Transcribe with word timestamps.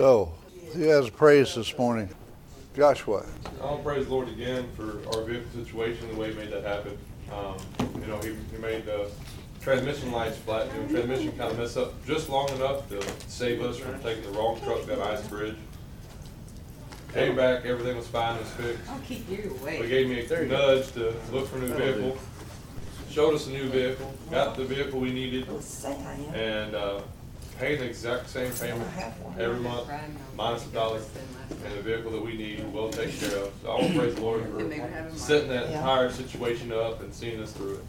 So, 0.00 0.32
who 0.72 0.84
has 0.84 1.10
praise 1.10 1.54
this 1.54 1.76
morning? 1.76 2.08
Joshua. 2.74 3.26
I'll 3.62 3.76
praise 3.80 4.06
the 4.06 4.10
Lord 4.14 4.30
again 4.30 4.66
for 4.74 4.98
our 5.14 5.24
vehicle 5.24 5.62
situation, 5.62 6.08
the 6.08 6.18
way 6.18 6.30
he 6.32 6.38
made 6.38 6.50
that 6.52 6.64
happen. 6.64 6.96
Um, 7.30 7.56
you 8.00 8.06
know, 8.06 8.16
he, 8.20 8.34
he 8.50 8.56
made 8.62 8.86
the 8.86 9.10
transmission 9.60 10.10
lights 10.10 10.38
flat, 10.38 10.68
you 10.74 10.80
know, 10.80 10.88
transmission 10.88 11.32
kind 11.32 11.52
of 11.52 11.58
mess 11.58 11.76
up 11.76 12.02
just 12.06 12.30
long 12.30 12.48
enough 12.52 12.88
to 12.88 13.02
save 13.28 13.60
us 13.60 13.76
from 13.76 14.00
taking 14.02 14.22
the 14.22 14.30
wrong 14.30 14.58
truck 14.64 14.86
down 14.86 15.02
Ice 15.02 15.28
Bridge. 15.28 15.56
Came 17.12 17.36
back, 17.36 17.66
everything 17.66 17.98
was 17.98 18.06
fine, 18.06 18.38
was 18.38 18.48
fixed. 18.52 18.88
I'll 18.88 19.00
keep 19.00 19.28
you 19.28 19.54
They 19.66 19.76
awake. 19.80 19.88
gave 19.90 20.08
me 20.08 20.24
a 20.24 20.46
nudge 20.46 20.92
to 20.92 21.14
look 21.30 21.46
for 21.46 21.58
a 21.58 21.60
new 21.60 21.74
vehicle. 21.74 22.16
Showed 23.10 23.34
us 23.34 23.48
a 23.48 23.50
new 23.50 23.68
vehicle, 23.68 24.14
got 24.30 24.56
the 24.56 24.64
vehicle 24.64 24.98
we 24.98 25.12
needed, 25.12 25.46
and, 26.32 26.74
uh, 26.74 27.02
paid 27.60 27.78
the 27.78 27.84
exact 27.84 28.28
same 28.30 28.50
payment 28.52 28.90
every 29.38 29.60
month, 29.60 29.88
minus 30.36 30.66
a 30.66 30.68
dollar. 30.70 31.00
And 31.64 31.74
the 31.76 31.82
vehicle 31.82 32.10
that 32.12 32.22
we 32.22 32.34
need, 32.36 32.72
will 32.72 32.90
take 32.90 33.18
care 33.20 33.36
of. 33.36 33.52
So 33.62 33.70
I 33.70 33.74
want 33.74 33.92
to 33.92 33.98
praise 33.98 34.14
the 34.14 34.20
Lord 34.22 34.42
And 34.44 34.72
they 34.72 34.80
would 34.80 34.90
have 34.90 35.10
for 35.10 35.14
a 35.14 35.18
setting 35.18 35.50
that 35.50 35.66
entire 35.66 36.10
situation 36.10 36.72
up 36.72 37.02
and 37.02 37.12
seeing 37.12 37.40
us 37.42 37.52
through 37.52 37.74
it. 37.74 37.84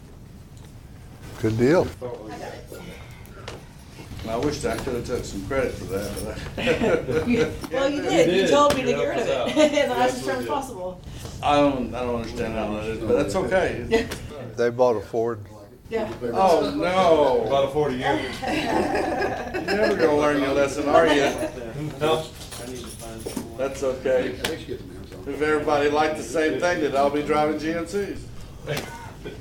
Good 1.42 1.58
deal. 1.58 1.88
I 4.28 4.38
wish 4.38 4.64
I 4.66 4.76
could 4.78 4.96
have 4.96 5.06
took 5.06 5.24
some 5.24 5.46
credit 5.48 5.74
for 5.74 5.86
that, 5.86 6.12
but 6.56 6.64
I- 6.64 7.74
Well, 7.74 7.90
you 7.90 8.04
You 8.04 8.10
did. 8.10 8.42
You 8.42 8.48
told 8.48 8.76
me 8.76 8.84
to 8.84 8.94
get 8.94 9.04
rid 9.08 9.20
of 9.20 9.28
it 9.28 9.36
out. 9.36 9.48
in 9.50 9.56
the 9.56 9.96
nicest 9.96 10.26
Yes, 10.26 10.36
terms 10.36 10.48
possible. 10.48 11.02
I 11.42 11.56
don't, 11.56 11.96
I 11.96 12.02
don't 12.02 12.16
understand 12.18 12.54
how 12.54 12.74
that 12.74 12.84
is, 12.86 13.00
but 13.00 13.14
that's 13.18 13.36
okay. 13.36 14.08
They 14.58 14.70
bought 14.70 14.98
a 14.98 15.02
Ford. 15.02 15.40
Yeah. 15.92 16.10
Oh, 16.34 16.72
no. 16.74 17.44
About 17.48 17.66
a 17.66 17.68
forty 17.72 17.96
year. 17.98 18.16
You're 18.48 19.76
never 19.78 19.96
gonna 19.98 20.16
learn 20.18 20.42
your 20.42 20.54
lesson, 20.54 20.88
are 20.88 21.06
you? 21.06 21.30
No, 22.00 22.26
That's 23.58 23.84
okay. 23.84 24.28
If 24.30 25.42
everybody 25.42 25.90
liked 25.90 26.16
the 26.16 26.24
same 26.24 26.60
thing, 26.62 26.80
they'd 26.80 26.96
all 26.96 27.10
be 27.10 27.24
driving 27.24 27.60
GMCs. 27.60 28.20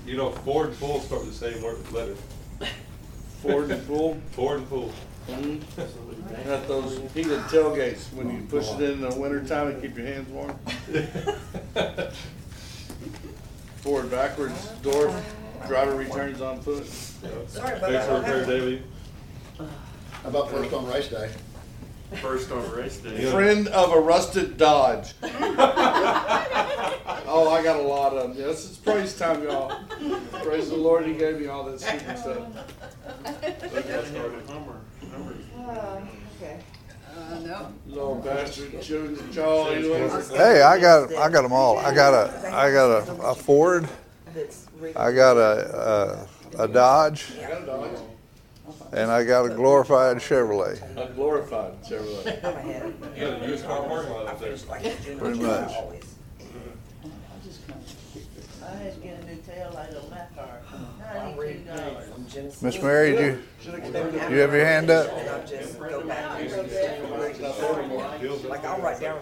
you 0.04 0.16
know, 0.16 0.30
Ford 0.32 0.70
and 0.70 0.78
Pool 0.80 1.00
start 1.00 1.24
the 1.24 1.32
same 1.32 1.62
word 1.62 1.78
letter. 1.92 2.16
Ford 3.42 3.70
and 3.70 3.86
Pool. 3.86 4.18
Ford 4.32 4.58
and 4.58 4.68
Pool. 4.68 4.92
Mhm. 5.28 5.60
Got 6.46 6.66
those 6.66 6.98
heated 7.14 7.38
tailgates 7.42 8.12
when 8.12 8.28
you 8.28 8.42
push 8.48 8.68
it 8.72 8.80
in 8.82 9.00
the 9.02 9.14
winter 9.14 9.44
time 9.44 9.72
to 9.72 9.80
keep 9.80 9.96
your 9.96 10.06
hands 10.06 10.28
warm. 10.30 10.58
Forward, 13.82 14.10
backwards, 14.10 14.66
door, 14.82 15.14
driver 15.66 15.94
returns 15.96 16.40
on 16.40 16.60
foot. 16.60 16.86
Sorry 16.86 17.76
about 17.76 17.90
Thanks 17.90 18.06
that. 18.06 18.06
for 18.06 18.14
repair, 18.18 18.44
Davey. 18.46 18.82
How 19.58 20.28
about 20.28 20.50
first 20.50 20.72
on 20.72 20.86
race 20.86 21.08
day? 21.08 21.30
First 22.20 22.50
on 22.50 22.70
race 22.72 22.98
day. 22.98 23.30
Friend 23.30 23.68
of 23.68 23.92
a 23.92 24.00
rusted 24.00 24.56
Dodge. 24.56 25.14
Oh, 27.32 27.48
I 27.48 27.62
got 27.62 27.78
a 27.78 27.82
lot 27.82 28.12
of 28.12 28.34
them. 28.34 28.36
Yes, 28.36 28.68
it's 28.68 28.76
praise 28.76 29.16
time, 29.16 29.44
y'all. 29.44 29.84
Praise 30.42 30.68
the 30.68 30.74
Lord, 30.76 31.06
he 31.06 31.14
gave 31.14 31.38
me 31.40 31.46
all 31.46 31.62
that 31.64 31.80
stupid 31.80 32.18
stuff. 32.18 32.38
Hummer, 34.48 34.80
Hummer. 35.12 35.36
Okay. 36.36 36.60
Uh, 37.16 37.38
no. 37.38 37.72
Little 37.86 38.14
bastard, 38.16 38.82
chewing 38.82 39.14
the 39.14 39.22
jaw. 39.32 39.70
Hey, 39.70 40.62
I 40.62 40.80
got, 40.80 41.14
I 41.14 41.28
got 41.28 41.42
them 41.42 41.52
all. 41.52 41.78
I 41.78 41.94
got 41.94 42.14
a, 42.14 42.52
I 42.52 42.72
got 42.72 43.08
a, 43.08 43.22
a 43.22 43.34
Ford. 43.34 43.88
That's 44.34 44.66
I 44.96 45.12
got 45.12 45.36
a, 45.36 46.26
a, 46.56 46.62
a 46.64 46.68
Dodge, 46.68 47.32
I 47.38 47.48
got 47.48 47.62
a 47.62 47.66
Dodge. 47.66 47.98
and 48.92 49.10
I 49.10 49.24
got 49.24 49.44
a 49.46 49.50
glorified 49.50 50.16
Chevrolet. 50.18 50.80
A 50.96 51.12
glorified 51.12 51.82
Chevrolet. 51.82 52.44
I'm 52.44 52.54
ahead. 52.56 52.94
You 53.16 53.26
got 53.26 53.42
a 53.42 53.48
used 53.48 53.64
car 53.64 53.82
parking 53.88 54.12
lot 54.12 54.26
up 54.26 54.38
there. 54.40 54.48
finished 54.48 54.68
like 54.68 54.84
a 54.84 54.94
junior 55.02 55.18
Pretty 55.18 55.40
much. 55.40 55.72
I 58.62 58.74
had 58.74 58.94
to 58.94 59.00
get 59.00 59.20
a 59.20 59.24
new 59.26 59.36
tail 59.42 59.70
light 59.74 59.94
on 59.96 60.10
that 60.10 60.36
car, 60.36 60.60
ninety-two 61.14 61.64
dollars. 61.64 62.62
Miss 62.62 62.80
Mary, 62.80 63.12
did 63.16 63.38
you, 63.64 63.72
you 63.72 64.38
have 64.38 64.52
your 64.52 64.64
hand 64.64 64.90
up? 64.90 65.10
And 65.12 65.28
I'll 65.28 65.46
just 65.46 65.76
go 65.78 66.06
back 66.06 66.40
and 66.40 66.50
like 68.48 68.64
I'll 68.64 68.80
write 68.80 69.00
down. 69.00 69.20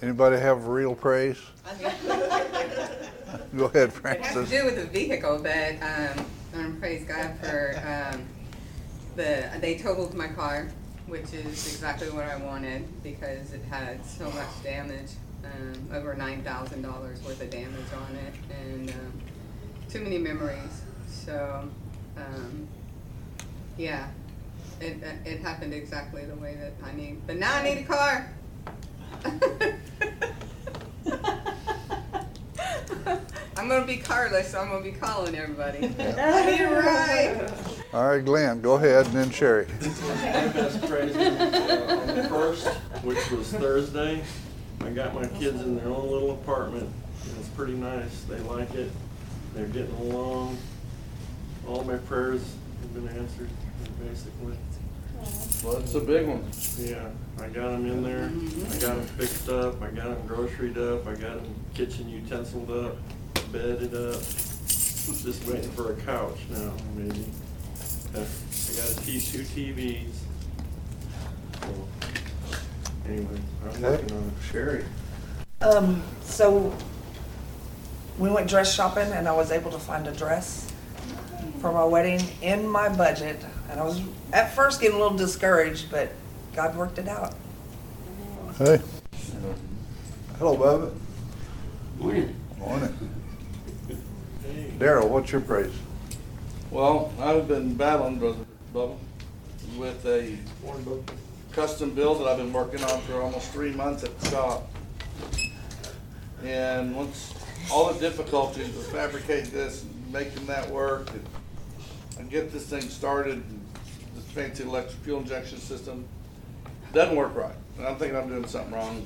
Anybody 0.00 0.38
have 0.38 0.68
real 0.68 0.94
praise? 0.94 1.38
Go 3.56 3.66
ahead, 3.66 3.88
It 3.88 3.92
has 3.92 3.94
to 3.94 4.00
Francis. 4.00 4.50
do 4.50 4.64
with 4.64 4.76
the 4.76 4.84
vehicle, 4.86 5.38
but, 5.42 5.74
um, 5.82 6.24
I'm 6.54 6.78
praise 6.80 7.04
God 7.04 7.34
for, 7.40 7.74
um, 8.14 8.22
the, 9.16 9.50
they 9.60 9.78
totaled 9.78 10.14
my 10.14 10.28
car, 10.28 10.68
which 11.06 11.32
is 11.32 11.46
exactly 11.46 12.10
what 12.10 12.24
I 12.24 12.36
wanted 12.36 12.86
because 13.02 13.52
it 13.52 13.62
had 13.70 14.04
so 14.04 14.30
much 14.30 14.48
damage, 14.62 15.10
um, 15.44 15.88
over 15.94 16.14
nine 16.14 16.42
thousand 16.42 16.82
dollars 16.82 17.22
worth 17.22 17.40
of 17.40 17.50
damage 17.50 17.92
on 17.96 18.14
it 18.16 18.34
and, 18.64 18.90
um, 18.90 19.12
too 19.88 20.00
many 20.00 20.18
memories. 20.18 20.82
So, 21.08 21.68
um, 22.16 22.68
yeah, 23.76 24.08
it, 24.80 24.98
it 25.24 25.40
happened 25.40 25.72
exactly 25.74 26.24
the 26.24 26.34
way 26.36 26.56
that 26.60 26.72
I 26.86 26.92
need, 26.94 27.26
but 27.26 27.36
now 27.36 27.54
I 27.54 27.62
need 27.62 27.78
a 27.78 27.84
car. 27.84 28.30
I'm 33.68 33.74
gonna 33.74 33.86
be 33.86 33.98
carless, 33.98 34.52
so 34.52 34.60
I'm 34.62 34.70
gonna 34.70 34.82
be 34.82 34.92
calling 34.92 35.34
everybody. 35.34 35.94
I 35.98 36.50
need 36.50 36.60
a 36.62 36.70
ride. 36.70 37.52
All 37.92 38.08
right, 38.08 38.24
Glenn, 38.24 38.62
go 38.62 38.76
ahead, 38.76 39.04
and 39.04 39.14
then 39.14 39.30
Sherry. 39.30 39.66
My 39.82 40.48
best 40.48 40.80
praise 40.88 41.14
uh, 41.14 42.06
on 42.08 42.16
the 42.16 42.24
first, 42.30 42.66
which 43.04 43.30
was 43.30 43.52
Thursday. 43.52 44.22
I 44.80 44.88
got 44.88 45.14
my 45.14 45.26
kids 45.26 45.60
in 45.60 45.76
their 45.76 45.88
own 45.88 46.10
little 46.10 46.30
apartment. 46.30 46.88
It's 47.38 47.48
pretty 47.48 47.74
nice. 47.74 48.22
They 48.22 48.38
like 48.38 48.72
it. 48.72 48.90
They're 49.52 49.66
getting 49.66 49.94
along. 49.96 50.56
All 51.66 51.84
my 51.84 51.98
prayers 51.98 52.40
have 52.80 52.94
been 52.94 53.08
answered, 53.18 53.50
basically. 54.00 54.56
Well, 55.62 55.76
it's 55.76 55.94
a 55.94 56.00
big 56.00 56.26
one. 56.26 56.42
Yeah, 56.78 57.10
I 57.38 57.48
got 57.48 57.72
them 57.72 57.84
in 57.84 58.02
there. 58.02 58.30
I 58.70 58.78
got 58.80 58.96
them 58.96 59.06
fixed 59.18 59.50
up. 59.50 59.82
I 59.82 59.88
got 59.88 60.04
them 60.04 60.26
groceried 60.26 60.78
up. 60.78 61.06
I 61.06 61.10
got 61.10 61.42
them 61.42 61.54
kitchen 61.74 62.06
utensiled 62.06 62.70
up, 62.86 62.96
bedded 63.52 63.94
up. 63.94 64.20
Just 64.20 65.46
waiting 65.46 65.70
for 65.72 65.92
a 65.92 65.96
couch 65.96 66.38
now, 66.50 66.72
maybe. 66.94 67.24
Uh, 68.14 68.20
I 68.20 68.76
got 68.76 68.90
a 68.90 69.00
T, 69.04 69.20
two 69.20 69.42
TVs. 69.42 70.04
So, 71.60 71.88
Anyway, 73.08 73.40
I'm 73.64 73.82
working 73.82 74.12
on 74.12 74.22
it. 74.24 74.52
Sherry. 74.52 74.84
Um, 75.62 76.02
so 76.22 76.74
we 78.18 78.28
went 78.30 78.48
dress 78.48 78.74
shopping 78.74 79.10
and 79.12 79.26
I 79.26 79.32
was 79.32 79.50
able 79.50 79.70
to 79.70 79.78
find 79.78 80.06
a 80.06 80.12
dress 80.12 80.70
for 81.60 81.72
my 81.72 81.84
wedding 81.84 82.20
in 82.42 82.68
my 82.68 82.88
budget. 82.94 83.44
And 83.70 83.80
I 83.80 83.84
was 83.84 84.00
at 84.32 84.54
first 84.54 84.80
getting 84.80 84.96
a 84.96 85.00
little 85.00 85.16
discouraged, 85.16 85.90
but 85.90 86.12
God 86.54 86.76
worked 86.76 86.98
it 86.98 87.08
out. 87.08 87.34
Hey. 88.58 88.80
Hello, 90.38 90.56
Bubba. 90.56 90.92
Morning. 91.98 92.36
Daryl, 94.78 95.08
what's 95.08 95.32
your 95.32 95.40
praise? 95.40 95.72
Well, 96.70 97.12
I've 97.18 97.48
been 97.48 97.74
battling, 97.74 98.20
Brother 98.20 98.44
Bubba, 98.72 98.96
with 99.76 100.06
a 100.06 100.38
custom 101.50 101.90
build 101.94 102.20
that 102.20 102.28
I've 102.28 102.36
been 102.36 102.52
working 102.52 102.84
on 102.84 103.00
for 103.00 103.20
almost 103.20 103.50
three 103.50 103.72
months 103.72 104.04
at 104.04 104.16
the 104.20 104.30
shop. 104.30 104.70
And 106.44 106.94
once, 106.94 107.34
all 107.72 107.92
the 107.92 107.98
difficulties 107.98 108.68
of 108.68 108.86
fabricating 108.86 109.50
this, 109.50 109.82
and 109.82 110.12
making 110.12 110.46
that 110.46 110.70
work, 110.70 111.10
and, 111.10 111.26
and 112.20 112.30
get 112.30 112.52
this 112.52 112.66
thing 112.66 112.82
started, 112.82 113.42
this 114.14 114.24
fancy 114.26 114.62
electric 114.62 114.96
fuel 115.02 115.18
injection 115.18 115.58
system, 115.58 116.06
doesn't 116.92 117.16
work 117.16 117.34
right. 117.34 117.56
And 117.78 117.86
I'm 117.86 117.96
thinking 117.96 118.16
I'm 118.16 118.28
doing 118.28 118.46
something 118.46 118.72
wrong. 118.72 119.04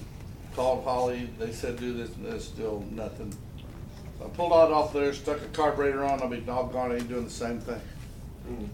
Called 0.54 0.84
Holley, 0.84 1.30
they 1.38 1.50
said 1.50 1.78
do 1.78 1.94
this 1.94 2.14
and 2.16 2.26
this, 2.26 2.44
still 2.44 2.84
nothing. 2.90 3.34
I 4.24 4.28
pulled 4.28 4.52
it 4.52 4.72
off 4.72 4.92
there, 4.92 5.12
stuck 5.12 5.42
a 5.42 5.46
carburetor 5.48 6.04
on, 6.04 6.22
I 6.22 6.26
mean, 6.26 6.44
doggone, 6.44 6.92
it 6.92 6.96
ain't 6.96 7.08
doing 7.08 7.24
the 7.24 7.30
same 7.30 7.60
thing. 7.60 7.80
Mm. 8.48 8.68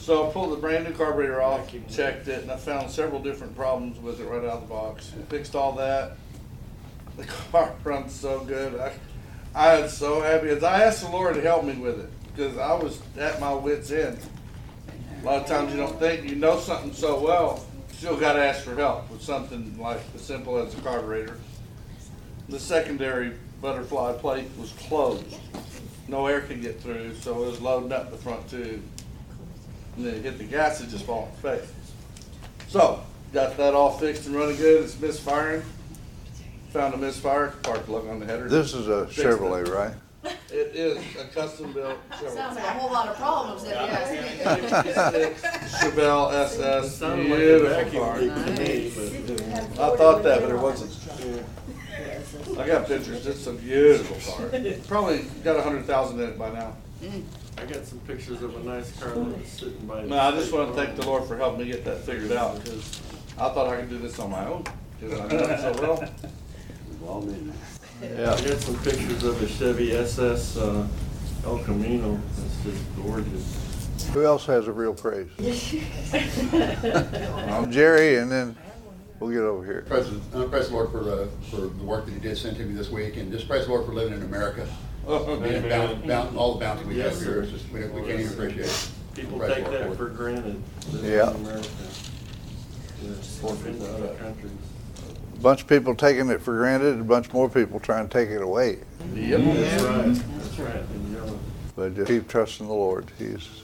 So 0.00 0.28
I 0.28 0.32
pulled 0.32 0.52
the 0.52 0.56
brand 0.56 0.84
new 0.84 0.92
carburetor 0.92 1.40
off, 1.40 1.72
checked 1.90 2.28
it, 2.28 2.42
and 2.42 2.50
I 2.50 2.56
found 2.56 2.90
several 2.90 3.22
different 3.22 3.56
problems 3.56 3.98
with 3.98 4.20
it 4.20 4.24
right 4.24 4.44
out 4.44 4.56
of 4.56 4.60
the 4.62 4.66
box. 4.66 5.12
Fixed 5.28 5.54
all 5.54 5.72
that. 5.72 6.16
The 7.16 7.24
car 7.26 7.72
runs 7.84 8.12
so 8.12 8.40
good. 8.40 8.74
I, 8.74 8.92
I 9.54 9.82
was 9.82 9.96
so 9.96 10.20
happy. 10.20 10.50
I 10.50 10.82
asked 10.82 11.04
the 11.04 11.10
Lord 11.10 11.36
to 11.36 11.40
help 11.42 11.64
me 11.64 11.74
with 11.74 12.00
it, 12.00 12.10
because 12.34 12.58
I 12.58 12.74
was 12.74 13.00
at 13.16 13.40
my 13.40 13.54
wit's 13.54 13.92
end. 13.92 14.18
A 15.22 15.24
lot 15.24 15.42
of 15.42 15.46
times 15.46 15.72
you 15.72 15.78
don't 15.78 15.96
think 16.00 16.28
you 16.28 16.34
know 16.34 16.58
something 16.58 16.92
so 16.92 17.20
well, 17.20 17.64
still 17.92 18.16
got 18.16 18.32
to 18.32 18.44
ask 18.44 18.64
for 18.64 18.74
help 18.74 19.08
with 19.10 19.22
something 19.22 19.78
like 19.78 20.00
as 20.14 20.22
simple 20.22 20.58
as 20.58 20.76
a 20.76 20.80
carburetor. 20.80 21.38
The 22.48 22.58
secondary 22.58 23.32
butterfly 23.64 24.12
plate 24.12 24.46
was 24.58 24.72
closed. 24.72 25.24
No 26.06 26.26
air 26.26 26.42
could 26.42 26.60
get 26.60 26.78
through, 26.82 27.14
so 27.14 27.42
it 27.42 27.46
was 27.46 27.62
loading 27.62 27.92
up 27.92 28.10
the 28.10 28.18
front 28.18 28.46
tube. 28.46 28.82
And 29.96 30.04
then 30.04 30.16
it 30.16 30.22
hit 30.22 30.36
the 30.36 30.44
gas, 30.44 30.82
it 30.82 30.90
just 30.90 31.06
fall 31.06 31.22
on 31.22 31.28
its 31.28 31.40
face. 31.40 31.72
So, 32.68 33.02
got 33.32 33.56
that 33.56 33.72
all 33.72 33.90
fixed 33.90 34.26
and 34.26 34.36
running 34.36 34.56
good, 34.56 34.84
it's 34.84 35.00
misfiring. 35.00 35.62
Found 36.72 36.92
a 36.92 36.98
misfire, 36.98 37.54
spark 37.62 37.86
plug 37.86 38.06
on 38.06 38.20
the 38.20 38.26
header. 38.26 38.50
This 38.50 38.74
is 38.74 38.86
a 38.86 39.06
Fixed 39.06 39.20
it. 39.20 39.24
Chevrolet, 39.24 39.66
right? 39.66 39.94
It 40.50 40.76
is 40.76 40.98
a 41.16 41.24
custom 41.34 41.72
built 41.72 41.98
Sounds 42.12 42.34
Chevrolet. 42.36 42.54
like 42.54 42.64
a 42.64 42.70
whole 42.78 42.92
lot 42.92 43.08
of 43.08 43.16
problems 43.16 43.64
if 43.64 43.70
you 43.70 43.76
ask 43.76 44.12
me. 44.12 44.18
Chevelle 45.78 46.32
SS, 46.32 46.96
sounded 46.96 47.28
like 47.28 47.34
a 47.34 47.42
beautiful 47.42 47.68
vacuum 47.84 48.04
car. 48.04 48.20
leak 48.20 48.34
to 48.34 48.62
me, 48.62 48.92
but, 48.94 49.12
you 49.12 49.48
know. 49.48 49.92
I 49.92 49.96
thought 49.96 50.22
that, 50.22 50.40
but 50.42 50.50
it 50.50 50.58
wasn't. 50.58 50.92
I 52.58 52.66
got 52.66 52.86
pictures, 52.86 53.26
it's 53.26 53.46
a 53.48 53.52
beautiful 53.52 54.16
car. 54.32 54.48
Probably 54.86 55.18
got 55.42 55.56
a 55.56 55.62
hundred 55.62 55.84
thousand 55.86 56.20
in 56.20 56.28
it 56.30 56.38
by 56.38 56.50
now. 56.52 56.76
I 57.58 57.64
got 57.66 57.84
some 57.84 57.98
pictures 58.00 58.40
of 58.42 58.54
a 58.56 58.60
nice 58.60 58.92
car 58.98 59.10
that 59.10 59.38
was 59.38 59.48
sitting 59.48 59.86
by. 59.86 60.04
No, 60.04 60.18
I 60.18 60.30
just 60.32 60.52
wanna 60.52 60.72
thank 60.72 60.96
the 60.96 61.04
Lord 61.04 61.24
for 61.24 61.36
helping 61.36 61.66
me 61.66 61.72
get 61.72 61.84
that 61.84 61.98
figured 61.98 62.32
out, 62.32 62.62
because 62.62 63.00
I 63.38 63.48
thought 63.50 63.68
I 63.68 63.76
could 63.80 63.90
do 63.90 63.98
this 63.98 64.18
on 64.18 64.30
my 64.30 64.46
own, 64.46 64.64
because 65.00 65.20
I 65.20 65.28
done 65.28 65.50
it 65.50 65.60
so 65.60 65.72
well. 65.82 66.02
I 67.04 67.73
Yeah. 68.02 68.32
I 68.34 68.40
got 68.46 68.58
some 68.60 68.76
pictures 68.80 69.24
of 69.24 69.40
a 69.42 69.48
Chevy 69.48 69.92
SS, 69.92 70.56
uh, 70.56 70.86
El 71.44 71.58
Camino, 71.60 72.20
it's 72.46 72.62
just 72.64 72.96
gorgeous. 72.96 74.08
Who 74.12 74.24
else 74.24 74.46
has 74.46 74.66
a 74.68 74.72
real 74.72 74.94
praise? 74.94 75.28
I'm 76.52 77.70
Jerry, 77.70 78.16
and 78.18 78.30
then 78.30 78.56
we'll 79.18 79.30
get 79.30 79.40
over 79.40 79.64
here. 79.64 79.84
Praise, 79.88 80.06
the- 80.30 80.44
uh, 80.44 80.48
praise 80.48 80.68
the 80.68 80.74
Lord 80.74 80.90
for, 80.90 81.00
uh, 81.10 81.26
for 81.50 81.56
the 81.62 81.84
work 81.84 82.04
that 82.06 82.12
he 82.12 82.20
did 82.20 82.36
send 82.36 82.56
to 82.58 82.64
me 82.64 82.74
this 82.74 82.90
week, 82.90 83.16
and 83.16 83.32
just 83.32 83.48
praise 83.48 83.64
the 83.66 83.70
Lord 83.72 83.86
for 83.86 83.92
living 83.92 84.14
in 84.14 84.22
America. 84.22 84.66
And 85.06 85.68
bounty, 85.68 86.06
bounty, 86.06 86.36
all 86.36 86.54
the 86.54 86.60
bounty 86.60 86.84
we 86.86 86.98
have 86.98 87.12
Yes, 87.12 87.22
here, 87.22 87.34
sir. 87.34 87.42
it's 87.42 87.52
just, 87.52 87.70
we, 87.70 87.80
we 87.86 88.06
can't 88.06 88.20
even 88.20 88.32
appreciate 88.32 88.66
it. 88.66 88.88
People 89.14 89.38
Praise 89.38 89.54
take 89.54 89.64
Lord 89.66 89.80
that 89.80 89.90
it. 89.90 89.96
for 89.96 90.08
granted, 90.08 90.62
living 90.92 91.06
in 91.10 91.12
Yeah. 91.18 91.30
America. 91.30 91.68
Yeah, 93.02 93.10
Been 93.62 93.78
to 93.80 93.94
other 93.94 94.14
countries. 94.14 94.50
A 95.44 95.46
Bunch 95.46 95.60
of 95.60 95.68
people 95.68 95.94
taking 95.94 96.30
it 96.30 96.40
for 96.40 96.56
granted, 96.56 96.94
and 96.94 97.02
a 97.02 97.04
bunch 97.04 97.30
more 97.34 97.50
people 97.50 97.78
trying 97.78 98.08
to 98.08 98.12
take 98.18 98.30
it 98.30 98.40
away. 98.40 98.78
Yep. 99.14 99.40
That's 99.40 99.82
right, 99.84 100.38
that's 100.38 100.58
right. 100.58 101.32
But 101.76 101.94
just 101.94 102.08
keep 102.08 102.28
trusting 102.28 102.66
the 102.66 102.72
Lord. 102.72 103.10
He's 103.18 103.62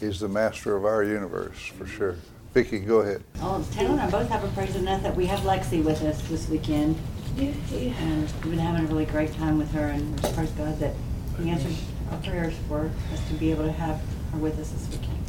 He's 0.00 0.18
the 0.18 0.28
master 0.28 0.74
of 0.74 0.84
our 0.84 1.04
universe 1.04 1.66
for 1.66 1.84
mm-hmm. 1.84 1.96
sure. 1.96 2.16
Vicky, 2.52 2.80
go 2.80 2.98
ahead. 2.98 3.22
Oh, 3.40 3.64
Taylor 3.70 3.90
and 3.90 4.00
I 4.00 4.10
both 4.10 4.28
have 4.28 4.42
a 4.42 4.48
praise 4.48 4.74
enough 4.74 5.04
that 5.04 5.14
we 5.14 5.26
have 5.26 5.38
Lexi 5.40 5.84
with 5.84 6.02
us 6.02 6.20
this 6.26 6.48
weekend. 6.48 6.98
Yeah. 7.36 7.52
And 7.70 8.22
we've 8.22 8.50
been 8.50 8.58
having 8.58 8.86
a 8.86 8.88
really 8.88 9.06
great 9.06 9.32
time 9.34 9.58
with 9.58 9.70
her 9.70 9.86
and 9.86 10.16
we 10.16 10.20
just 10.20 10.34
praise 10.34 10.50
God 10.50 10.80
that 10.80 10.96
He 11.38 11.48
answered 11.48 11.76
our 12.10 12.18
prayers 12.18 12.54
for 12.66 12.90
us 13.12 13.28
to 13.28 13.34
be 13.34 13.52
able 13.52 13.66
to 13.66 13.72
have 13.72 14.00
her 14.32 14.38
with 14.38 14.58
us 14.58 14.70
this 14.70 14.88
weekend. 14.90 15.22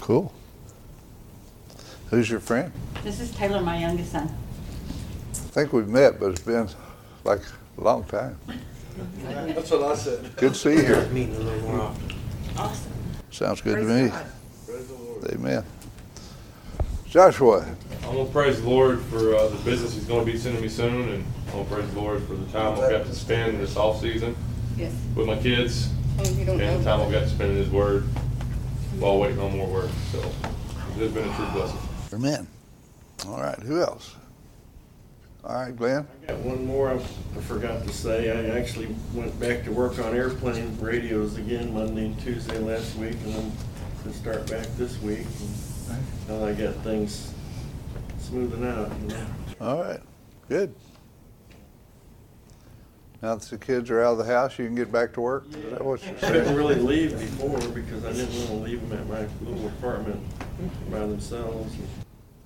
Cool. 0.00 0.34
Who's 2.12 2.28
your 2.28 2.40
friend? 2.40 2.70
This 3.02 3.20
is 3.20 3.34
Taylor, 3.34 3.62
my 3.62 3.78
youngest 3.78 4.12
son. 4.12 4.28
I 5.30 5.34
think 5.34 5.72
we've 5.72 5.88
met, 5.88 6.20
but 6.20 6.32
it's 6.32 6.42
been 6.42 6.68
like 7.24 7.40
a 7.78 7.80
long 7.80 8.04
time. 8.04 8.38
That's 9.24 9.70
what 9.70 9.82
I 9.82 9.94
said. 9.96 10.36
Good 10.36 10.52
to 10.52 10.58
see 10.58 10.74
you 10.74 10.82
here. 10.82 11.06
Meeting 11.06 11.36
a 11.36 11.38
little 11.38 11.68
more 11.70 11.80
often. 11.80 12.14
Awesome. 12.58 12.92
Sounds 13.30 13.62
good 13.62 13.76
to 13.76 13.84
me. 13.84 14.08
God. 14.10 14.26
Praise 14.66 14.88
the 14.88 14.94
Lord. 14.94 15.24
Amen. 15.32 15.64
Joshua, 17.06 17.64
I'm 18.04 18.14
gonna 18.14 18.24
praise 18.26 18.60
the 18.60 18.68
Lord 18.68 19.00
for 19.04 19.34
uh, 19.34 19.48
the 19.48 19.56
business 19.64 19.94
He's 19.94 20.04
gonna 20.04 20.26
be 20.26 20.36
sending 20.36 20.60
me 20.60 20.68
soon, 20.68 21.08
and 21.08 21.24
I'm 21.46 21.52
gonna 21.52 21.64
praise 21.64 21.90
the 21.94 21.98
Lord 21.98 22.22
for 22.24 22.34
the 22.34 22.44
time 22.52 22.72
I've 22.74 22.90
got 22.90 23.06
to 23.06 23.14
spend 23.14 23.58
this 23.58 23.74
off 23.74 24.02
season 24.02 24.36
Yes. 24.76 24.92
with 25.14 25.26
my 25.26 25.36
kids, 25.38 25.88
Oh, 26.18 26.28
you 26.28 26.44
don't 26.44 26.58
know. 26.58 26.64
and 26.64 26.80
the 26.80 26.84
time 26.84 27.00
I've 27.00 27.10
got 27.10 27.20
to 27.20 27.28
spend 27.30 27.52
in 27.52 27.56
His 27.56 27.70
Word 27.70 28.02
while 28.98 29.18
waiting 29.18 29.38
on 29.40 29.56
more 29.56 29.66
work. 29.66 29.90
So 30.10 30.18
it's 30.98 31.14
been 31.14 31.26
a 31.26 31.34
true 31.36 31.46
blessing. 31.54 31.78
Amen. 32.12 32.46
All 33.26 33.40
right, 33.40 33.58
who 33.60 33.80
else? 33.80 34.16
All 35.44 35.56
right, 35.56 35.76
Glenn. 35.76 36.06
I 36.22 36.26
got 36.32 36.38
one 36.40 36.64
more 36.64 36.88
I 36.88 36.94
I 36.94 37.40
forgot 37.42 37.82
to 37.84 37.92
say. 37.92 38.30
I 38.30 38.58
actually 38.58 38.94
went 39.12 39.38
back 39.40 39.64
to 39.64 39.72
work 39.72 39.98
on 39.98 40.14
airplane 40.14 40.76
radios 40.80 41.36
again 41.36 41.74
Monday 41.74 42.06
and 42.06 42.20
Tuesday 42.20 42.58
last 42.58 42.96
week, 42.96 43.14
and 43.24 43.34
then 43.34 43.52
to 44.04 44.12
start 44.12 44.48
back 44.48 44.66
this 44.76 45.00
week. 45.02 45.26
And 45.88 46.28
Now 46.28 46.46
I 46.46 46.52
got 46.52 46.76
things 46.84 47.32
smoothing 48.18 48.64
out, 48.66 48.90
you 49.00 49.08
know. 49.08 49.26
All 49.60 49.82
right, 49.82 50.00
good. 50.48 50.74
Now 53.20 53.36
that 53.36 53.48
the 53.48 53.58
kids 53.58 53.88
are 53.90 54.02
out 54.02 54.12
of 54.12 54.18
the 54.18 54.24
house, 54.24 54.58
you 54.58 54.66
can 54.66 54.74
get 54.74 54.90
back 54.90 55.12
to 55.14 55.20
work? 55.20 55.46
Is 55.48 55.70
that 55.70 55.84
what 55.84 56.04
you're 56.04 56.16
I 56.24 56.32
didn't 56.32 56.56
really 56.56 56.74
leave 56.74 57.18
before 57.18 57.58
because 57.68 58.04
I 58.04 58.12
didn't 58.12 58.34
want 58.34 58.48
to 58.48 58.54
leave 58.54 58.88
them 58.88 58.98
at 58.98 59.06
my 59.06 59.48
little 59.48 59.68
apartment 59.68 60.20
by 60.90 61.00
themselves. 61.00 61.72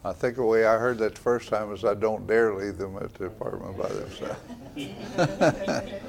I 0.07 0.13
think 0.13 0.37
the 0.37 0.45
way 0.45 0.65
I 0.65 0.79
heard 0.79 0.99
that 0.99 1.17
the 1.17 1.21
first 1.21 1.49
time 1.49 1.73
is 1.73 1.85
I 1.85 1.95
don't 1.95 2.29
dare 2.29 2.55
leave 2.55 2.79
them 2.79 2.97
at 2.97 3.13
the 3.15 3.25
apartment 3.27 3.77
by 3.77 3.89
themselves. 3.89 4.41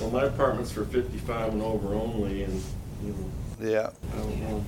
Well, 0.00 0.10
my 0.10 0.24
apartment's 0.24 0.70
for 0.70 0.84
fifty-five 0.84 1.54
and 1.54 1.62
over 1.62 1.94
only, 1.94 2.42
and, 2.44 2.62
you 3.02 3.14
know, 3.14 3.68
Yeah, 3.68 3.90
I 4.12 4.16
don't 4.18 4.40
know. 4.40 4.64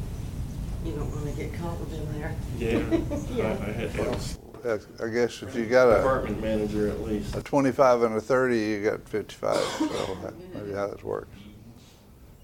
You 0.85 0.93
don't 0.93 1.15
wanna 1.15 1.33
get 1.33 1.53
caught 1.53 1.79
with 1.79 1.93
in 1.93 2.19
there. 2.19 2.35
Yeah, 2.59 2.79
I, 3.45 3.51
I 3.51 3.73
had 3.73 3.93
to 3.93 5.05
I 5.05 5.09
guess 5.09 5.43
if 5.43 5.55
you 5.55 5.67
got 5.67 5.89
a, 5.89 6.01
apartment 6.01 6.41
manager 6.41 6.89
at 6.89 7.03
least. 7.03 7.37
a 7.37 7.43
twenty-five 7.43 8.03
and 8.03 8.17
a 8.17 8.21
thirty, 8.23 8.59
you 8.59 8.83
got 8.83 9.07
fifty-five, 9.07 9.63
so 9.79 10.17
that 10.23 10.33
maybe 10.55 10.73
how 10.73 10.87
this 10.89 11.05
works. 11.05 11.37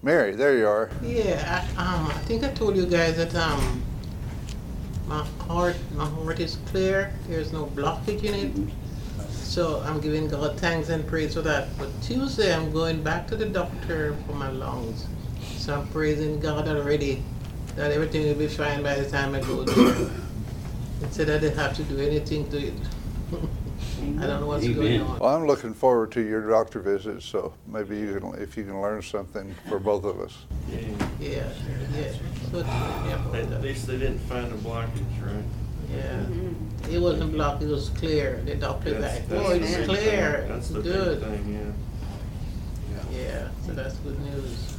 Mary, 0.02 0.37
there 0.37 0.58
you 0.58 0.69
are. 0.69 0.91
Yeah, 1.02 1.67
I, 1.79 1.82
um, 1.82 2.06
I 2.06 2.19
think 2.26 2.44
I 2.44 2.50
told 2.50 2.76
you 2.76 2.85
guys 2.85 3.17
that, 3.17 3.35
um, 3.35 3.82
my 5.06 5.25
heart, 5.47 5.77
my 5.95 6.06
heart 6.06 6.41
is 6.41 6.56
clear, 6.67 7.12
there's 7.29 7.53
no 7.53 7.67
blockage 7.67 8.25
in 8.25 8.35
it. 8.35 8.73
So 9.33 9.81
I'm 9.81 10.01
giving 10.01 10.29
God 10.29 10.59
thanks 10.59 10.89
and 10.89 11.06
praise 11.06 11.35
for 11.35 11.43
that. 11.43 11.69
But 11.79 11.89
Tuesday, 12.03 12.55
I'm 12.55 12.73
going 12.73 13.03
back 13.03 13.29
to 13.29 13.37
the 13.37 13.47
doctor 13.47 14.17
for 14.27 14.33
my 14.33 14.51
lungs. 14.51 15.06
So 15.56 15.81
I'm 15.81 15.87
praising 15.89 16.41
God 16.41 16.67
already 16.69 17.23
that 17.77 17.93
everything 17.93 18.27
will 18.27 18.35
be 18.35 18.49
fine 18.49 18.83
by 18.83 18.95
the 18.95 19.09
time 19.09 19.35
I 19.35 19.41
go 19.41 19.62
there. 19.65 20.11
Instead 21.03 21.31
I 21.31 21.39
didn't 21.39 21.59
have 21.59 21.77
to 21.77 21.83
do 21.85 21.99
anything 21.99 22.49
to 22.51 22.59
it. 22.59 22.75
I 24.05 24.27
don't 24.27 24.41
know 24.41 24.47
what's 24.47 24.67
going 24.69 25.01
on. 25.01 25.19
Well, 25.19 25.35
I'm 25.35 25.47
looking 25.47 25.73
forward 25.73 26.12
to 26.12 26.21
your 26.21 26.49
doctor 26.51 26.81
visit, 26.81 27.23
so 27.23 27.55
maybe 27.67 27.99
you 27.99 28.19
can, 28.21 28.35
if 28.41 28.56
you 28.56 28.65
can 28.65 28.81
learn 28.83 29.01
something 29.03 29.55
for 29.69 29.79
both 29.79 30.05
of 30.05 30.21
us. 30.21 30.37
Yeah. 30.71 30.79
Yeah, 31.21 31.49
yeah. 31.97 32.12
So, 32.51 32.59
yeah, 32.59 33.25
At 33.35 33.51
that. 33.51 33.62
least 33.62 33.87
they 33.87 33.97
didn't 33.99 34.19
find 34.21 34.47
a 34.53 34.56
blockage, 34.56 35.25
right? 35.25 35.45
Yeah, 35.95 36.27
it 36.91 37.01
wasn't 37.01 37.33
blocked, 37.33 37.63
it 37.63 37.69
was 37.69 37.89
clear, 37.91 38.43
the 38.44 38.56
doctor 38.56 38.91
That's- 38.94 39.20
like, 39.20 39.29
that's 39.29 39.46
oh, 39.46 39.51
the 39.51 39.65
it's 39.65 39.77
big 39.77 39.87
clear, 39.87 40.39
thing. 40.41 40.49
That's 40.49 40.58
it's 40.58 40.69
the 40.69 40.81
big 40.81 40.93
good. 40.93 41.20
thing, 41.23 41.75
yeah. 43.13 43.17
Yeah, 43.17 43.49
so 43.65 43.73
that's 43.73 43.94
good 43.96 44.19
news. 44.20 44.77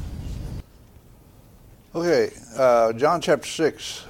Okay, 1.95 2.31
uh, 2.57 2.91
John 2.93 3.21
chapter 3.21 3.47
six. 3.47 4.03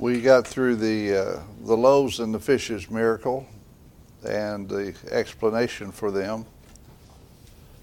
We 0.00 0.20
got 0.20 0.46
through 0.46 0.76
the, 0.76 1.16
uh, 1.16 1.40
the 1.64 1.76
loaves 1.76 2.20
and 2.20 2.32
the 2.32 2.38
fishes 2.38 2.88
miracle 2.88 3.48
and 4.24 4.68
the 4.68 4.94
explanation 5.10 5.90
for 5.90 6.12
them. 6.12 6.46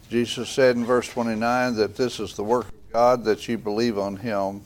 Jesus 0.09 0.49
said 0.49 0.77
in 0.77 0.85
verse 0.85 1.09
29 1.09 1.75
that 1.75 1.97
this 1.97 2.21
is 2.21 2.33
the 2.35 2.43
work 2.43 2.67
of 2.67 2.93
God 2.93 3.25
that 3.25 3.49
you 3.49 3.57
believe 3.57 3.97
on 3.97 4.15
him 4.15 4.61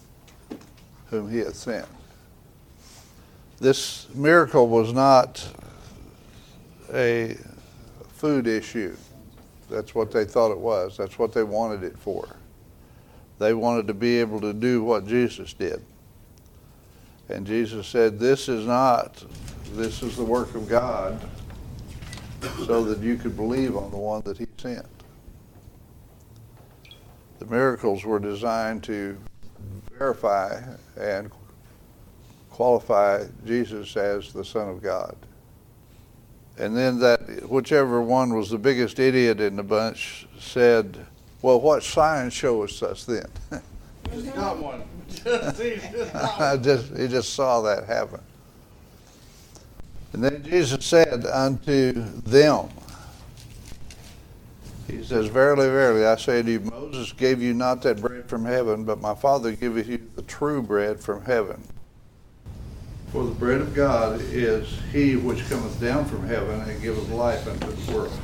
whom 1.09 1.31
he 1.31 1.39
hath 1.39 1.55
sent. 1.55 1.87
This 3.59 4.07
miracle 4.13 4.67
was 4.67 4.93
not 4.93 5.43
a 6.93 7.35
food 8.09 8.45
issue. 8.45 8.95
That's 9.71 9.95
what 9.95 10.11
they 10.11 10.25
thought 10.25 10.51
it 10.51 10.59
was. 10.59 10.97
That's 10.97 11.17
what 11.17 11.33
they 11.33 11.43
wanted 11.43 11.83
it 11.83 11.97
for. 11.97 12.27
They 13.39 13.55
wanted 13.55 13.87
to 13.87 13.95
be 13.95 14.19
able 14.19 14.39
to 14.41 14.53
do 14.53 14.83
what 14.83 15.07
Jesus 15.07 15.53
did. 15.53 15.81
And 17.29 17.45
Jesus 17.45 17.87
said, 17.87 18.19
This 18.19 18.49
is 18.49 18.65
not, 18.65 19.23
this 19.73 20.01
is 20.01 20.17
the 20.17 20.23
work 20.23 20.55
of 20.55 20.67
God 20.67 21.19
so 22.65 22.83
that 22.83 22.99
you 22.99 23.17
could 23.17 23.35
believe 23.35 23.75
on 23.75 23.91
the 23.91 23.97
one 23.97 24.21
that 24.23 24.37
He 24.37 24.47
sent. 24.57 24.85
The 27.37 27.45
miracles 27.45 28.03
were 28.03 28.19
designed 28.19 28.83
to 28.85 29.17
verify 29.97 30.61
and 30.99 31.31
qualify 32.49 33.25
Jesus 33.45 33.95
as 33.95 34.33
the 34.33 34.43
Son 34.43 34.67
of 34.67 34.81
God. 34.81 35.15
And 36.57 36.75
then 36.75 36.99
that 36.99 37.49
whichever 37.49 38.01
one 38.01 38.35
was 38.35 38.49
the 38.49 38.57
biggest 38.57 38.99
idiot 38.99 39.39
in 39.39 39.55
the 39.55 39.63
bunch 39.63 40.27
said, 40.39 41.05
"Well, 41.41 41.61
what 41.61 41.83
sign 41.83 42.29
shows 42.31 42.83
us 42.83 43.05
then?" 43.05 43.27
Just 44.11 44.35
not 44.35 44.57
one. 44.57 44.83
I 45.25 46.57
just 46.61 46.95
he 46.95 47.07
just 47.07 47.33
saw 47.33 47.61
that 47.61 47.85
happen. 47.85 48.21
And 50.13 50.23
then 50.23 50.43
Jesus 50.43 50.85
said 50.85 51.25
unto 51.25 51.93
them, 51.93 52.69
He 54.87 55.03
says, 55.03 55.27
Verily, 55.27 55.67
verily, 55.67 56.05
I 56.05 56.15
say 56.15 56.41
to 56.41 56.51
you, 56.51 56.59
Moses 56.61 57.11
gave 57.13 57.41
you 57.41 57.53
not 57.53 57.83
that 57.83 58.01
bread 58.01 58.27
from 58.27 58.45
heaven, 58.45 58.85
but 58.85 58.99
my 58.99 59.13
Father 59.13 59.51
giveth 59.51 59.87
you 59.87 60.01
the 60.15 60.23
true 60.23 60.61
bread 60.61 60.99
from 60.99 61.23
heaven. 61.25 61.61
For 63.11 63.23
the 63.23 63.31
bread 63.31 63.61
of 63.61 63.73
God 63.73 64.21
is 64.21 64.67
he 64.91 65.15
which 65.15 65.47
cometh 65.49 65.79
down 65.79 66.05
from 66.05 66.27
heaven 66.27 66.61
and 66.61 66.81
giveth 66.81 67.09
life 67.09 67.47
unto 67.47 67.71
the 67.71 67.93
world. 67.93 68.19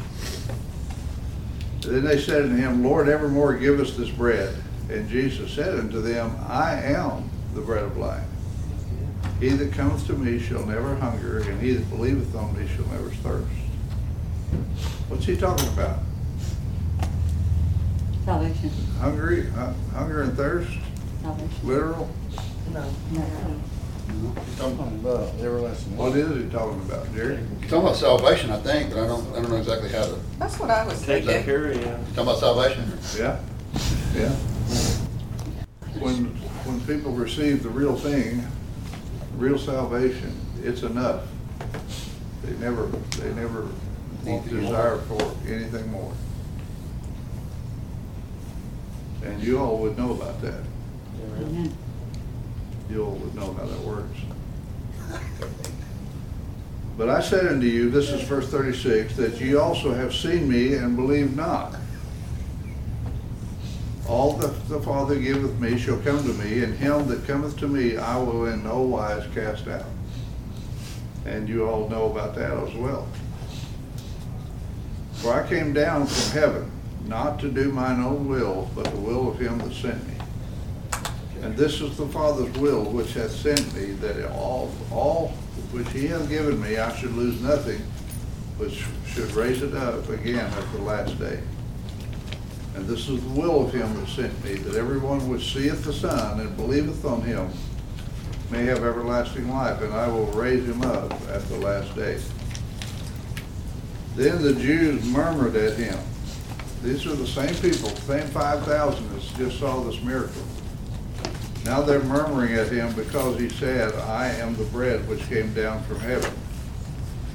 Then 1.81 2.03
they 2.03 2.19
said 2.19 2.43
unto 2.43 2.55
him, 2.55 2.83
Lord, 2.83 3.09
evermore 3.09 3.55
give 3.55 3.79
us 3.79 3.95
this 3.95 4.09
bread. 4.09 4.55
And 4.89 5.09
Jesus 5.09 5.51
said 5.51 5.77
unto 5.79 6.01
them, 6.01 6.35
I 6.47 6.73
am 6.75 7.29
the 7.53 7.61
bread 7.61 7.83
of 7.83 7.97
life. 7.97 8.23
He 9.39 9.49
that 9.49 9.73
cometh 9.73 10.05
to 10.07 10.13
me 10.13 10.39
shall 10.39 10.65
never 10.65 10.95
hunger, 10.95 11.39
and 11.39 11.61
he 11.61 11.73
that 11.73 11.89
believeth 11.89 12.35
on 12.35 12.57
me 12.57 12.67
shall 12.67 12.85
never 12.85 13.09
thirst. 13.09 13.47
What's 15.09 15.25
he 15.25 15.35
talking 15.35 15.67
about? 15.69 15.99
Salvation, 18.23 18.71
Hungry, 18.99 19.43
hu- 19.43 19.95
hunger 19.95 20.21
and 20.23 20.35
thirst, 20.35 20.71
salvation. 21.21 21.49
literal? 21.63 22.09
No. 22.73 22.81
No. 23.11 23.21
He's 24.07 24.57
talking, 24.57 24.77
Talking 24.77 24.99
about 24.99 25.33
everlasting 25.41 25.97
What 25.97 26.11
life. 26.11 26.17
is 26.19 26.43
he 26.43 26.49
talking 26.49 26.79
about, 26.81 27.13
Jerry? 27.13 27.37
he's 27.61 27.69
talking 27.69 27.85
about 27.87 27.95
salvation, 27.97 28.51
I 28.51 28.57
think, 28.59 28.91
but 28.93 29.03
I 29.03 29.07
don't, 29.07 29.27
I 29.33 29.41
don't 29.41 29.49
know 29.49 29.57
exactly 29.57 29.89
how 29.89 30.05
to, 30.05 30.15
That's 30.39 30.59
what 30.59 30.69
I 30.69 30.85
was 30.85 31.01
Take 31.05 31.25
thinking. 31.25 31.43
care 31.45 31.67
of 31.67 31.75
you. 31.75 31.83
talking 31.83 32.23
about 32.23 32.39
salvation? 32.39 32.91
Yeah, 33.17 33.39
yeah. 34.15 34.35
When, 36.05 36.25
when 36.65 36.79
people 36.81 37.13
receive 37.13 37.63
the 37.63 37.69
real 37.69 37.95
thing, 37.95 38.45
real 39.37 39.57
salvation, 39.57 40.39
it's 40.61 40.83
enough. 40.83 41.23
They 42.43 42.53
never, 42.63 42.85
they 43.17 43.33
never 43.33 43.65
desire 44.23 44.97
for 44.99 45.35
anything 45.47 45.89
more. 45.89 46.13
And 49.23 49.41
you 49.41 49.57
all 49.57 49.79
would 49.79 49.97
know 49.97 50.11
about 50.11 50.39
that. 50.43 50.61
Amen. 51.37 51.75
You 52.87 53.03
all 53.03 53.15
would 53.15 53.33
know 53.33 53.53
how 53.53 53.65
that 53.65 53.79
works. 53.79 54.19
But 56.99 57.09
I 57.09 57.19
said 57.19 57.47
unto 57.47 57.65
you, 57.65 57.89
this 57.89 58.11
is 58.11 58.21
verse 58.21 58.47
thirty-six, 58.47 59.15
that 59.15 59.41
ye 59.41 59.55
also 59.55 59.91
have 59.91 60.13
seen 60.13 60.47
me 60.47 60.75
and 60.75 60.95
believe 60.95 61.35
not. 61.35 61.75
All 64.07 64.33
that 64.33 64.67
the 64.69 64.79
Father 64.81 65.15
giveth 65.15 65.59
me 65.59 65.79
shall 65.79 65.97
come 65.97 66.21
to 66.23 66.33
me, 66.33 66.63
and 66.63 66.75
him 66.75 67.07
that 67.07 67.25
cometh 67.25 67.57
to 67.57 67.67
me 67.67 67.97
I 67.97 68.17
will 68.17 68.45
in 68.45 68.63
no 68.63 68.81
wise 68.81 69.25
cast 69.33 69.67
out. 69.67 69.85
And 71.25 71.49
you 71.49 71.67
all 71.67 71.89
know 71.89 72.11
about 72.11 72.35
that 72.35 72.51
as 72.51 72.73
well. 72.75 73.07
For 75.13 75.33
I 75.33 75.47
came 75.47 75.73
down 75.73 76.05
from 76.05 76.39
heaven, 76.39 76.71
not 77.07 77.39
to 77.39 77.49
do 77.49 77.71
mine 77.71 77.99
own 77.99 78.27
will, 78.27 78.69
but 78.75 78.85
the 78.85 78.97
will 78.97 79.31
of 79.31 79.39
him 79.39 79.57
that 79.57 79.73
sent 79.73 80.07
me. 80.07 80.13
And 81.41 81.57
this 81.57 81.81
is 81.81 81.97
the 81.97 82.07
Father's 82.07 82.55
will 82.59 82.83
which 82.83 83.13
hath 83.13 83.31
sent 83.31 83.73
me, 83.73 83.93
that 83.93 84.31
all, 84.31 84.71
all 84.91 85.29
which 85.71 85.89
he 85.89 86.05
hath 86.07 86.29
given 86.29 86.61
me, 86.61 86.77
I 86.77 86.95
should 86.95 87.13
lose 87.13 87.41
nothing, 87.41 87.81
but 88.59 88.69
should 88.71 89.31
raise 89.31 89.63
it 89.63 89.73
up 89.73 90.07
again 90.09 90.45
at 90.45 90.71
the 90.73 90.79
last 90.79 91.17
day. 91.17 91.39
And 92.75 92.85
this 92.87 93.07
is 93.07 93.23
the 93.23 93.39
will 93.39 93.65
of 93.65 93.73
him 93.73 93.93
that 93.95 94.07
sent 94.09 94.43
me, 94.43 94.55
that 94.55 94.75
everyone 94.75 95.29
which 95.29 95.53
seeth 95.53 95.85
the 95.85 95.93
Son 95.93 96.39
and 96.41 96.55
believeth 96.57 97.05
on 97.05 97.21
him 97.21 97.49
may 98.51 98.65
have 98.65 98.83
everlasting 98.83 99.49
life, 99.49 99.81
and 99.81 99.93
I 99.93 100.07
will 100.07 100.27
raise 100.27 100.65
him 100.65 100.81
up 100.81 101.11
at 101.29 101.47
the 101.47 101.57
last 101.57 101.95
day. 101.95 102.19
Then 104.15 104.41
the 104.41 104.53
Jews 104.53 105.03
murmured 105.05 105.55
at 105.55 105.77
him. 105.77 105.97
These 106.83 107.05
are 107.05 107.15
the 107.15 107.25
same 107.25 107.55
people, 107.55 107.89
same 107.89 108.27
five 108.27 108.63
thousand 108.65 109.09
that 109.09 109.21
just 109.37 109.59
saw 109.59 109.81
this 109.81 110.01
miracle. 110.01 110.43
Now 111.63 111.81
they're 111.81 112.03
murmuring 112.03 112.53
at 112.53 112.67
him 112.67 112.93
because 112.93 113.39
he 113.39 113.49
said, 113.49 113.95
I 113.95 114.27
am 114.27 114.55
the 114.55 114.65
bread 114.65 115.07
which 115.09 115.21
came 115.27 115.51
down 115.53 115.81
from 115.83 115.99
heaven. 115.99 116.31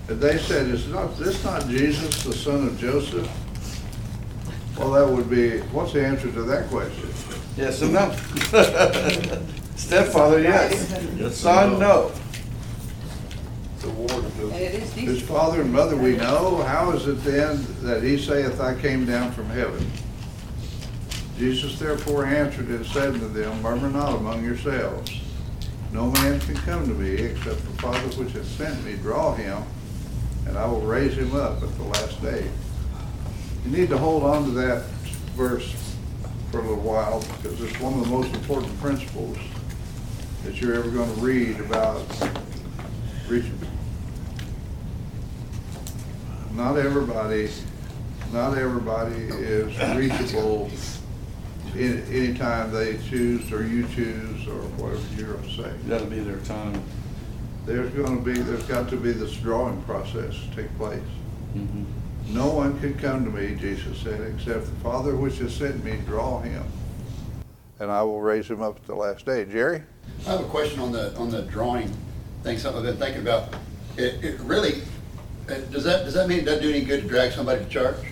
And 0.09 0.21
they 0.21 0.39
said, 0.39 0.69
is 0.69 0.87
not, 0.89 1.17
this 1.19 1.43
not 1.43 1.67
Jesus, 1.69 2.23
the 2.23 2.33
son 2.33 2.67
of 2.67 2.79
Joseph? 2.79 3.29
Well, 4.81 4.93
that 4.93 5.15
would 5.15 5.29
be, 5.29 5.59
what's 5.75 5.93
the 5.93 6.07
answer 6.07 6.33
to 6.33 6.43
that 6.45 6.71
question? 6.71 7.11
Yes 7.55 7.83
and 7.83 7.93
no. 7.93 8.11
Stepfather, 9.77 10.41
yes. 10.41 10.91
Yes, 11.19 11.37
Son, 11.37 11.79
no. 11.79 12.11
And 13.85 14.55
it 14.55 14.75
is 14.75 14.95
His 14.95 15.21
father 15.21 15.61
and 15.61 15.71
mother 15.71 15.97
we 15.97 16.17
know, 16.17 16.63
how 16.63 16.93
is 16.93 17.07
it 17.07 17.23
then 17.25 17.67
that 17.83 18.03
he 18.03 18.17
saith, 18.17 18.59
I 18.59 18.75
came 18.75 19.05
down 19.05 19.33
from 19.33 19.51
heaven? 19.51 19.87
Jesus 21.37 21.79
therefore 21.79 22.25
answered 22.25 22.69
and 22.69 22.87
said 22.87 23.13
unto 23.13 23.29
them, 23.29 23.61
Murmur 23.61 23.91
not 23.91 24.17
among 24.17 24.43
yourselves. 24.43 25.13
No 25.93 26.11
man 26.11 26.41
can 26.41 26.57
come 26.57 26.87
to 26.87 26.95
me 26.95 27.11
except 27.17 27.61
the 27.61 27.83
Father 27.83 28.09
which 28.17 28.33
hath 28.33 28.47
sent 28.47 28.83
me 28.87 28.95
draw 28.95 29.35
him, 29.35 29.63
and 30.47 30.57
I 30.57 30.65
will 30.65 30.81
raise 30.81 31.19
him 31.19 31.35
up 31.35 31.63
at 31.63 31.77
the 31.77 31.85
last 31.85 32.23
day. 32.23 32.49
You 33.65 33.71
need 33.77 33.89
to 33.91 33.99
hold 33.99 34.23
on 34.25 34.45
to 34.45 34.51
that 34.53 34.85
verse 35.37 35.75
for 36.51 36.59
a 36.59 36.63
little 36.63 36.77
while, 36.83 37.21
because 37.21 37.61
it's 37.61 37.79
one 37.81 37.95
of 37.95 38.01
the 38.01 38.07
most 38.11 38.35
important 38.35 38.79
principles 38.81 39.37
that 40.45 40.61
you're 40.61 40.75
ever 40.75 40.91
gonna 40.91 41.13
read 41.13 41.61
about 41.61 42.03
reaching. 43.29 43.59
Not 46.55 46.77
everybody, 46.77 47.51
not 48.33 48.57
everybody 48.59 49.15
is 49.15 49.79
reachable 49.97 50.71
any, 51.77 52.03
anytime 52.13 52.73
they 52.73 52.99
choose, 53.09 53.53
or 53.53 53.65
you 53.65 53.87
choose, 53.95 54.47
or 54.49 54.63
whatever 54.79 55.01
you're 55.17 55.35
gonna 55.35 55.57
say. 55.57 55.73
That'll 55.87 56.09
be 56.09 56.21
their 56.21 56.39
time. 56.39 56.83
There's 57.67 57.91
gonna 57.93 58.21
be, 58.21 58.33
there's 58.33 58.65
got 58.65 58.89
to 58.89 58.97
be 58.97 59.13
this 59.13 59.35
drawing 59.37 59.81
process 59.83 60.35
take 60.57 60.77
place. 60.79 61.01
Mhm. 61.55 61.85
No 62.33 62.47
one 62.49 62.79
can 62.81 62.95
come 62.99 63.25
to 63.25 63.31
me, 63.31 63.57
Jesus 63.57 63.99
said, 63.99 64.21
except 64.21 64.67
the 64.67 64.81
Father 64.83 65.17
which 65.17 65.39
has 65.39 65.55
sent 65.55 65.85
me 65.85 65.99
draw 66.07 66.41
him. 66.41 66.63
And 67.81 67.91
I 67.91 68.03
will 68.03 68.21
raise 68.21 68.49
him 68.49 68.63
up 68.63 68.77
at 68.77 68.87
the 68.87 68.95
last 68.95 69.27
day. 69.27 69.45
Jerry? 69.45 69.83
I 70.27 70.31
have 70.33 70.41
a 70.41 70.45
question 70.45 70.81
on 70.81 70.93
the, 70.93 71.15
on 71.17 71.31
the 71.31 71.43
drawing 71.43 71.93
thing, 72.43 72.59
something 72.59 72.81
I've 72.87 72.87
been 72.87 72.99
thinking 72.99 73.23
about. 73.23 73.55
It, 73.97 74.23
it 74.25 74.41
really, 74.41 74.83
uh, 75.49 75.55
does 75.73 75.83
that, 75.85 76.05
does 76.05 76.15
that 76.15 76.29
mean 76.29 76.39
it 76.41 76.45
doesn't 76.45 76.63
do 76.63 76.71
any 76.71 76.85
good 76.85 77.03
to 77.03 77.09
drag 77.09 77.33
somebody 77.33 77.65
to 77.65 77.71
church? 77.71 77.97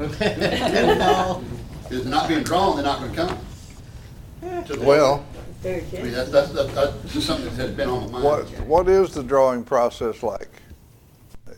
No. 0.00 1.44
If 1.84 2.04
they're 2.04 2.04
not 2.06 2.26
being 2.28 2.42
drawn, 2.42 2.74
they're 2.74 2.84
not 2.84 3.00
gonna 3.00 3.14
come. 3.14 4.64
To 4.66 4.76
the- 4.76 4.84
Well, 4.84 5.24
I 5.64 5.68
mean, 5.68 6.10
that's, 6.10 6.30
that's, 6.30 6.50
that's- 6.52 6.74
that's 6.74 7.24
something 7.24 7.54
that's 7.54 7.72
been 7.72 7.88
on 7.90 8.10
my 8.10 8.18
mind. 8.20 8.24
what, 8.24 8.60
what 8.66 8.88
is 8.88 9.12
the 9.12 9.22
drawing 9.22 9.62
process 9.62 10.22
like? 10.22 10.48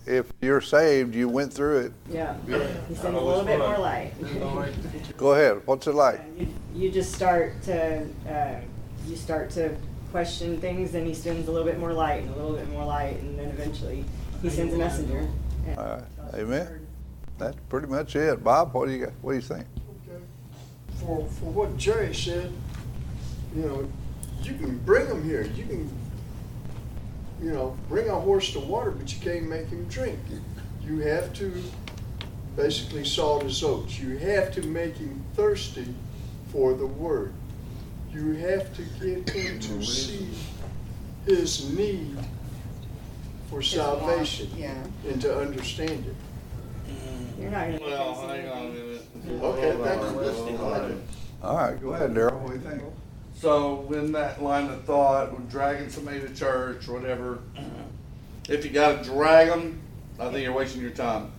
If 0.07 0.31
you're 0.43 0.61
saved, 0.61 1.15
you 1.15 1.29
went 1.29 1.53
through 1.53 1.79
it. 1.87 1.93
Yeah, 2.11 2.37
Yeah. 2.47 2.59
he 2.89 2.95
sends 2.95 3.17
a 3.17 3.21
little 3.21 3.45
bit 3.45 3.59
more 3.59 3.79
light. 3.79 4.13
Go 5.17 5.33
ahead. 5.33 5.63
What's 5.67 5.87
it 5.87 5.95
like? 5.95 6.21
You, 6.39 6.49
you 6.75 6.91
just 6.91 7.13
start 7.15 7.63
to, 7.63 8.07
uh, 8.29 8.61
you 9.07 9.17
start 9.17 9.51
to 9.53 9.75
question 10.11 10.61
things, 10.61 10.95
and 10.95 11.07
he 11.07 11.15
sends 11.15 11.49
a 11.49 11.51
little 11.51 11.67
bit 11.67 11.79
more 11.79 11.93
light 11.93 12.23
and 12.23 12.35
a 12.35 12.37
little 12.37 12.57
bit 12.57 12.69
more 12.71 12.85
light, 12.85 13.19
and 13.21 13.39
then 13.39 13.49
eventually 13.49 14.05
he 14.43 14.51
sends 14.51 14.75
a 14.75 14.79
messenger. 14.79 15.27
And- 15.67 15.79
All 15.79 15.85
right. 15.85 16.05
Amen. 16.35 16.87
That's 17.39 17.57
pretty 17.69 17.87
much 17.87 18.15
it. 18.15 18.45
Bob, 18.45 18.75
what 18.75 18.87
do 18.87 18.93
you 18.93 19.07
got? 19.07 19.15
What 19.23 19.33
do 19.33 19.37
you 19.37 19.43
think? 19.43 19.65
Okay. 20.07 20.23
for, 21.01 21.27
for 21.41 21.47
what 21.47 21.77
Jerry 21.79 22.15
said, 22.15 22.53
you 23.57 23.63
know, 23.63 23.89
you 24.43 24.55
can 24.55 24.77
bring 24.79 25.09
them 25.09 25.25
here. 25.25 25.43
You 25.43 25.65
can, 25.65 25.91
you 27.43 27.53
know, 27.53 27.77
bring 27.89 28.09
a 28.09 28.15
horse 28.15 28.53
to 28.53 28.61
water, 28.61 28.91
but 28.91 29.13
you 29.13 29.21
can't 29.21 29.49
make 29.49 29.69
him 29.69 29.85
drink. 29.89 30.19
You 30.83 30.99
have 31.01 31.33
to 31.35 31.63
basically 32.57 33.05
salt 33.05 33.43
his 33.43 33.63
oats. 33.63 33.99
You 33.99 34.17
have 34.19 34.53
to 34.55 34.63
make 34.63 34.97
him 34.97 35.23
thirsty 35.35 35.95
for 36.53 36.75
the 36.75 36.87
word. 36.87 37.33
You 38.13 38.33
have 38.35 38.75
to 38.77 38.83
get 39.05 39.29
him 39.29 39.59
to 39.61 39.83
see 39.85 40.29
his 41.27 41.71
need 41.77 42.17
for 43.51 43.61
His 43.61 43.77
want, 43.77 44.01
salvation 44.01 44.51
Yeah. 44.57 44.75
and 45.09 45.21
to 45.23 45.39
understand 45.41 46.05
it. 46.07 46.15
You're 47.41 47.51
not 47.51 47.67
gonna. 47.67 47.81
Well, 47.81 48.29
hang 48.29 48.49
on 48.49 48.67
a 48.67 48.71
minute. 48.71 49.03
Okay, 49.43 49.77
thank 49.83 50.03
you. 50.03 50.21
Listening. 50.21 51.03
All 51.43 51.57
right, 51.57 51.81
go 51.81 51.93
ahead, 51.93 52.15
Daryl. 52.15 52.41
What 52.41 52.49
do 52.49 52.55
you 52.55 52.61
think? 52.61 52.83
So 53.45 53.87
in 53.93 54.13
that 54.13 54.43
line 54.43 54.71
of 54.71 54.85
thought, 54.85 55.51
dragging 55.51 55.91
somebody 55.91 56.19
to 56.19 56.35
church, 56.35 56.89
or 56.89 56.95
whatever, 56.95 57.41
if 58.49 58.65
you 58.65 58.71
gotta 58.71 59.05
drag 59.05 59.49
them, 59.49 59.83
I 60.19 60.31
think 60.31 60.45
you're 60.45 60.55
wasting 60.55 60.81
your 60.81 60.93
time. 60.93 61.31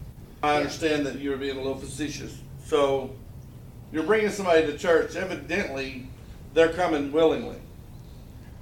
I 0.43 0.57
understand 0.57 1.07
that 1.07 1.17
you're 1.17 1.35
being 1.35 1.57
a 1.57 1.59
little 1.59 1.79
facetious. 1.79 2.37
So 2.63 3.15
you're 3.91 4.03
bringing 4.03 4.29
somebody 4.29 4.67
to 4.67 4.77
church, 4.77 5.15
evidently, 5.15 6.07
they're 6.53 6.73
coming 6.73 7.11
willingly. 7.11 7.57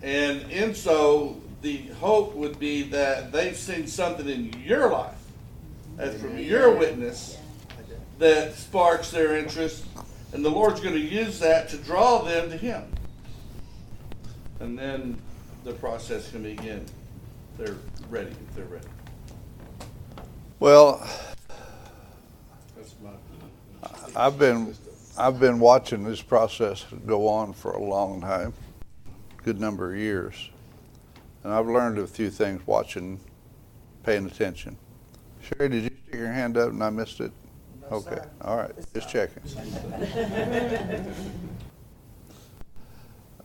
And 0.02 0.50
in 0.50 0.74
so, 0.74 1.42
the 1.62 1.80
hope 2.00 2.36
would 2.36 2.58
be 2.60 2.84
that 2.92 3.34
they've 3.34 3.58
seen 3.58 3.88
something 3.88 4.30
in 4.30 4.54
your 4.64 4.90
life, 4.90 5.20
as 5.98 6.18
from 6.22 6.38
your 6.38 6.78
witness, 6.78 7.38
that 8.20 8.54
sparks 8.54 9.12
their 9.12 9.36
interest, 9.36 9.84
and 10.32 10.46
the 10.46 10.50
Lord's 10.50 10.80
going 10.80 10.96
to 10.96 11.02
use 11.02 11.40
that 11.40 11.68
to 11.72 11.78
draw 11.78 12.20
them 12.20 12.50
to 12.50 12.56
Him. 12.56 12.86
And 14.64 14.80
then 14.80 15.18
the 15.66 15.74
process 15.74 16.32
can 16.32 16.44
begin. 16.44 16.86
They're 17.58 17.76
ready 18.10 18.32
if 18.32 18.56
they're 18.56 18.64
ready. 18.64 18.88
Well, 20.62 21.06
That's 22.78 22.96
my. 23.04 23.10
I've 24.16 24.40
been, 24.40 24.74
I've 25.18 25.38
been 25.38 25.60
watching 25.60 26.06
this 26.06 26.22
process 26.22 26.86
go 27.06 27.28
on 27.28 27.52
for 27.52 27.74
a 27.74 27.84
long 27.84 28.22
time, 28.22 28.54
good 29.44 29.60
number 29.60 29.92
of 29.92 30.00
years. 30.00 30.50
And 31.44 31.52
I've 31.52 31.68
learned 31.68 31.98
a 31.98 32.08
few 32.08 32.30
things 32.30 32.66
watching, 32.66 33.20
paying 34.04 34.28
attention. 34.28 34.78
Sherry, 35.42 35.68
did 35.68 35.84
you 35.84 35.90
stick 35.90 36.16
your 36.16 36.32
hand 36.32 36.56
up 36.56 36.70
and 36.70 36.82
I 36.82 36.90
missed 36.90 37.20
it? 37.20 37.34
No, 37.82 37.98
Okay, 37.98 38.16
sir. 38.16 38.30
all 38.40 38.56
right, 38.56 38.72
just 38.94 39.10
checking. 39.10 39.44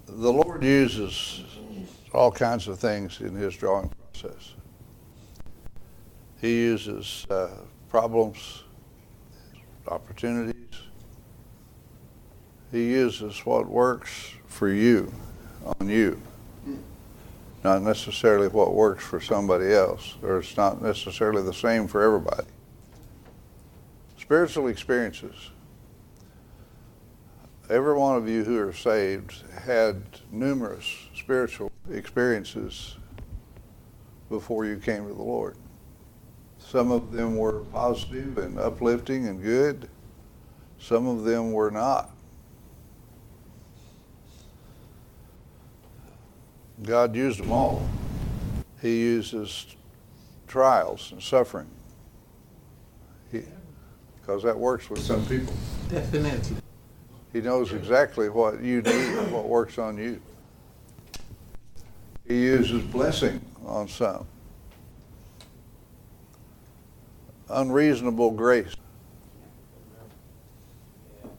The 0.08 0.32
Lord 0.32 0.64
uses 0.64 1.42
all 2.14 2.32
kinds 2.32 2.66
of 2.66 2.78
things 2.78 3.20
in 3.20 3.34
his 3.34 3.54
drawing 3.54 3.90
process. 3.90 4.54
He 6.40 6.56
uses 6.56 7.26
uh, 7.28 7.50
problems, 7.90 8.64
opportunities. 9.86 10.54
He 12.72 12.90
uses 12.90 13.44
what 13.44 13.68
works 13.68 14.32
for 14.46 14.68
you, 14.70 15.12
on 15.78 15.88
you, 15.90 16.20
not 17.62 17.82
necessarily 17.82 18.48
what 18.48 18.72
works 18.72 19.04
for 19.04 19.20
somebody 19.20 19.74
else, 19.74 20.14
or 20.22 20.38
it's 20.38 20.56
not 20.56 20.80
necessarily 20.80 21.42
the 21.42 21.52
same 21.52 21.86
for 21.86 22.02
everybody. 22.02 22.46
Spiritual 24.18 24.68
experiences. 24.68 25.50
Every 27.70 27.92
one 27.92 28.16
of 28.16 28.26
you 28.26 28.44
who 28.44 28.58
are 28.58 28.72
saved 28.72 29.42
had 29.64 30.02
numerous 30.32 30.86
spiritual 31.14 31.70
experiences 31.90 32.96
before 34.30 34.64
you 34.64 34.78
came 34.78 35.06
to 35.06 35.12
the 35.12 35.22
Lord. 35.22 35.56
Some 36.58 36.90
of 36.90 37.12
them 37.12 37.36
were 37.36 37.60
positive 37.64 38.38
and 38.38 38.58
uplifting 38.58 39.28
and 39.28 39.42
good. 39.42 39.90
Some 40.78 41.06
of 41.06 41.24
them 41.24 41.52
were 41.52 41.70
not. 41.70 42.10
God 46.82 47.14
used 47.14 47.40
them 47.40 47.52
all. 47.52 47.86
He 48.80 48.98
uses 49.00 49.76
trials 50.46 51.12
and 51.12 51.22
suffering. 51.22 51.68
Because 53.30 54.42
that 54.42 54.58
works 54.58 54.88
with 54.88 55.00
some 55.00 55.24
people. 55.26 55.52
Definitely. 55.90 56.56
He 57.32 57.40
knows 57.40 57.72
exactly 57.72 58.28
what 58.28 58.62
you 58.62 58.80
need 58.82 58.94
and 59.18 59.32
what 59.32 59.44
works 59.48 59.78
on 59.78 59.98
you. 59.98 60.20
He 62.26 62.42
uses 62.42 62.82
blessing 62.82 63.40
on 63.64 63.88
some. 63.88 64.26
Unreasonable 67.50 68.30
grace. 68.32 68.74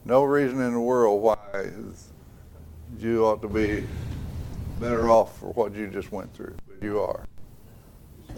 No 0.05 0.24
reason 0.24 0.62
in 0.62 0.74
the 0.74 0.79
world 0.79 1.22
why 1.22 1.38
you 2.98 3.25
ought 3.25 3.41
to 3.43 3.48
be 3.48 3.86
better 4.79 5.10
off 5.10 5.38
for 5.39 5.51
what 5.53 5.75
you 5.75 5.88
just 5.88 6.12
went 6.12 6.34
through, 6.34 6.55
but 6.67 6.81
you 6.84 7.00
are. 7.00 7.25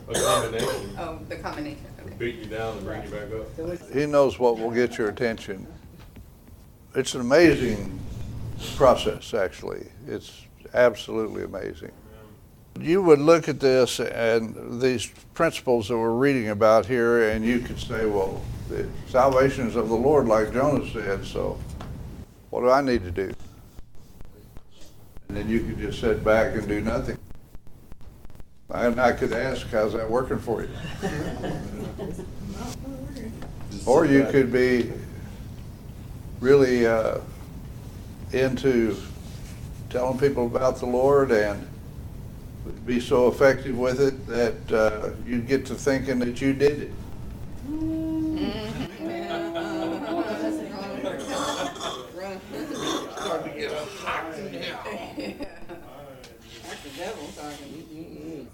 A 0.09 0.13
combination, 0.13 0.95
Oh, 0.97 1.19
the 1.29 1.35
combination, 1.37 1.85
okay. 2.05 2.15
beat 2.17 2.35
you 2.35 2.45
down 2.45 2.77
and 2.77 2.85
bring 2.85 3.03
you 3.03 3.09
back 3.09 3.69
up. 3.79 3.93
He 3.93 4.05
knows 4.05 4.39
what 4.39 4.57
will 4.57 4.71
get 4.71 4.97
your 4.97 5.09
attention. 5.09 5.65
It's 6.93 7.15
an 7.15 7.21
amazing 7.21 7.99
process, 8.75 9.33
actually. 9.33 9.87
It's 10.07 10.45
absolutely 10.73 11.43
amazing. 11.43 11.91
You 12.79 13.01
would 13.03 13.19
look 13.19 13.47
at 13.47 13.61
this 13.61 13.99
and 13.99 14.81
these 14.81 15.07
principles 15.33 15.87
that 15.87 15.97
we're 15.97 16.11
reading 16.11 16.49
about 16.49 16.85
here, 16.85 17.29
and 17.29 17.45
you 17.45 17.59
could 17.59 17.79
say, 17.79 18.05
well, 18.05 18.41
the 18.67 18.87
salvation 19.07 19.67
is 19.67 19.77
of 19.77 19.87
the 19.87 19.95
Lord, 19.95 20.27
like 20.27 20.51
Jonah 20.51 20.89
said, 20.91 21.25
so 21.25 21.57
what 22.49 22.61
do 22.61 22.69
I 22.69 22.81
need 22.81 23.03
to 23.03 23.11
do? 23.11 23.33
And 25.29 25.37
then 25.37 25.47
you 25.49 25.61
could 25.61 25.77
just 25.77 26.01
sit 26.01 26.25
back 26.25 26.55
and 26.55 26.67
do 26.67 26.81
nothing. 26.81 27.17
And 28.69 28.99
I 28.99 29.13
could 29.13 29.31
ask, 29.31 29.67
how's 29.67 29.93
that 29.93 30.09
working 30.09 30.39
for 30.39 30.63
you? 30.63 30.69
Or 33.87 34.05
you 34.05 34.27
could 34.29 34.51
be 34.53 34.91
really 36.41 36.87
uh, 36.87 37.19
into 38.33 38.97
telling 39.91 40.17
people 40.17 40.47
about 40.47 40.79
the 40.79 40.85
Lord 40.87 41.31
and 41.31 41.67
be 42.85 42.99
so 42.99 43.27
effective 43.27 43.77
with 43.77 44.01
it 44.01 44.27
that 44.27 44.71
uh, 44.71 45.09
you'd 45.25 45.47
get 45.47 45.65
to 45.67 45.75
thinking 45.75 46.19
that 46.19 46.41
you 46.41 46.53
did 46.53 46.81
it. 46.81 46.91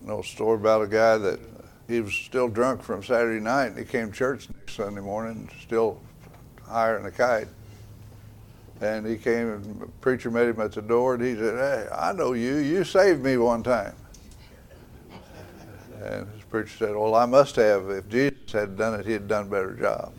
No 0.05 0.21
story 0.21 0.55
about 0.55 0.81
a 0.81 0.87
guy 0.87 1.17
that 1.17 1.39
he 1.87 2.01
was 2.01 2.13
still 2.13 2.49
drunk 2.49 2.81
from 2.81 3.03
Saturday 3.03 3.39
night 3.39 3.67
and 3.67 3.77
he 3.77 3.85
came 3.85 4.11
to 4.11 4.17
church 4.17 4.49
next 4.49 4.75
Sunday 4.75 5.01
morning, 5.01 5.49
still 5.61 6.01
higher 6.65 6.97
than 6.97 7.05
a 7.05 7.11
kite. 7.11 7.47
And 8.79 9.07
he 9.07 9.17
came 9.17 9.51
and 9.51 10.01
preacher 10.01 10.29
met 10.29 10.47
him 10.47 10.61
at 10.61 10.71
the 10.71 10.81
door 10.81 11.15
and 11.15 11.23
he 11.23 11.35
said, 11.35 11.55
Hey, 11.55 11.87
I 11.93 12.13
know 12.13 12.33
you. 12.33 12.57
You 12.57 12.83
saved 12.83 13.23
me 13.23 13.37
one 13.37 13.63
time. 13.63 13.95
And 16.03 16.27
his 16.33 16.43
preacher 16.43 16.77
said, 16.77 16.95
Well, 16.95 17.15
I 17.15 17.25
must 17.25 17.55
have. 17.55 17.89
If 17.89 18.07
Jesus 18.07 18.51
had 18.51 18.77
done 18.77 18.99
it, 18.99 19.05
he'd 19.05 19.13
have 19.13 19.27
done 19.27 19.47
a 19.47 19.49
better 19.49 19.73
job. 19.73 20.13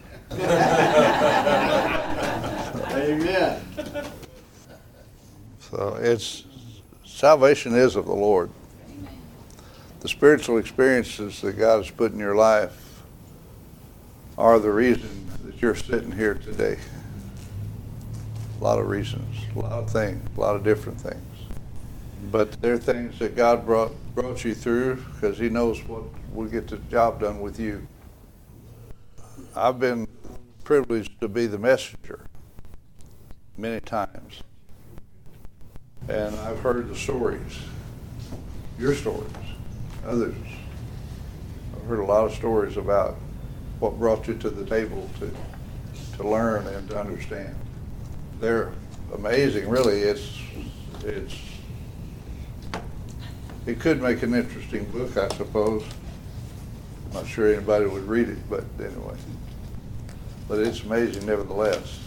Amen. 2.92 3.62
So 5.70 5.98
it's 6.00 6.44
salvation 7.04 7.74
is 7.74 7.94
of 7.94 8.06
the 8.06 8.14
Lord. 8.14 8.50
The 10.00 10.08
spiritual 10.08 10.58
experiences 10.58 11.40
that 11.40 11.52
God 11.58 11.84
has 11.84 11.90
put 11.90 12.12
in 12.12 12.18
your 12.18 12.34
life 12.34 13.02
are 14.36 14.58
the 14.58 14.70
reason 14.70 15.28
that 15.44 15.60
you're 15.60 15.74
sitting 15.74 16.12
here 16.12 16.34
today. 16.34 16.78
A 18.60 18.64
lot 18.64 18.78
of 18.78 18.88
reasons, 18.88 19.36
a 19.54 19.58
lot 19.58 19.72
of 19.72 19.90
things, 19.90 20.24
a 20.36 20.40
lot 20.40 20.56
of 20.56 20.64
different 20.64 21.00
things. 21.00 21.22
But 22.32 22.60
they're 22.60 22.78
things 22.78 23.18
that 23.20 23.36
God 23.36 23.64
brought 23.64 23.92
brought 24.14 24.44
you 24.44 24.54
through 24.54 24.96
because 25.14 25.38
He 25.38 25.48
knows 25.48 25.82
what 25.84 26.02
will 26.32 26.48
get 26.48 26.66
the 26.66 26.78
job 26.90 27.20
done 27.20 27.40
with 27.40 27.60
you. 27.60 27.86
I've 29.54 29.78
been 29.78 30.08
privileged 30.64 31.20
to 31.20 31.28
be 31.28 31.46
the 31.46 31.58
messenger 31.58 32.26
many 33.56 33.80
times. 33.80 34.42
And 36.08 36.34
I've 36.40 36.58
heard 36.60 36.88
the 36.88 36.96
stories, 36.96 37.58
your 38.78 38.94
stories, 38.94 39.30
others. 40.06 40.34
I've 41.74 41.86
heard 41.86 42.00
a 42.00 42.04
lot 42.04 42.24
of 42.24 42.34
stories 42.34 42.76
about 42.76 43.16
what 43.78 43.98
brought 43.98 44.26
you 44.26 44.34
to 44.38 44.50
the 44.50 44.64
table 44.64 45.08
to, 45.20 45.30
to 46.16 46.28
learn 46.28 46.66
and 46.66 46.88
to 46.90 46.98
understand. 46.98 47.54
They're 48.40 48.72
amazing, 49.14 49.68
really. 49.68 50.00
It's, 50.00 50.38
it's, 51.04 51.34
it 53.66 53.80
could 53.80 54.00
make 54.00 54.22
an 54.22 54.34
interesting 54.34 54.84
book, 54.86 55.16
I 55.16 55.28
suppose. 55.36 55.84
I'm 57.06 57.14
Not 57.14 57.26
sure 57.26 57.52
anybody 57.52 57.86
would 57.86 58.04
read 58.04 58.28
it, 58.28 58.38
but 58.48 58.64
anyway. 58.78 59.16
But 60.46 60.60
it's 60.60 60.82
amazing 60.82 61.26
nevertheless. 61.26 62.00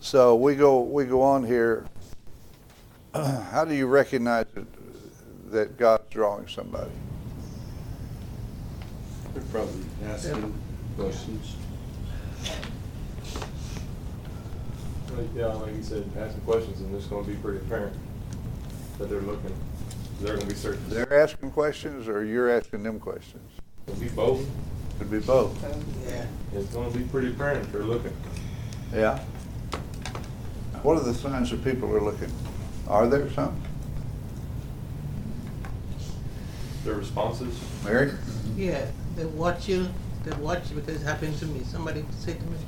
So 0.00 0.34
we 0.34 0.56
go, 0.56 0.80
we 0.80 1.04
go 1.04 1.22
on 1.22 1.44
here. 1.44 1.86
How 3.14 3.64
do 3.64 3.74
you 3.74 3.86
recognize 3.86 4.46
that, 4.54 4.66
that 5.50 5.76
God's 5.76 6.04
drawing 6.10 6.48
somebody? 6.48 6.90
They're 9.34 9.42
probably 9.44 9.84
asking 10.06 10.54
questions. 10.96 11.54
Like, 15.18 15.34
Yeah, 15.34 15.46
like 15.46 15.74
you 15.74 15.82
said, 15.82 16.08
asking 16.16 16.42
questions 16.42 16.80
and 16.80 16.94
it's 16.94 17.06
gonna 17.06 17.26
be 17.26 17.34
pretty 17.34 17.58
apparent 17.58 17.92
that 18.98 19.10
they're 19.10 19.20
looking, 19.20 19.52
they're 20.20 20.36
gonna 20.36 20.46
be 20.46 20.54
searching. 20.54 20.88
They're 20.88 21.12
asking 21.12 21.50
questions 21.50 22.06
or 22.06 22.24
you're 22.24 22.48
asking 22.48 22.84
them 22.84 23.00
questions? 23.00 23.50
It'll 23.88 23.98
be 23.98 24.08
both. 24.10 24.46
Could 24.98 25.10
be 25.10 25.18
both. 25.18 25.64
Oh, 25.64 26.08
yeah. 26.08 26.26
It's 26.54 26.72
gonna 26.72 26.90
be 26.90 27.02
pretty 27.02 27.28
apparent 27.28 27.64
if 27.64 27.72
they're 27.72 27.82
looking. 27.82 28.12
Yeah. 28.94 29.18
What 30.84 30.98
are 30.98 31.04
the 31.04 31.14
signs 31.14 31.50
that 31.50 31.64
people 31.64 31.92
are 31.96 32.00
looking? 32.00 32.30
Are 32.86 33.08
there 33.08 33.28
some? 33.32 33.60
Their 36.84 36.94
responses, 36.94 37.58
Mary? 37.84 38.12
Yeah, 38.56 38.86
they 39.16 39.24
watch 39.26 39.68
you, 39.68 39.88
they 40.24 40.30
watch 40.36 40.70
you 40.70 40.76
because 40.76 41.02
it 41.02 41.04
happened 41.04 41.36
to 41.38 41.46
me. 41.46 41.64
Somebody 41.64 42.04
said 42.20 42.38
to 42.38 42.46
me, 42.46 42.58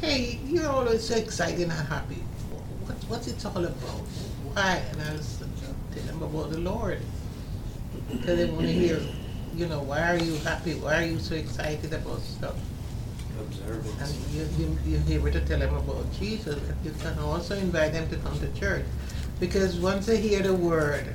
hey, 0.00 0.38
you're 0.46 0.68
always 0.68 1.06
so 1.06 1.16
excited 1.16 1.62
and 1.62 1.72
happy. 1.72 2.22
What, 2.86 2.96
what's 3.08 3.28
it 3.28 3.44
all 3.46 3.64
about? 3.64 4.00
Why? 4.52 4.82
And 4.92 5.02
I 5.02 5.12
was 5.12 5.42
telling 5.92 6.06
them 6.06 6.22
about 6.22 6.50
the 6.50 6.58
Lord. 6.58 7.00
Because 8.10 8.38
they 8.38 8.44
want 8.46 8.66
to 8.66 8.72
hear, 8.72 9.00
you 9.54 9.66
know, 9.66 9.82
why 9.82 10.14
are 10.14 10.18
you 10.18 10.36
happy? 10.36 10.74
Why 10.74 11.02
are 11.02 11.06
you 11.06 11.18
so 11.18 11.34
excited 11.34 11.92
about 11.92 12.20
stuff? 12.20 12.56
Observe. 13.40 13.86
And 14.00 14.58
you, 14.58 14.78
you, 14.86 14.98
you're 15.06 15.18
able 15.18 15.32
to 15.32 15.40
tell 15.44 15.58
them 15.58 15.74
about 15.74 16.12
Jesus. 16.12 16.56
And 16.56 16.84
you 16.84 16.92
can 17.00 17.18
also 17.18 17.56
invite 17.56 17.92
them 17.92 18.08
to 18.10 18.16
come 18.16 18.38
to 18.40 18.52
church. 18.52 18.84
Because 19.40 19.76
once 19.76 20.06
they 20.06 20.18
hear 20.18 20.42
the 20.42 20.54
word, 20.54 21.06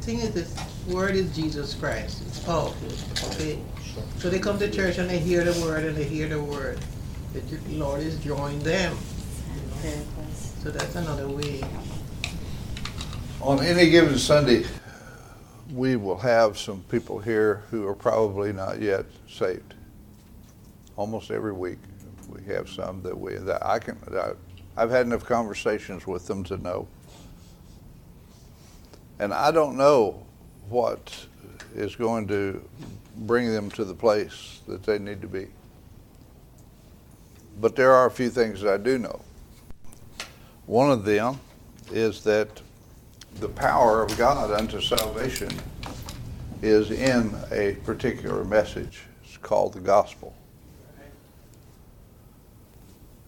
the 0.00 0.06
thing 0.06 0.18
is 0.20 0.30
this 0.30 0.54
word 0.86 1.16
is 1.16 1.34
Jesus 1.34 1.74
Christ. 1.74 2.22
It's 2.26 2.38
powerful. 2.40 3.32
Okay? 3.32 3.58
So 4.18 4.30
they 4.30 4.38
come 4.38 4.58
to 4.58 4.70
church 4.70 4.98
and 4.98 5.10
they 5.10 5.18
hear 5.18 5.42
the 5.42 5.60
word 5.64 5.84
and 5.84 5.96
they 5.96 6.04
hear 6.04 6.28
the 6.28 6.40
word. 6.40 6.78
The 7.36 7.74
Lord 7.74 8.00
is 8.00 8.18
drawing 8.24 8.58
them. 8.60 8.96
So 10.62 10.70
that's 10.70 10.96
another 10.96 11.28
way. 11.28 11.62
On 13.42 13.60
any 13.60 13.90
given 13.90 14.16
Sunday, 14.18 14.64
we 15.70 15.96
will 15.96 16.16
have 16.16 16.56
some 16.56 16.82
people 16.90 17.18
here 17.18 17.62
who 17.70 17.86
are 17.86 17.94
probably 17.94 18.54
not 18.54 18.80
yet 18.80 19.04
saved. 19.28 19.74
Almost 20.96 21.30
every 21.30 21.52
week, 21.52 21.78
we 22.30 22.42
have 22.44 22.70
some 22.70 23.02
that 23.02 23.16
we, 23.16 23.34
that 23.34 23.64
I 23.64 23.80
can, 23.80 23.98
that 24.08 24.36
I've 24.74 24.90
had 24.90 25.04
enough 25.04 25.26
conversations 25.26 26.06
with 26.06 26.26
them 26.26 26.42
to 26.44 26.56
know. 26.56 26.88
And 29.18 29.34
I 29.34 29.50
don't 29.50 29.76
know 29.76 30.24
what 30.70 31.26
is 31.74 31.96
going 31.96 32.28
to 32.28 32.66
bring 33.18 33.52
them 33.52 33.70
to 33.72 33.84
the 33.84 33.94
place 33.94 34.60
that 34.66 34.84
they 34.84 34.98
need 34.98 35.20
to 35.20 35.28
be. 35.28 35.48
But 37.60 37.74
there 37.74 37.92
are 37.92 38.06
a 38.06 38.10
few 38.10 38.30
things 38.30 38.60
that 38.60 38.72
I 38.72 38.76
do 38.76 38.98
know. 38.98 39.20
One 40.66 40.90
of 40.90 41.04
them 41.04 41.40
is 41.90 42.22
that 42.24 42.60
the 43.40 43.48
power 43.48 44.02
of 44.02 44.16
God 44.18 44.50
unto 44.50 44.80
salvation 44.80 45.50
is 46.62 46.90
in 46.90 47.34
a 47.50 47.76
particular 47.84 48.44
message. 48.44 49.02
It's 49.24 49.36
called 49.36 49.74
the 49.74 49.80
gospel. 49.80 50.34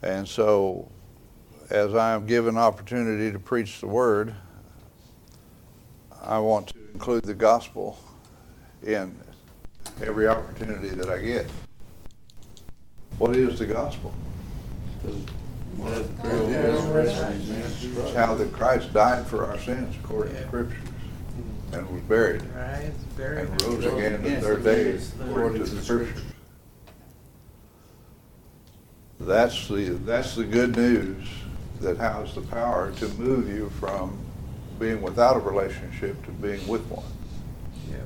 And 0.02 0.26
so, 0.26 0.88
as 1.70 1.94
I 1.94 2.14
am 2.14 2.26
given 2.26 2.56
opportunity 2.56 3.32
to 3.32 3.38
preach 3.38 3.80
the 3.80 3.86
word, 3.86 4.34
I 6.22 6.38
want 6.38 6.68
to 6.68 6.74
include 6.92 7.24
the 7.24 7.34
gospel 7.34 7.98
in 8.86 9.16
every 10.02 10.28
opportunity 10.28 10.88
that 10.90 11.08
I 11.08 11.18
get. 11.18 11.46
What 13.18 13.34
is 13.34 13.58
the 13.58 13.66
gospel? 13.66 14.14
It's 15.04 15.30
how 18.14 18.34
that 18.34 18.52
Christ 18.52 18.92
died 18.92 19.26
for 19.26 19.44
our 19.46 19.58
sins 19.58 19.96
according 20.02 20.34
to 20.34 20.46
scriptures 20.46 20.88
and 21.72 21.88
was 21.90 22.00
buried 22.02 22.42
Right? 22.54 22.84
It's 22.84 23.04
very 23.14 23.42
and 23.42 23.62
rose 23.62 23.84
again 23.84 24.22
the 24.22 24.40
third 24.40 24.64
day 24.64 24.98
according 25.20 25.64
to 25.64 25.70
the 25.70 25.82
scriptures. 25.82 26.22
That's 29.20 29.68
the, 29.68 29.90
that's 30.04 30.36
the 30.36 30.44
good 30.44 30.76
news 30.76 31.26
that 31.80 31.96
has 31.96 32.34
the 32.34 32.40
power 32.42 32.92
to 32.92 33.08
move 33.10 33.48
you 33.48 33.68
from 33.80 34.16
being 34.78 35.02
without 35.02 35.36
a 35.36 35.40
relationship 35.40 36.24
to 36.24 36.30
being 36.30 36.66
with 36.68 36.82
one. 36.86 37.04
Yeah. 37.90 37.96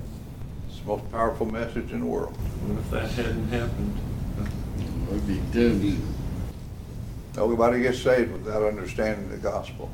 It's 0.68 0.81
the 0.81 0.87
most 0.87 1.11
powerful 1.12 1.46
message 1.46 1.92
in 1.92 2.01
the 2.01 2.07
world. 2.07 2.35
What 2.35 2.79
if 2.79 2.90
that 2.90 3.11
hadn't 3.11 3.48
happened? 3.48 3.98
We'd 5.12 5.27
be 5.27 5.40
doomed. 5.53 6.03
Nobody 7.37 7.83
gets 7.83 8.01
saved 8.01 8.33
without 8.33 8.62
understanding 8.62 9.29
the 9.29 9.37
gospel. 9.37 9.90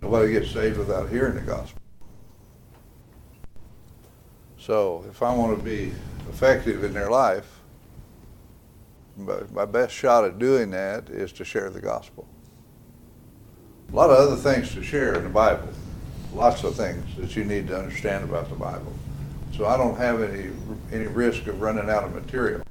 Nobody 0.00 0.32
gets 0.32 0.50
saved 0.50 0.78
without 0.78 1.10
hearing 1.10 1.34
the 1.34 1.42
gospel. 1.42 1.78
So 4.58 5.04
if 5.10 5.22
I 5.22 5.34
want 5.34 5.58
to 5.58 5.62
be 5.62 5.92
effective 6.30 6.84
in 6.84 6.94
their 6.94 7.10
life, 7.10 7.60
my, 9.16 9.64
best 9.66 9.94
shot 9.94 10.24
at 10.24 10.38
doing 10.38 10.70
that 10.70 11.10
is 11.10 11.32
to 11.32 11.44
share 11.44 11.68
the 11.68 11.80
gospel. 11.80 12.26
A 13.92 13.94
lot 13.94 14.10
of 14.10 14.18
other 14.18 14.36
things 14.36 14.72
to 14.74 14.82
share 14.82 15.14
in 15.14 15.24
the 15.24 15.30
Bible, 15.30 15.68
lots 16.34 16.64
of 16.64 16.74
things 16.74 17.04
that 17.16 17.36
you 17.36 17.44
need 17.44 17.68
to 17.68 17.78
understand 17.78 18.24
about 18.24 18.48
the 18.48 18.56
Bible. 18.56 18.92
So 19.54 19.66
I 19.66 19.76
don't 19.76 19.96
have 19.96 20.22
any 20.22 20.50
any 20.92 21.06
risk 21.06 21.46
of 21.46 21.60
running 21.60 21.88
out 21.88 22.04
of 22.04 22.14
material. 22.14 22.65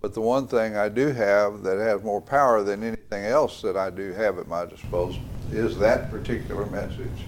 But 0.00 0.14
the 0.14 0.20
one 0.20 0.46
thing 0.46 0.76
I 0.76 0.88
do 0.88 1.08
have 1.08 1.62
that 1.64 1.78
has 1.78 2.02
more 2.02 2.20
power 2.20 2.62
than 2.62 2.84
anything 2.84 3.24
else 3.24 3.62
that 3.62 3.76
I 3.76 3.90
do 3.90 4.12
have 4.12 4.38
at 4.38 4.46
my 4.46 4.64
disposal 4.64 5.20
is 5.50 5.76
that 5.78 6.10
particular 6.10 6.66
message. 6.66 7.24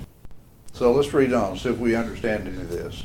So 0.72 0.92
let's 0.92 1.12
read 1.12 1.33
on, 1.33 1.56
see 1.59 1.70
if 1.70 1.78
we 1.78 1.96
understand 1.96 2.46
any 2.46 2.56
of 2.56 2.70
this. 2.70 3.02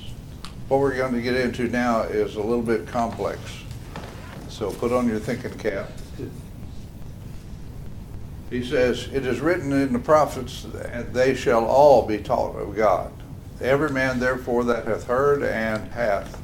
What 0.68 0.80
we're 0.80 0.96
going 0.96 1.14
to 1.14 1.22
get 1.22 1.36
into 1.36 1.68
now 1.68 2.02
is 2.02 2.36
a 2.36 2.42
little 2.42 2.62
bit 2.62 2.88
complex. 2.88 3.40
So 4.50 4.72
put 4.72 4.92
on 4.92 5.08
your 5.08 5.20
thinking 5.20 5.58
cap. 5.58 5.90
He 8.50 8.64
says, 8.64 9.10
It 9.12 9.26
is 9.26 9.40
written 9.40 9.74
in 9.74 9.94
the 9.94 10.00
prophets, 10.00 10.66
they 11.12 11.34
shall 11.34 11.66
all 11.66 12.06
be 12.06 12.20
taught 12.20 12.56
of 12.56 12.76
God. 12.76 13.12
Every 13.60 13.90
man 13.90 14.20
therefore 14.20 14.64
that 14.66 14.86
hath 14.86 15.08
heard 15.08 15.42
and 15.44 15.92
hath 15.92 16.42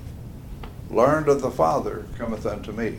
learned 0.90 1.30
of 1.30 1.42
the 1.42 1.52
Father 1.52 2.06
cometh 2.18 2.46
unto 2.46 2.72
me. 2.72 2.98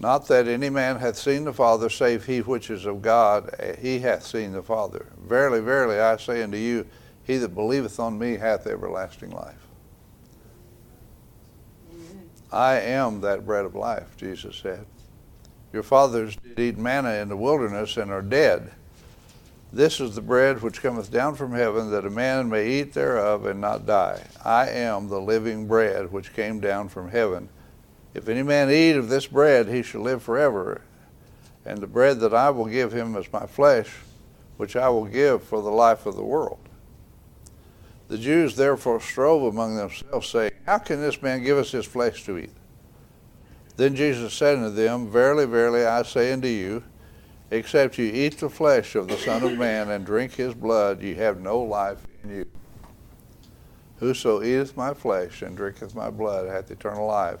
Not 0.00 0.28
that 0.28 0.48
any 0.48 0.70
man 0.70 0.96
hath 0.96 1.18
seen 1.18 1.44
the 1.44 1.52
Father, 1.52 1.90
save 1.90 2.24
he 2.24 2.40
which 2.40 2.70
is 2.70 2.86
of 2.86 3.02
God, 3.02 3.54
eh, 3.58 3.76
he 3.78 3.98
hath 3.98 4.24
seen 4.24 4.52
the 4.52 4.62
Father. 4.62 5.06
Verily, 5.28 5.60
verily, 5.60 6.00
I 6.00 6.16
say 6.16 6.42
unto 6.42 6.56
you, 6.56 6.86
he 7.22 7.36
that 7.36 7.54
believeth 7.54 8.00
on 8.00 8.18
me 8.18 8.38
hath 8.38 8.66
everlasting 8.66 9.30
life. 9.30 9.66
I 12.50 12.80
am 12.80 13.20
that 13.20 13.44
bread 13.44 13.66
of 13.66 13.74
life, 13.74 14.16
Jesus 14.16 14.56
said. 14.56 14.86
Your 15.70 15.82
fathers 15.82 16.34
did 16.36 16.58
eat 16.58 16.78
manna 16.78 17.12
in 17.12 17.28
the 17.28 17.36
wilderness 17.36 17.98
and 17.98 18.10
are 18.10 18.22
dead. 18.22 18.72
This 19.70 20.00
is 20.00 20.14
the 20.14 20.22
bread 20.22 20.62
which 20.62 20.82
cometh 20.82 21.12
down 21.12 21.34
from 21.34 21.52
heaven, 21.52 21.90
that 21.90 22.06
a 22.06 22.10
man 22.10 22.48
may 22.48 22.68
eat 22.68 22.94
thereof 22.94 23.44
and 23.44 23.60
not 23.60 23.86
die. 23.86 24.24
I 24.44 24.70
am 24.70 25.08
the 25.08 25.20
living 25.20 25.68
bread 25.68 26.10
which 26.10 26.32
came 26.32 26.58
down 26.58 26.88
from 26.88 27.10
heaven. 27.10 27.50
If 28.14 28.28
any 28.28 28.42
man 28.42 28.70
eat 28.70 28.96
of 28.96 29.08
this 29.08 29.26
bread, 29.26 29.68
he 29.68 29.82
shall 29.82 30.00
live 30.00 30.22
forever. 30.22 30.82
And 31.64 31.78
the 31.78 31.86
bread 31.86 32.20
that 32.20 32.34
I 32.34 32.50
will 32.50 32.66
give 32.66 32.92
him 32.92 33.16
is 33.16 33.32
my 33.32 33.46
flesh, 33.46 33.94
which 34.56 34.76
I 34.76 34.88
will 34.88 35.04
give 35.04 35.42
for 35.42 35.62
the 35.62 35.70
life 35.70 36.06
of 36.06 36.16
the 36.16 36.24
world. 36.24 36.58
The 38.08 38.18
Jews 38.18 38.56
therefore 38.56 39.00
strove 39.00 39.44
among 39.44 39.76
themselves, 39.76 40.28
saying, 40.28 40.52
How 40.66 40.78
can 40.78 41.00
this 41.00 41.22
man 41.22 41.44
give 41.44 41.56
us 41.56 41.70
his 41.70 41.86
flesh 41.86 42.24
to 42.24 42.38
eat? 42.38 42.50
Then 43.76 43.94
Jesus 43.94 44.34
said 44.34 44.58
unto 44.58 44.70
them, 44.70 45.08
Verily, 45.10 45.46
verily, 45.46 45.86
I 45.86 46.02
say 46.02 46.32
unto 46.32 46.48
you, 46.48 46.82
except 47.52 47.98
you 47.98 48.06
eat 48.12 48.38
the 48.38 48.50
flesh 48.50 48.94
of 48.96 49.06
the 49.06 49.16
Son 49.16 49.44
of 49.44 49.56
Man 49.56 49.90
and 49.90 50.04
drink 50.04 50.32
his 50.32 50.54
blood, 50.54 51.02
ye 51.02 51.14
have 51.14 51.40
no 51.40 51.60
life 51.60 52.04
in 52.24 52.30
you. 52.30 52.46
Whoso 53.98 54.42
eateth 54.42 54.76
my 54.76 54.92
flesh 54.92 55.42
and 55.42 55.56
drinketh 55.56 55.94
my 55.94 56.10
blood 56.10 56.48
hath 56.48 56.70
eternal 56.70 57.06
life, 57.06 57.40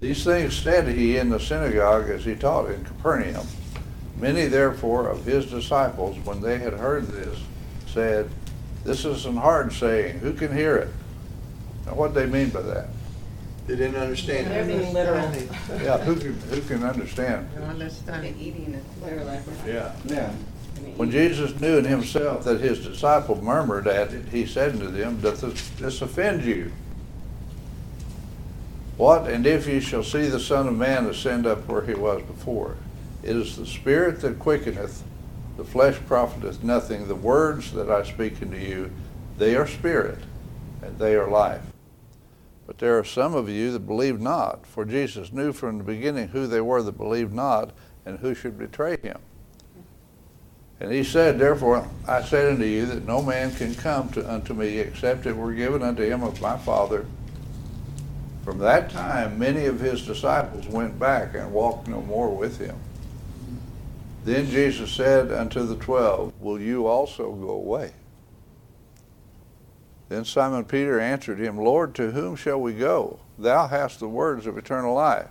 These 0.00 0.22
things 0.22 0.56
said 0.56 0.86
he 0.86 1.16
in 1.16 1.28
the 1.28 1.40
synagogue 1.40 2.08
as 2.08 2.24
he 2.24 2.36
taught 2.36 2.70
in 2.70 2.84
Capernaum. 2.84 3.46
Many 4.16 4.46
therefore 4.46 5.08
of 5.08 5.24
his 5.24 5.46
disciples, 5.46 6.16
when 6.24 6.40
they 6.40 6.58
had 6.58 6.72
heard 6.74 7.08
this, 7.08 7.38
said, 7.86 8.28
This 8.84 9.04
is 9.04 9.26
an 9.26 9.36
hard 9.36 9.72
saying. 9.72 10.20
Who 10.20 10.34
can 10.34 10.56
hear 10.56 10.76
it? 10.76 10.88
Now, 11.86 11.94
what 11.94 12.14
do 12.14 12.20
they 12.20 12.26
mean 12.26 12.50
by 12.50 12.62
that? 12.62 12.88
They 13.66 13.74
didn't 13.74 13.96
understand 13.96 14.46
They're 14.46 14.62
it. 14.62 14.66
being 14.68 14.92
literal. 14.94 15.32
Yeah, 15.82 15.98
who 15.98 16.16
can, 16.16 16.40
who 16.42 16.60
can 16.62 16.84
understand? 16.84 17.48
You 17.56 17.62
understand? 17.62 18.22
The 18.22 18.40
eating 18.40 18.74
is 18.74 19.02
Literally. 19.02 19.38
Yeah. 19.66 19.94
Yeah. 20.04 20.30
When 20.96 21.10
Jesus 21.10 21.58
knew 21.60 21.78
in 21.78 21.84
himself 21.84 22.44
that 22.44 22.60
his 22.60 22.84
disciple 22.84 23.42
murmured 23.42 23.88
at 23.88 24.12
it, 24.12 24.28
he 24.28 24.46
said 24.46 24.72
unto 24.72 24.90
them, 24.90 25.20
Doth 25.20 25.40
this, 25.40 25.68
this 25.70 26.02
offend 26.02 26.44
you? 26.44 26.72
What, 28.98 29.28
and 29.28 29.46
if 29.46 29.68
ye 29.68 29.78
shall 29.78 30.02
see 30.02 30.26
the 30.26 30.40
Son 30.40 30.66
of 30.66 30.76
Man 30.76 31.06
ascend 31.06 31.46
up 31.46 31.68
where 31.68 31.86
he 31.86 31.94
was 31.94 32.20
before? 32.22 32.74
It 33.22 33.36
is 33.36 33.56
the 33.56 33.64
Spirit 33.64 34.20
that 34.22 34.40
quickeneth, 34.40 35.04
the 35.56 35.62
flesh 35.62 35.96
profiteth 36.06 36.64
nothing. 36.64 37.06
The 37.06 37.14
words 37.14 37.72
that 37.72 37.88
I 37.90 38.02
speak 38.02 38.42
unto 38.42 38.56
you, 38.56 38.90
they 39.38 39.54
are 39.54 39.68
spirit, 39.68 40.18
and 40.82 40.98
they 40.98 41.14
are 41.14 41.30
life. 41.30 41.62
But 42.66 42.78
there 42.78 42.98
are 42.98 43.04
some 43.04 43.36
of 43.36 43.48
you 43.48 43.70
that 43.70 43.86
believe 43.86 44.20
not, 44.20 44.66
for 44.66 44.84
Jesus 44.84 45.32
knew 45.32 45.52
from 45.52 45.78
the 45.78 45.84
beginning 45.84 46.28
who 46.28 46.48
they 46.48 46.60
were 46.60 46.82
that 46.82 46.98
believed 46.98 47.32
not, 47.32 47.70
and 48.04 48.18
who 48.18 48.34
should 48.34 48.58
betray 48.58 48.96
him. 49.00 49.18
And 50.80 50.90
he 50.90 51.04
said, 51.04 51.38
Therefore 51.38 51.88
I 52.06 52.22
said 52.22 52.52
unto 52.52 52.64
you 52.64 52.86
that 52.86 53.06
no 53.06 53.22
man 53.22 53.54
can 53.54 53.76
come 53.76 54.08
to, 54.10 54.28
unto 54.28 54.54
me 54.54 54.78
except 54.78 55.26
it 55.26 55.36
were 55.36 55.52
given 55.52 55.84
unto 55.84 56.02
him 56.02 56.24
of 56.24 56.40
my 56.40 56.56
Father. 56.56 57.06
From 58.48 58.60
that 58.60 58.88
time 58.88 59.38
many 59.38 59.66
of 59.66 59.78
his 59.78 60.06
disciples 60.06 60.66
went 60.68 60.98
back 60.98 61.34
and 61.34 61.52
walked 61.52 61.86
no 61.86 62.00
more 62.00 62.34
with 62.34 62.58
him. 62.58 62.74
Then 64.24 64.46
Jesus 64.48 64.90
said 64.90 65.30
unto 65.30 65.66
the 65.66 65.76
twelve, 65.76 66.32
Will 66.40 66.58
you 66.58 66.86
also 66.86 67.30
go 67.34 67.50
away? 67.50 67.92
Then 70.08 70.24
Simon 70.24 70.64
Peter 70.64 70.98
answered 70.98 71.38
him, 71.38 71.58
Lord, 71.58 71.94
to 71.96 72.12
whom 72.12 72.36
shall 72.36 72.58
we 72.58 72.72
go? 72.72 73.20
Thou 73.38 73.66
hast 73.66 74.00
the 74.00 74.08
words 74.08 74.46
of 74.46 74.56
eternal 74.56 74.94
life. 74.94 75.28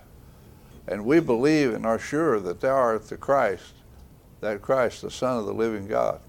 And 0.86 1.04
we 1.04 1.18
believe 1.18 1.74
and 1.74 1.84
are 1.84 1.98
sure 1.98 2.38
that 2.38 2.60
thou 2.60 2.76
art 2.76 3.08
the 3.08 3.16
Christ, 3.16 3.74
that 4.42 4.62
Christ, 4.62 5.02
the 5.02 5.10
Son 5.10 5.36
of 5.36 5.44
the 5.44 5.52
living 5.52 5.88
God. 5.88 6.20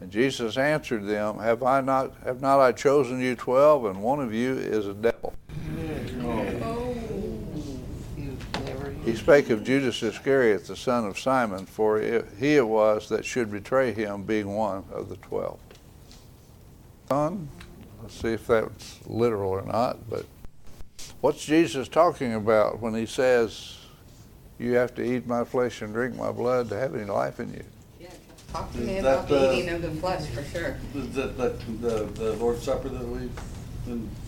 And 0.00 0.10
Jesus 0.10 0.56
answered 0.56 1.06
them, 1.06 1.40
Have 1.40 1.62
I 1.62 1.82
not 1.82 2.14
have 2.24 2.40
not 2.40 2.58
I 2.58 2.72
chosen 2.72 3.20
you 3.20 3.36
twelve, 3.36 3.84
and 3.84 4.02
one 4.02 4.18
of 4.18 4.32
you 4.32 4.56
is 4.56 4.86
a 4.86 4.94
devil? 4.94 5.34
He 9.12 9.18
spake 9.18 9.50
of 9.50 9.62
Judas 9.62 10.02
Iscariot, 10.02 10.66
the 10.66 10.74
son 10.74 11.04
of 11.04 11.18
Simon, 11.18 11.66
for 11.66 11.98
it, 12.00 12.26
he 12.38 12.56
it 12.56 12.66
was 12.66 13.10
that 13.10 13.26
should 13.26 13.50
betray 13.50 13.92
him, 13.92 14.22
being 14.22 14.54
one 14.54 14.84
of 14.90 15.10
the 15.10 15.16
twelve. 15.16 15.58
Son, 17.10 17.46
let's 18.00 18.18
see 18.18 18.28
if 18.28 18.46
that's 18.46 19.00
literal 19.06 19.50
or 19.50 19.66
not, 19.66 20.08
but 20.08 20.24
what's 21.20 21.44
Jesus 21.44 21.88
talking 21.88 22.32
about 22.32 22.80
when 22.80 22.94
he 22.94 23.04
says, 23.04 23.76
You 24.58 24.76
have 24.76 24.94
to 24.94 25.02
eat 25.02 25.26
my 25.26 25.44
flesh 25.44 25.82
and 25.82 25.92
drink 25.92 26.16
my 26.16 26.32
blood 26.32 26.70
to 26.70 26.78
have 26.78 26.94
any 26.94 27.04
life 27.04 27.38
in 27.38 27.52
you? 27.52 27.64
Yeah, 28.00 28.08
talk 28.50 28.72
to 28.72 28.78
me 28.78 28.96
about 28.96 29.28
the 29.28 29.38
the- 29.40 29.56
eating 29.58 29.68
of 29.74 29.82
the 29.82 29.90
flesh 29.90 30.24
for 30.28 30.42
sure. 30.44 30.78
Is 30.94 31.14
that, 31.16 31.36
that, 31.36 31.60
the, 31.82 32.04
the 32.18 32.32
Lord's 32.36 32.62
Supper 32.62 32.88
that 32.88 33.06
we, 33.06 33.28
been- 33.84 34.08
Talking 34.08 34.08
about 34.08 34.21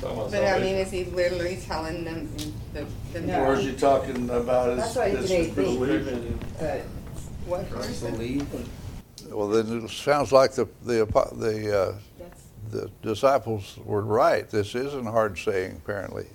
But 0.00 0.34
I 0.44 0.58
mean, 0.58 0.76
is 0.76 0.90
he 0.90 1.04
literally 1.04 1.58
telling 1.66 2.04
them 2.04 2.28
the, 2.72 2.86
the 3.12 3.20
No. 3.20 3.44
or 3.44 3.54
is 3.54 3.64
he 3.64 3.72
talking 3.74 4.28
about 4.30 4.70
his? 4.70 4.78
That's 4.78 4.96
what 4.96 5.10
his- 5.10 5.28
they 5.28 5.44
his- 5.44 5.54
think. 5.54 6.40
But 6.58 6.80
what 7.46 7.70
person? 7.70 8.46
Well, 9.30 9.48
then 9.48 9.84
it 9.84 9.90
sounds 9.90 10.32
like 10.32 10.52
the 10.52 10.68
the 10.84 11.02
apo- 11.02 11.34
the 11.34 11.78
uh, 11.88 11.94
that's, 12.18 12.42
the 12.70 12.90
disciples 13.02 13.78
were 13.84 14.02
right. 14.02 14.48
This 14.48 14.74
isn't 14.74 15.06
hard 15.06 15.38
saying, 15.38 15.80
apparently. 15.84 16.26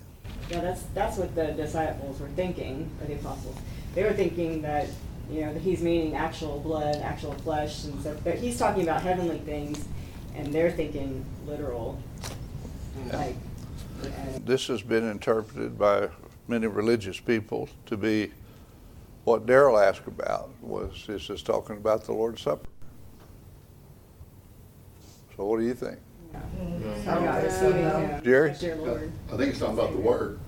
yeah, 0.50 0.60
that's, 0.60 0.82
that's 0.94 1.16
what 1.16 1.34
the 1.34 1.52
disciples 1.52 2.20
were 2.20 2.28
thinking, 2.28 2.90
or 3.00 3.06
the 3.06 3.14
apostles. 3.14 3.56
They 3.94 4.02
were 4.04 4.12
thinking 4.12 4.62
that, 4.62 4.88
you 5.30 5.42
know, 5.42 5.52
that 5.54 5.62
he's 5.62 5.80
meaning 5.82 6.14
actual 6.14 6.60
blood, 6.60 6.96
actual 6.96 7.32
flesh 7.34 7.84
and 7.84 7.98
stuff, 8.00 8.16
but 8.24 8.34
he's 8.36 8.58
talking 8.58 8.82
about 8.82 9.02
heavenly 9.02 9.38
things, 9.38 9.84
and 10.34 10.52
they're 10.52 10.70
thinking 10.72 11.24
literal. 11.46 11.98
Like, 13.12 13.34
This 14.44 14.66
has 14.68 14.82
been 14.82 15.08
interpreted 15.08 15.78
by 15.78 16.08
many 16.48 16.66
religious 16.66 17.20
people 17.20 17.68
to 17.86 17.96
be 17.96 18.32
what 19.24 19.46
Daryl 19.46 19.80
asked 19.82 20.06
about 20.06 20.50
was 20.60 21.04
this 21.06 21.30
is 21.30 21.42
talking 21.42 21.76
about 21.76 22.04
the 22.04 22.12
Lord's 22.12 22.42
Supper. 22.42 22.68
So 25.36 25.44
what 25.46 25.58
do 25.60 25.64
you 25.64 25.74
think? 25.74 25.98
talking 27.04 27.24
about 27.26 27.42
receiving 27.42 27.82
him 27.84 28.22
Jerry? 28.24 28.50
as 28.50 28.62
your 28.62 28.76
Lord. 28.76 29.12
I 29.32 29.36
think 29.36 29.50
it's 29.50 29.58
talking 29.58 29.78
about 29.78 29.92
the 29.92 29.98
word, 29.98 30.38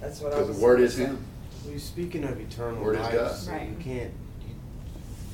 That's 0.00 0.20
what 0.20 0.32
I 0.32 0.36
because 0.36 0.48
was. 0.48 0.58
the 0.58 0.64
word 0.64 0.80
is 0.80 0.98
him. 0.98 1.24
Well, 1.62 1.70
you're 1.72 1.78
speaking 1.80 2.24
of 2.24 2.40
eternal 2.40 2.82
Word 2.82 2.94
is 2.96 3.02
life, 3.02 3.12
God. 3.14 3.34
so 3.36 3.50
Right. 3.52 3.68
you 3.68 3.76
can't, 3.80 4.12
you, 4.46 4.54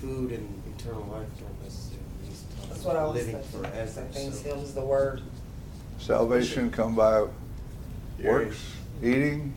food 0.01 0.33
and 0.33 0.62
eternal 0.77 1.03
life 1.03 1.29
don't 1.38 1.62
necessarily 1.62 2.03
mean 2.22 2.33
talking 2.57 2.68
That's 2.70 2.85
what 2.85 2.96
I 2.96 3.01
about 3.01 3.14
was 3.14 3.27
living 3.27 3.42
thinking. 3.42 3.62
forever. 3.70 3.90
Same 3.90 4.07
thing, 4.09 4.33
so- 4.33 4.55
him's 4.57 4.75
the 4.75 4.85
word. 4.85 5.22
Salvation 5.98 6.70
come 6.70 6.94
by 6.94 7.26
works, 8.22 8.72
eating, 9.02 9.54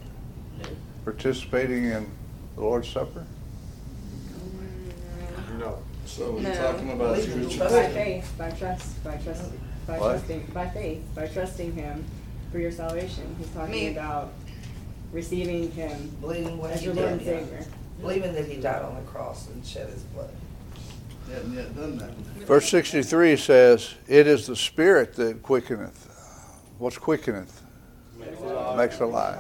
participating 1.06 1.86
in 1.86 2.10
the 2.56 2.62
Lord's 2.62 2.88
Supper? 2.90 3.26
No. 5.58 5.80
So 6.06 6.32
we're 6.32 6.42
No. 6.42 6.54
talking 6.56 6.92
about 6.92 7.16
Believe 7.16 7.30
spiritual. 7.50 7.68
By 7.70 7.90
faith, 7.90 8.34
by 8.38 8.52
trust, 8.52 9.04
by 9.04 9.18
trust, 9.18 9.44
by 9.86 10.00
What? 10.00 10.10
trusting, 10.12 10.48
by 10.54 10.70
faith, 10.70 11.02
by 11.14 11.28
trusting 11.28 11.74
him 11.74 12.06
for 12.52 12.60
your 12.60 12.72
salvation. 12.72 13.36
He's 13.38 13.48
Me- 13.48 13.54
talking 13.54 13.92
about 13.92 14.32
receiving 15.12 15.72
him 15.72 16.12
Believing 16.22 16.58
what 16.58 16.72
as 16.72 16.80
he 16.80 16.86
your 16.86 16.96
Lord 16.96 17.10
and 17.14 17.22
yeah. 17.22 17.40
Savior. 17.40 17.66
Believing 18.02 18.34
that 18.34 18.46
he 18.46 18.58
died 18.58 18.82
on 18.82 18.96
the 18.96 19.02
cross 19.02 19.48
and 19.50 19.64
shed 19.66 19.90
his 19.90 20.04
blood. 20.04 20.30
Hadn't 21.32 21.54
yet 21.54 21.76
done 21.76 21.98
that. 21.98 22.12
Verse 22.48 22.70
63 22.70 23.36
says, 23.38 23.94
It 24.08 24.26
is 24.26 24.48
the 24.48 24.56
Spirit 24.56 25.14
that 25.18 25.44
quickeneth. 25.44 26.09
What's 26.80 26.98
quickeneth? 26.98 27.62
Makes 28.78 29.00
alive. 29.02 29.40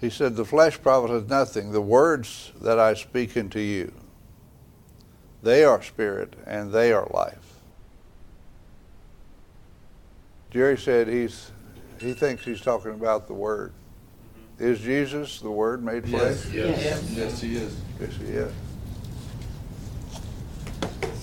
He 0.00 0.10
said, 0.10 0.36
The 0.36 0.44
flesh 0.44 0.80
profiteth 0.80 1.28
nothing. 1.28 1.72
The 1.72 1.80
words 1.80 2.52
that 2.60 2.78
I 2.78 2.94
speak 2.94 3.36
unto 3.36 3.58
you, 3.58 3.92
they 5.42 5.64
are 5.64 5.82
spirit 5.82 6.34
and 6.46 6.70
they 6.72 6.92
are 6.92 7.08
life. 7.12 7.38
Jerry 10.50 10.76
said 10.76 11.08
he's 11.08 11.50
he 11.98 12.12
thinks 12.12 12.44
he's 12.44 12.60
talking 12.60 12.90
about 12.92 13.26
the 13.26 13.32
Word. 13.34 13.72
Is 14.58 14.80
Jesus 14.80 15.40
the 15.40 15.50
Word 15.50 15.82
made 15.82 16.06
flesh? 16.08 16.44
Yes, 16.46 16.52
yes, 16.52 16.82
Yes. 16.84 17.10
yes, 17.10 17.40
he 17.40 17.56
is. 17.56 17.76
Yes, 18.00 18.16
he 18.16 18.24
is. 18.24 18.52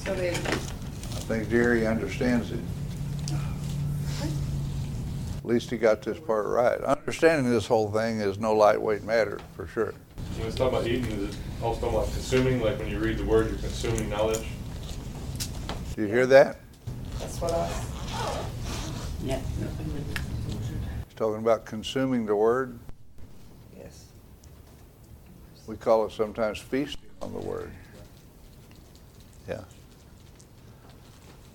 So 0.04 0.16
they, 0.16 0.30
I 0.32 0.34
think 0.34 1.50
Jerry 1.50 1.86
understands 1.86 2.52
it. 2.52 2.60
At 5.50 5.54
least 5.54 5.72
he 5.72 5.78
got 5.78 6.04
this 6.04 6.20
part 6.20 6.46
right. 6.46 6.80
Understanding 6.82 7.52
this 7.52 7.66
whole 7.66 7.90
thing 7.92 8.20
is 8.20 8.38
no 8.38 8.54
lightweight 8.54 9.04
matter, 9.04 9.40
for 9.56 9.66
sure. 9.66 9.96
When 10.38 10.46
it's 10.46 10.56
talking 10.56 10.78
about 10.78 10.88
eating, 10.88 11.06
is 11.06 11.34
it 11.34 11.42
also 11.64 11.82
talking 11.82 11.96
about 11.96 12.12
consuming, 12.12 12.62
like 12.62 12.78
when 12.78 12.88
you 12.88 13.00
read 13.00 13.18
the 13.18 13.26
word, 13.26 13.50
you're 13.50 13.58
consuming 13.58 14.10
knowledge? 14.12 14.46
Do 15.96 16.04
you 16.04 16.08
hear 16.08 16.28
that? 16.28 16.60
That's 17.18 17.42
what 17.42 17.52
I, 17.52 17.68
Yep. 19.24 19.42
He's 21.08 21.16
talking 21.16 21.40
about 21.42 21.66
consuming 21.66 22.28
the 22.28 22.36
word. 22.36 22.78
yes. 23.76 24.06
We 25.66 25.78
call 25.78 26.06
it 26.06 26.12
sometimes 26.12 26.60
feasting 26.60 27.10
on 27.24 27.34
the 27.34 27.40
word. 27.40 27.72
Yeah. 29.48 29.62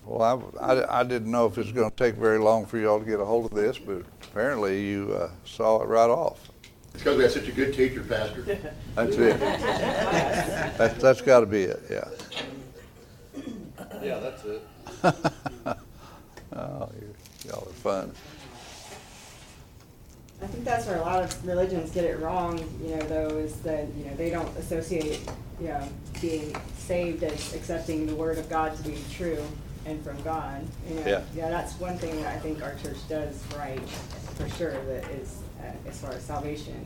Well, 0.05 0.53
I, 0.59 0.73
I, 0.73 0.99
I 0.99 1.03
didn't 1.03 1.31
know 1.31 1.47
if 1.47 1.57
it 1.57 1.61
was 1.61 1.71
going 1.71 1.89
to 1.89 1.95
take 1.95 2.15
very 2.15 2.37
long 2.37 2.65
for 2.65 2.77
y'all 2.77 2.99
to 2.99 3.05
get 3.05 3.19
a 3.19 3.25
hold 3.25 3.45
of 3.45 3.51
this, 3.51 3.79
but 3.79 4.03
apparently 4.23 4.85
you 4.87 5.17
uh, 5.19 5.31
saw 5.45 5.81
it 5.81 5.87
right 5.87 6.09
off. 6.09 6.51
It's 6.93 7.03
because 7.03 7.17
we 7.17 7.23
have 7.23 7.31
such 7.31 7.47
a 7.47 7.51
good 7.51 7.73
teacher, 7.73 8.03
Pastor. 8.03 8.43
That's 8.95 9.15
it. 9.15 9.39
That's, 10.77 11.01
that's 11.01 11.21
got 11.21 11.39
to 11.41 11.45
be 11.45 11.63
it, 11.63 11.81
yeah. 11.89 12.07
Yeah, 14.01 14.19
that's 14.19 14.43
it. 14.43 14.67
oh, 16.53 16.89
you, 16.99 17.15
y'all 17.47 17.67
are 17.67 17.73
fun. 17.73 18.11
I 20.41 20.47
think 20.47 20.63
that's 20.63 20.85
where 20.85 20.97
a 20.97 21.01
lot 21.01 21.23
of 21.23 21.47
religions 21.47 21.91
get 21.91 22.03
it 22.03 22.19
wrong, 22.19 22.59
you 22.83 22.95
know, 22.95 23.01
though, 23.03 23.37
is 23.37 23.55
that, 23.61 23.87
you 23.97 24.05
know, 24.05 24.15
they 24.15 24.29
don't 24.29 24.55
associate, 24.57 25.21
you 25.59 25.69
know, 25.69 25.87
being 26.21 26.55
saved 26.77 27.23
as 27.23 27.55
accepting 27.55 28.05
the 28.05 28.13
word 28.13 28.37
of 28.37 28.47
God 28.49 28.75
to 28.77 28.83
be 28.83 28.97
true 29.11 29.43
and 29.85 30.03
from 30.03 30.21
God. 30.23 30.65
You 30.89 30.95
know, 30.95 31.01
Yeah. 31.05 31.21
Yeah, 31.35 31.49
that's 31.49 31.79
one 31.79 31.97
thing 31.97 32.15
that 32.21 32.35
I 32.35 32.39
think 32.39 32.63
our 32.63 32.73
church 32.75 32.97
does 33.07 33.41
right, 33.57 33.79
for 34.37 34.49
sure, 34.49 34.71
that 34.73 35.05
is, 35.11 35.37
uh, 35.61 35.89
as 35.89 35.99
far 35.99 36.11
as 36.11 36.23
salvation, 36.23 36.85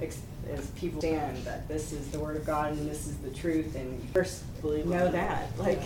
is, 0.00 0.18
is 0.48 0.66
people 0.70 1.00
stand 1.00 1.36
that 1.44 1.68
this 1.68 1.92
is 1.92 2.08
the 2.10 2.18
word 2.18 2.36
of 2.36 2.44
God 2.44 2.72
and 2.72 2.90
this 2.90 3.06
is 3.06 3.16
the 3.18 3.30
truth, 3.30 3.74
and 3.76 4.02
first 4.12 4.42
believe 4.62 4.86
know 4.86 5.10
that, 5.10 5.46
like, 5.58 5.80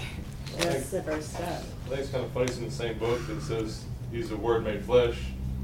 that's 0.58 0.90
the 0.90 1.02
first 1.02 1.34
step. 1.34 1.62
I 1.86 1.88
think 1.88 2.00
it's 2.00 2.10
kind 2.10 2.24
of 2.24 2.30
funny, 2.32 2.46
it's 2.46 2.58
in 2.58 2.64
the 2.64 2.70
same 2.70 2.98
book, 2.98 3.26
that 3.26 3.42
says, 3.42 3.84
he's 4.10 4.30
the 4.30 4.36
word 4.36 4.64
made 4.64 4.84
flesh, 4.84 5.18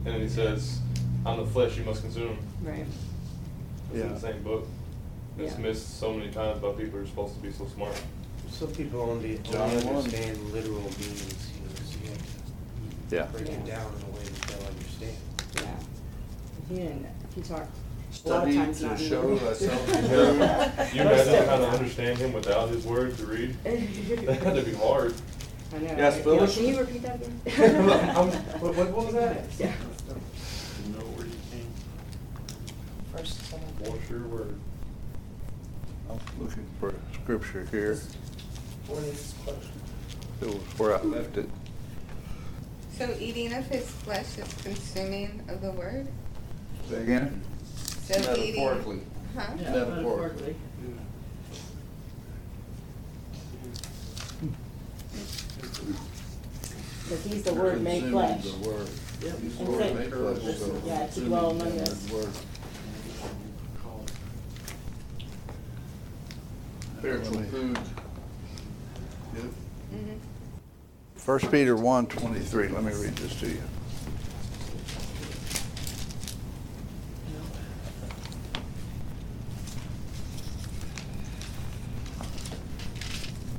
and 0.04 0.14
then 0.14 0.20
he 0.20 0.28
says, 0.28 0.80
"I'm 1.24 1.38
the 1.38 1.46
flesh 1.46 1.76
you 1.78 1.84
must 1.84 2.02
consume. 2.02 2.36
Right. 2.62 2.84
It's 3.94 4.02
in 4.02 4.12
the 4.14 4.20
same 4.20 4.42
book. 4.42 4.66
It's 5.38 5.52
Yeah. 5.54 5.60
missed 5.60 5.98
so 6.00 6.12
many 6.12 6.30
times 6.32 6.58
by 6.60 6.72
people 6.72 6.98
who 6.98 7.04
are 7.04 7.06
supposed 7.06 7.34
to 7.36 7.40
be 7.40 7.52
so 7.52 7.66
smart. 7.74 7.94
Some 8.52 8.68
people 8.72 9.00
only, 9.00 9.38
John 9.38 9.70
only 9.70 9.84
one. 9.84 9.96
understand 9.96 10.38
literal 10.52 10.78
meanings, 10.80 11.50
you 11.54 11.68
know, 11.68 11.74
so 11.84 11.98
you 12.04 12.10
have 12.10 13.08
to 13.10 13.16
Yeah. 13.16 13.24
break 13.32 13.48
it 13.48 13.66
down 13.66 13.92
in 13.96 14.02
a 14.02 14.16
way 14.16 14.22
that 14.24 14.42
they'll 14.48 14.68
understand. 14.68 15.16
Yeah. 15.56 15.62
He 16.68 16.74
didn't, 16.76 17.06
he 17.34 17.40
talked 17.40 17.70
a 18.24 18.28
lot 18.28 18.46
of 18.46 18.52
Study 18.52 18.54
times 18.54 18.78
to 18.80 18.86
not 18.86 19.00
show 19.00 19.34
the- 19.34 19.54
thyself 19.54 19.88
You 20.94 21.00
imagine 21.02 21.44
trying 21.44 21.60
to 21.60 21.68
understand 21.68 22.18
him 22.18 22.32
without 22.34 22.68
his 22.68 22.84
words 22.84 23.16
to 23.18 23.26
read? 23.26 23.56
That 23.64 24.42
had 24.42 24.54
to 24.54 24.62
be 24.62 24.74
hard. 24.74 25.14
I 25.74 25.78
know. 25.78 25.84
Yes, 25.96 26.14
right? 26.16 26.24
Phyllis? 26.24 26.54
Can 26.56 26.66
you 26.66 26.78
repeat 26.78 27.02
that 27.02 27.16
again? 27.16 27.40
I'm- 28.16 28.28
what- 28.60 28.74
what- 28.76 28.90
what 28.90 29.06
was 29.06 29.14
that? 29.14 29.44
Yeah. 29.58 29.72
You 30.86 30.92
know 30.92 31.04
where 31.16 31.26
you 31.26 31.32
came. 31.50 31.66
First, 33.16 33.40
second. 33.50 33.88
What's 33.88 34.08
your 34.10 34.20
word? 34.28 34.54
I'm 36.10 36.18
looking 36.38 36.66
for 36.78 36.92
scripture 37.14 37.66
here. 37.70 37.98
What 38.92 39.04
is 39.04 39.34
question? 39.44 39.70
It 40.42 40.46
was 40.48 40.78
where 40.78 40.96
I 40.98 41.02
left 41.02 41.38
it. 41.38 41.48
So 42.98 43.08
eating 43.18 43.52
of 43.54 43.66
his 43.66 43.90
flesh 43.90 44.36
is 44.36 44.52
consuming 44.62 45.42
of 45.48 45.62
the 45.62 45.70
word? 45.70 46.08
Say 46.90 47.02
again? 47.02 47.42
So 48.04 48.14
eating- 48.36 48.62
Metaphorically. 48.64 49.00
Huh? 49.34 49.54
Metaphorically. 49.56 50.56
Because 57.04 57.24
he's 57.24 57.42
the 57.42 57.54
word 57.54 57.82
made 57.82 58.04
flesh. 58.10 58.42
The 58.44 58.68
word. 58.68 58.88
Yep. 59.22 59.40
He's 59.40 59.56
the 59.56 59.64
And 59.64 59.68
word 59.72 59.94
made 59.94 60.12
flesh, 60.12 60.56
so 60.58 60.82
Yeah, 60.84 60.98
to 60.98 61.04
consuming 61.04 61.28
dwell 61.28 61.50
among 61.50 61.80
us. 61.80 62.10
word. 62.10 62.28
Spiritual 66.98 67.42
food. 67.44 67.78
First 71.16 71.50
Peter 71.50 71.76
one 71.76 72.06
twenty-three, 72.06 72.68
let 72.68 72.82
me 72.82 72.92
read 72.92 73.14
this 73.16 73.38
to 73.40 73.48
you. 73.48 73.62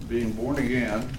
Being 0.09 0.33
born 0.33 0.57
again, 0.57 1.09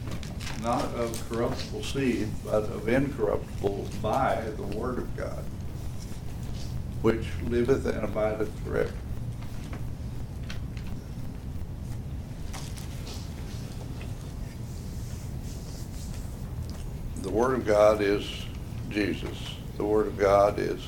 not 0.63 0.85
of 0.95 1.29
corruptible 1.29 1.83
seed, 1.83 2.29
but 2.45 2.65
of 2.65 2.89
incorruptible 2.89 3.89
by 4.01 4.43
the 4.57 4.63
word 4.63 4.99
of 4.99 5.17
God, 5.17 5.43
which 7.03 7.25
liveth 7.49 7.87
and 7.87 8.05
abideth 8.05 8.53
forever. 8.61 8.93
Word 17.35 17.55
of 17.55 17.67
God 17.67 18.01
is 18.01 18.31
Jesus. 18.91 19.57
The 19.77 19.85
Word 19.85 20.07
of 20.07 20.17
God 20.17 20.61
is, 20.61 20.81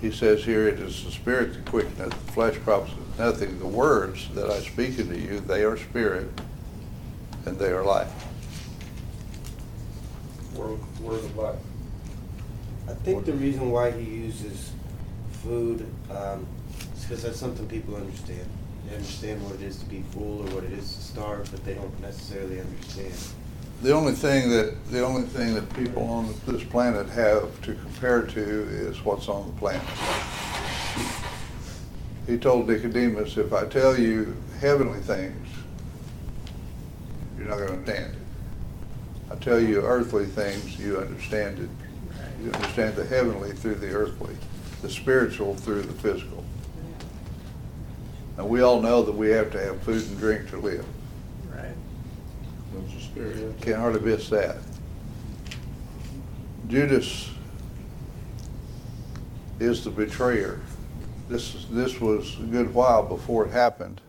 he 0.00 0.10
says 0.10 0.42
here, 0.42 0.66
it 0.66 0.80
is 0.80 1.04
the 1.04 1.10
Spirit 1.10 1.52
that 1.52 1.66
quickeneth, 1.66 2.08
the 2.08 2.32
flesh 2.32 2.54
profiteth 2.64 3.18
nothing. 3.18 3.58
The 3.58 3.66
words 3.66 4.26
that 4.30 4.48
I 4.48 4.60
speak 4.60 4.98
unto 4.98 5.16
you, 5.16 5.40
they 5.40 5.64
are 5.64 5.76
spirit 5.76 6.30
and 7.44 7.58
they 7.58 7.70
are 7.70 7.84
life. 7.84 8.10
Word, 10.54 10.78
word 11.02 11.22
of 11.22 11.36
life. 11.36 11.58
I 12.88 12.94
think 12.94 13.26
the 13.26 13.34
reason 13.34 13.70
why 13.70 13.90
he 13.90 14.04
uses 14.04 14.72
food 15.42 15.86
um, 16.10 16.46
is 16.96 17.02
because 17.02 17.24
that's 17.24 17.38
something 17.38 17.68
people 17.68 17.96
understand. 17.96 18.48
They 18.88 18.94
understand 18.94 19.44
what 19.44 19.56
it 19.56 19.62
is 19.62 19.76
to 19.80 19.84
be 19.84 20.02
full 20.12 20.40
or 20.40 20.54
what 20.54 20.64
it 20.64 20.72
is 20.72 20.90
to 20.94 21.02
starve, 21.02 21.50
but 21.50 21.62
they 21.66 21.74
don't 21.74 22.00
necessarily 22.00 22.60
understand. 22.60 23.12
The 23.80 23.92
only 23.92 24.12
thing 24.12 24.50
that, 24.50 24.90
the 24.90 25.04
only 25.04 25.22
thing 25.22 25.54
that 25.54 25.72
people 25.74 26.02
on 26.04 26.34
this 26.46 26.64
planet 26.64 27.08
have 27.10 27.62
to 27.62 27.74
compare 27.74 28.22
to 28.22 28.40
is 28.40 29.04
what's 29.04 29.28
on 29.28 29.46
the 29.46 29.52
planet. 29.58 29.86
He 32.26 32.36
told 32.36 32.68
Nicodemus, 32.68 33.36
if 33.36 33.52
I 33.52 33.66
tell 33.66 33.98
you 33.98 34.36
heavenly 34.60 35.00
things, 35.00 35.48
you're 37.38 37.46
not 37.46 37.58
gonna 37.58 37.72
understand 37.72 38.14
it. 38.14 38.18
I 39.30 39.36
tell 39.36 39.60
you 39.60 39.82
earthly 39.82 40.26
things, 40.26 40.78
you 40.78 40.98
understand 40.98 41.58
it. 41.60 41.70
You 42.42 42.52
understand 42.52 42.96
the 42.96 43.04
heavenly 43.04 43.52
through 43.52 43.76
the 43.76 43.90
earthly, 43.92 44.36
the 44.82 44.90
spiritual 44.90 45.54
through 45.54 45.82
the 45.82 45.92
physical. 45.94 46.44
And 48.36 48.48
we 48.48 48.60
all 48.60 48.80
know 48.80 49.02
that 49.02 49.14
we 49.14 49.30
have 49.30 49.50
to 49.52 49.60
have 49.60 49.82
food 49.82 50.02
and 50.02 50.18
drink 50.18 50.50
to 50.50 50.58
live. 50.58 50.86
Right. 51.52 51.74
Can't 53.60 53.78
hardly 53.78 54.00
miss 54.00 54.28
that. 54.28 54.56
Judas 56.68 57.30
is 59.58 59.82
the 59.82 59.90
betrayer. 59.90 60.60
This, 61.28 61.66
this 61.70 62.00
was 62.00 62.38
a 62.38 62.44
good 62.44 62.72
while 62.72 63.02
before 63.02 63.46
it 63.46 63.50
happened. 63.50 64.00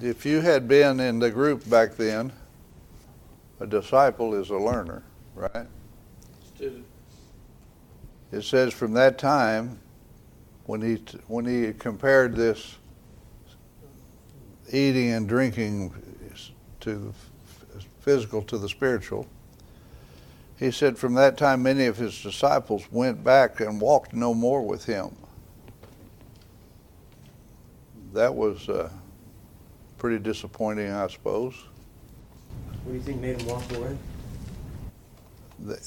If 0.00 0.26
you 0.26 0.40
had 0.40 0.68
been 0.68 1.00
in 1.00 1.18
the 1.18 1.30
group 1.30 1.68
back 1.68 1.96
then, 1.96 2.32
a 3.58 3.66
disciple 3.66 4.34
is 4.34 4.50
a 4.50 4.56
learner, 4.56 5.02
right? 5.34 5.66
Student. 6.54 6.84
It 8.30 8.42
says 8.42 8.72
from 8.72 8.92
that 8.94 9.18
time, 9.18 9.80
when 10.66 10.82
he, 10.82 11.02
when 11.26 11.46
he 11.46 11.72
compared 11.72 12.36
this 12.36 12.76
eating 14.70 15.12
and 15.12 15.28
drinking 15.28 15.94
to 16.80 17.12
the 17.74 17.80
physical 18.00 18.42
to 18.42 18.58
the 18.58 18.68
spiritual, 18.68 19.26
he 20.58 20.70
said 20.70 20.98
from 20.98 21.14
that 21.14 21.36
time 21.36 21.62
many 21.62 21.86
of 21.86 21.96
his 21.96 22.20
disciples 22.22 22.90
went 22.90 23.22
back 23.22 23.60
and 23.60 23.80
walked 23.80 24.12
no 24.12 24.34
more 24.34 24.62
with 24.62 24.84
him. 24.84 25.14
That 28.12 28.34
was 28.34 28.68
uh, 28.68 28.90
pretty 29.98 30.18
disappointing, 30.18 30.90
I 30.90 31.06
suppose. 31.08 31.54
What 32.84 32.92
do 32.92 32.94
you 32.94 33.00
think 33.00 33.20
made 33.20 33.40
him 33.40 33.48
walk 33.48 33.70
away? 33.74 33.96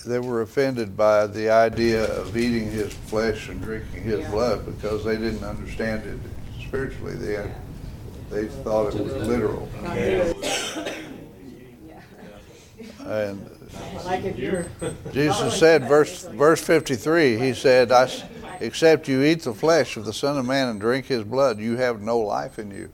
They 0.05 0.19
were 0.19 0.41
offended 0.41 0.97
by 0.97 1.27
the 1.27 1.49
idea 1.49 2.03
of 2.19 2.35
eating 2.35 2.69
his 2.69 2.93
flesh 2.93 3.47
and 3.49 3.61
drinking 3.61 4.03
his 4.03 4.19
Yeah. 4.19 4.29
blood 4.29 4.65
because 4.65 5.03
they 5.05 5.15
didn't 5.17 5.43
understand 5.43 6.05
it 6.05 6.19
spiritually. 6.65 7.15
They 7.15 7.33
had, 7.33 7.55
they 8.29 8.47
thought 8.47 8.93
it 8.93 9.01
was 9.03 9.13
literal. 9.27 9.67
Yeah. 9.81 10.33
And 13.11 13.45
Like 14.05 14.23
if 14.23 14.37
you're. 14.37 14.65
Jesus 15.11 15.59
said, 15.59 15.85
verse, 15.87 16.23
verse 16.27 16.61
53, 16.63 17.37
he 17.37 17.53
said, 17.53 17.91
I, 17.91 18.03
s- 18.03 18.23
except 18.61 19.09
you 19.09 19.21
eat 19.21 19.43
the 19.43 19.53
flesh 19.53 19.97
of 19.97 20.05
the 20.05 20.13
Son 20.13 20.37
of 20.37 20.45
Man 20.45 20.69
and 20.69 20.79
drink 20.79 21.07
his 21.07 21.25
blood, 21.25 21.59
you 21.59 21.75
have 21.75 22.01
no 22.01 22.19
life 22.19 22.57
in 22.57 22.71
you. 22.71 22.89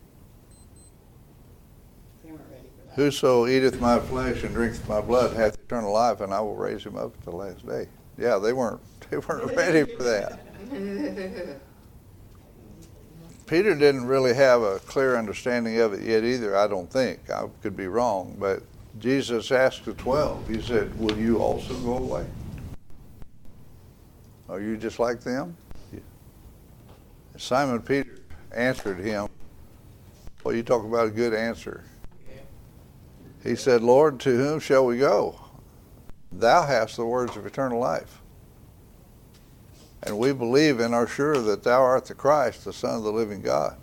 They 2.23 2.31
weren't 2.31 2.41
ready 2.49 2.63
for 2.63 2.87
that. 2.87 2.95
Whoso 2.95 3.45
eateth 3.45 3.79
my 3.79 3.99
flesh 3.99 4.41
and 4.43 4.55
drinketh 4.55 4.89
my 4.89 5.01
blood 5.01 5.35
hath 5.35 5.55
eternal 5.59 5.93
life, 5.93 6.19
and 6.21 6.33
I 6.33 6.39
will 6.41 6.55
raise 6.55 6.83
him 6.83 6.95
up 6.95 7.13
at 7.15 7.23
the 7.23 7.31
last 7.35 7.67
day. 7.67 7.87
Yeah, 8.17 8.39
they 8.39 8.53
weren't, 8.53 8.81
they 9.11 9.17
weren't 9.17 9.55
ready 9.55 9.83
for 9.95 10.01
that. 10.01 10.39
Peter 13.45 13.75
didn't 13.75 14.05
really 14.07 14.33
have 14.33 14.63
a 14.63 14.79
clear 14.79 15.15
understanding 15.15 15.79
of 15.79 15.93
it 15.93 16.01
yet 16.01 16.23
either, 16.23 16.57
I 16.57 16.65
don't 16.67 16.91
think. 16.91 17.29
I 17.29 17.45
could 17.61 17.77
be 17.77 17.87
wrong, 17.87 18.35
but 18.39 18.63
Jesus 18.99 19.51
asked 19.51 19.85
the 19.85 19.93
twelve, 19.93 20.47
he 20.47 20.61
said, 20.61 20.97
will 20.99 21.17
you 21.17 21.37
also 21.37 21.73
go 21.75 21.97
away? 21.97 22.25
Are 24.49 24.59
you 24.59 24.77
just 24.77 24.97
like 24.97 25.21
them? 25.21 25.55
Simon 27.37 27.81
Peter 27.81 28.17
answered 28.55 28.99
him, 28.99 29.27
well, 30.43 30.55
you 30.55 30.63
talk 30.63 30.83
about 30.83 31.07
a 31.07 31.11
good 31.11 31.33
answer. 31.33 31.83
He 33.43 33.55
said, 33.55 33.83
Lord, 33.83 34.19
to 34.21 34.35
whom 34.35 34.59
shall 34.59 34.85
we 34.85 34.97
go? 34.97 35.39
Thou 36.31 36.65
hast 36.65 36.95
the 36.95 37.05
words 37.05 37.37
of 37.37 37.45
eternal 37.45 37.79
life. 37.79 38.21
And 40.03 40.17
we 40.17 40.31
believe 40.31 40.79
and 40.79 40.95
are 40.95 41.07
sure 41.07 41.37
that 41.39 41.63
thou 41.63 41.81
art 41.81 42.05
the 42.05 42.15
Christ, 42.15 42.65
the 42.65 42.73
Son 42.73 42.95
of 42.95 43.03
the 43.03 43.11
living 43.11 43.41
God. 43.41 43.77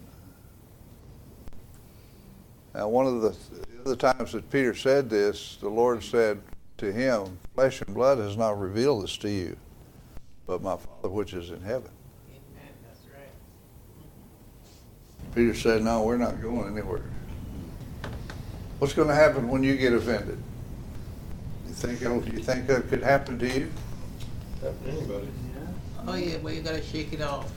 Now, 2.75 2.89
one 2.89 3.07
of 3.07 3.21
the 3.21 3.37
other 3.85 3.97
times 3.97 4.33
that 4.33 4.51
Peter 4.51 4.75
said 4.75 5.11
this, 5.11 5.57
the 5.61 5.69
Lord 5.69 6.03
said 6.03 6.41
to 6.79 6.93
him, 6.93 7.39
Flesh 7.55 7.83
and 7.83 7.95
blood 7.95 8.19
has 8.19 8.37
not 8.37 8.59
revealed 8.59 9.05
this 9.05 9.17
to 9.19 9.31
you, 9.31 9.57
but 10.47 10.63
my 10.63 10.77
Father 10.77 11.09
which 11.09 11.35
is 11.35 11.51
in 11.51 11.61
heaven. 11.61 11.91
Amen, 12.31 12.73
that's 12.83 13.01
right. 13.15 13.29
Peter 15.35 15.55
said, 15.55 15.83
No, 15.83 16.03
we're 16.03 16.17
not 16.17 16.41
going 16.41 16.77
anywhere. 16.77 17.03
What's 18.79 18.95
going 18.95 19.09
to 19.09 19.15
happen 19.15 19.49
when 19.49 19.63
you 19.63 19.77
get 19.77 19.93
offended? 19.93 20.39
You 21.67 21.75
think 21.75 22.03
it'll, 22.03 22.25
you 22.25 22.43
think 22.43 22.67
that 22.67 22.89
could 22.89 23.03
happen 23.03 23.39
to 23.39 23.47
you? 23.47 23.71
Happen 24.63 24.85
to 24.85 24.91
anybody. 24.91 25.29
Oh, 26.07 26.15
yeah, 26.17 26.37
well, 26.39 26.53
you 26.53 26.61
gotta 26.61 26.83
shake 26.83 27.15
it 27.15 27.23
off. 27.23 27.51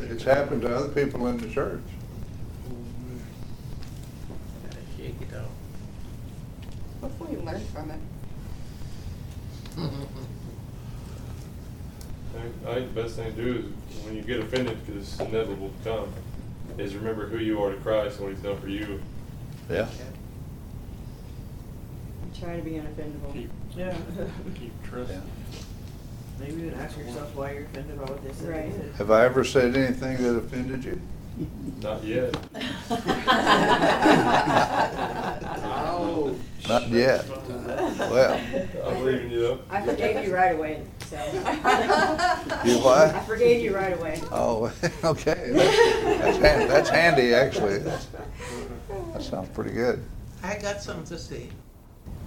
It's 0.00 0.24
happened 0.24 0.62
to 0.62 0.74
other 0.74 0.88
people 0.88 1.28
in 1.28 1.36
the 1.36 1.48
church. 1.48 1.80
Gotta 4.64 4.76
shake 4.96 5.14
it 5.20 5.36
off. 5.36 5.50
Hopefully 7.00 7.32
you 7.32 7.40
learn 7.40 7.60
from 7.66 7.90
it. 7.90 8.00
I 9.76 9.80
think- 12.40 12.66
I 12.66 12.74
think 12.74 12.94
the 12.94 13.02
best 13.02 13.16
thing 13.16 13.34
to 13.34 13.42
do 13.42 13.72
is, 13.90 14.04
when 14.04 14.14
you 14.16 14.22
get 14.22 14.40
offended, 14.40 14.84
because 14.86 15.02
it's 15.02 15.20
inevitable 15.20 15.70
to 15.84 15.90
come, 15.90 16.12
is 16.78 16.94
remember 16.94 17.26
who 17.28 17.38
you 17.38 17.62
are 17.62 17.70
to 17.70 17.76
Christ 17.78 18.18
and 18.18 18.26
what 18.26 18.34
he's 18.34 18.42
done 18.44 18.58
for 18.60 18.68
you. 18.68 19.00
Yeah. 19.70 19.86
Try 22.38 22.56
to 22.56 22.62
be 22.62 22.72
unoffendable. 22.72 23.32
Keep, 23.32 23.50
Yeah. 23.76 23.96
keep 24.54 24.72
trusting. 24.84 25.22
Maybe 26.38 26.52
even 26.52 26.74
ask 26.74 26.96
yourself 26.96 27.34
why 27.34 27.52
you're 27.52 27.64
offended 27.64 27.98
by 27.98 28.04
what 28.04 28.22
they 28.22 28.32
said. 28.32 28.48
Right. 28.48 28.72
Have 28.98 29.10
I 29.10 29.24
ever 29.24 29.42
said 29.42 29.74
anything 29.76 30.22
that 30.22 30.36
offended 30.36 30.84
you? 30.84 31.00
Not 31.82 32.04
yet. 32.04 32.36
Not 36.68 36.88
yet. 36.88 37.26
Well, 37.98 38.34
I 38.84 38.94
believe 38.94 39.22
in 39.22 39.30
you. 39.30 39.58
I 39.70 39.80
forgave 39.82 40.26
you 40.26 40.34
right 40.34 40.54
away, 40.54 40.82
so. 41.06 41.16
You 42.64 42.78
what? 42.84 43.14
I 43.14 43.20
forgave 43.26 43.62
you 43.62 43.74
right 43.74 43.96
away. 43.98 44.20
oh, 44.30 44.70
okay. 45.04 45.50
That's 45.54 46.38
handy, 46.38 46.66
that's 46.66 46.88
handy, 46.90 47.34
actually. 47.34 47.78
That's- 47.78 48.06
That 49.12 49.22
sounds 49.22 49.48
pretty 49.50 49.70
good. 49.72 50.04
I 50.42 50.58
got 50.58 50.80
something 50.82 51.04
to 51.06 51.18
say. 51.18 51.48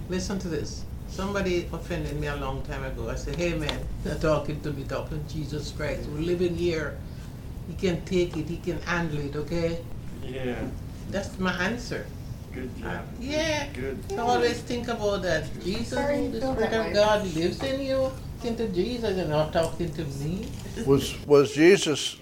Listen 0.08 0.38
to 0.40 0.48
this. 0.48 0.84
Somebody 1.08 1.68
offended 1.72 2.18
me 2.20 2.26
a 2.26 2.36
long 2.36 2.62
time 2.62 2.84
ago. 2.84 3.08
I 3.10 3.14
said, 3.16 3.36
hey 3.36 3.54
man, 3.54 3.78
they're 4.02 4.18
talking 4.18 4.60
to 4.62 4.72
me, 4.72 4.84
talking 4.84 5.24
to 5.24 5.32
Jesus 5.32 5.70
Christ. 5.70 6.08
We're 6.08 6.20
living 6.20 6.56
here. 6.56 6.98
He 7.68 7.74
can 7.74 8.04
take 8.04 8.36
it, 8.36 8.48
he 8.48 8.56
can 8.56 8.80
handle 8.82 9.18
it, 9.20 9.36
okay? 9.36 9.78
Yeah, 10.22 10.56
That's 11.10 11.38
my 11.38 11.52
answer. 11.64 12.06
Good 12.52 12.76
job. 12.78 13.04
yeah. 13.20 13.68
Good. 13.72 13.98
I 14.12 14.16
always 14.18 14.60
think 14.60 14.88
about 14.88 15.22
that. 15.22 15.44
Jesus, 15.62 15.88
Sorry 15.88 16.24
you 16.24 16.30
the 16.30 16.40
Spirit 16.40 16.72
of. 16.72 16.92
God 16.94 17.34
lives 17.34 17.62
in 17.62 17.80
you. 17.80 18.10
Talking 18.40 18.56
to 18.56 18.68
Jesus 18.68 19.16
and 19.18 19.30
not 19.30 19.52
talking 19.52 19.92
to 19.94 20.04
me. 20.04 20.48
Was, 20.84 21.14
was 21.26 21.52
Jesus, 21.52 22.16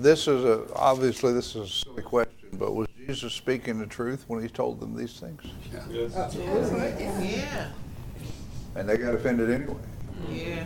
this 0.00 0.26
is 0.28 0.44
a, 0.44 0.66
obviously 0.74 1.32
this 1.34 1.54
is 1.54 1.56
a 1.56 1.68
silly 1.68 2.02
question, 2.02 2.48
but 2.54 2.74
was 2.74 2.88
Jesus 3.06 3.34
speaking 3.34 3.78
the 3.78 3.86
truth 3.86 4.24
when 4.28 4.42
he 4.42 4.48
told 4.48 4.80
them 4.80 4.96
these 4.96 5.20
things? 5.20 5.42
Yes. 5.90 6.34
Yeah, 7.20 7.68
And 8.74 8.88
they 8.88 8.96
got 8.96 9.14
offended 9.14 9.50
anyway. 9.50 9.76
yeah. 10.30 10.64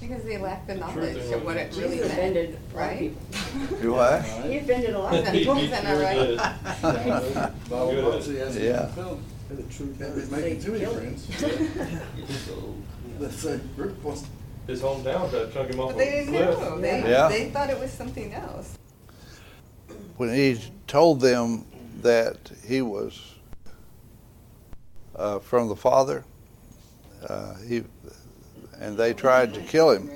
Because 0.00 0.22
they 0.24 0.38
lack 0.38 0.66
the 0.66 0.74
Truth 0.74 0.94
knowledge 0.94 1.16
is 1.16 1.30
of 1.32 1.44
what 1.44 1.56
it 1.56 1.74
really 1.76 1.96
Jesus 1.96 2.08
meant, 2.08 2.36
offended 2.36 2.48
a 2.50 2.52
lot 2.52 2.60
of 2.68 2.74
right? 2.74 2.98
people. 3.32 3.78
Do 3.82 3.94
I? 3.98 4.20
He 4.20 4.58
offended 4.58 4.94
a 4.94 4.98
lot 4.98 5.14
of 5.14 5.28
He- 5.32 5.38
people. 5.38 5.54
He- 5.56 5.64
Isn't 5.64 5.84
that 5.84 6.82
right? 6.82 7.52
Bible 7.70 7.90
Good. 7.92 8.04
books, 8.04 8.26
hasn't 8.26 8.64
Yeah. 8.64 8.86
fulfilled. 8.86 9.22
the 9.50 9.62
truth 9.64 9.98
Can't 9.98 10.12
is, 10.18 10.30
making 10.30 10.60
too 10.62 10.72
many 10.72 10.84
friends. 10.84 11.28
Let's 13.18 13.36
say 13.36 13.60
Rick 13.76 14.04
wants 14.04 14.24
His 14.66 14.82
hometown 14.82 15.30
tried 15.30 15.46
to 15.46 15.50
chunk 15.52 15.70
him 15.72 15.80
off 15.80 15.88
But 15.90 15.98
they 15.98 16.10
didn't 16.10 16.34
cliff. 16.34 16.58
know. 16.60 16.80
They, 16.80 17.08
Yeah. 17.10 17.28
they 17.28 17.50
thought 17.50 17.70
it 17.70 17.78
was 17.80 17.90
something 17.90 18.34
else. 18.34 18.76
When 20.18 20.34
he 20.34 20.60
told 20.86 21.20
them 21.20 21.64
that 22.02 22.50
he 22.66 22.82
was 22.82 23.34
uh, 25.14 25.38
from 25.38 25.68
the 25.68 25.76
Father, 25.76 26.24
uh, 27.28 27.54
he, 27.66 27.84
and 28.80 28.96
they 28.96 29.12
tried 29.14 29.54
to 29.54 29.60
kill 29.60 29.90
him 29.90 30.10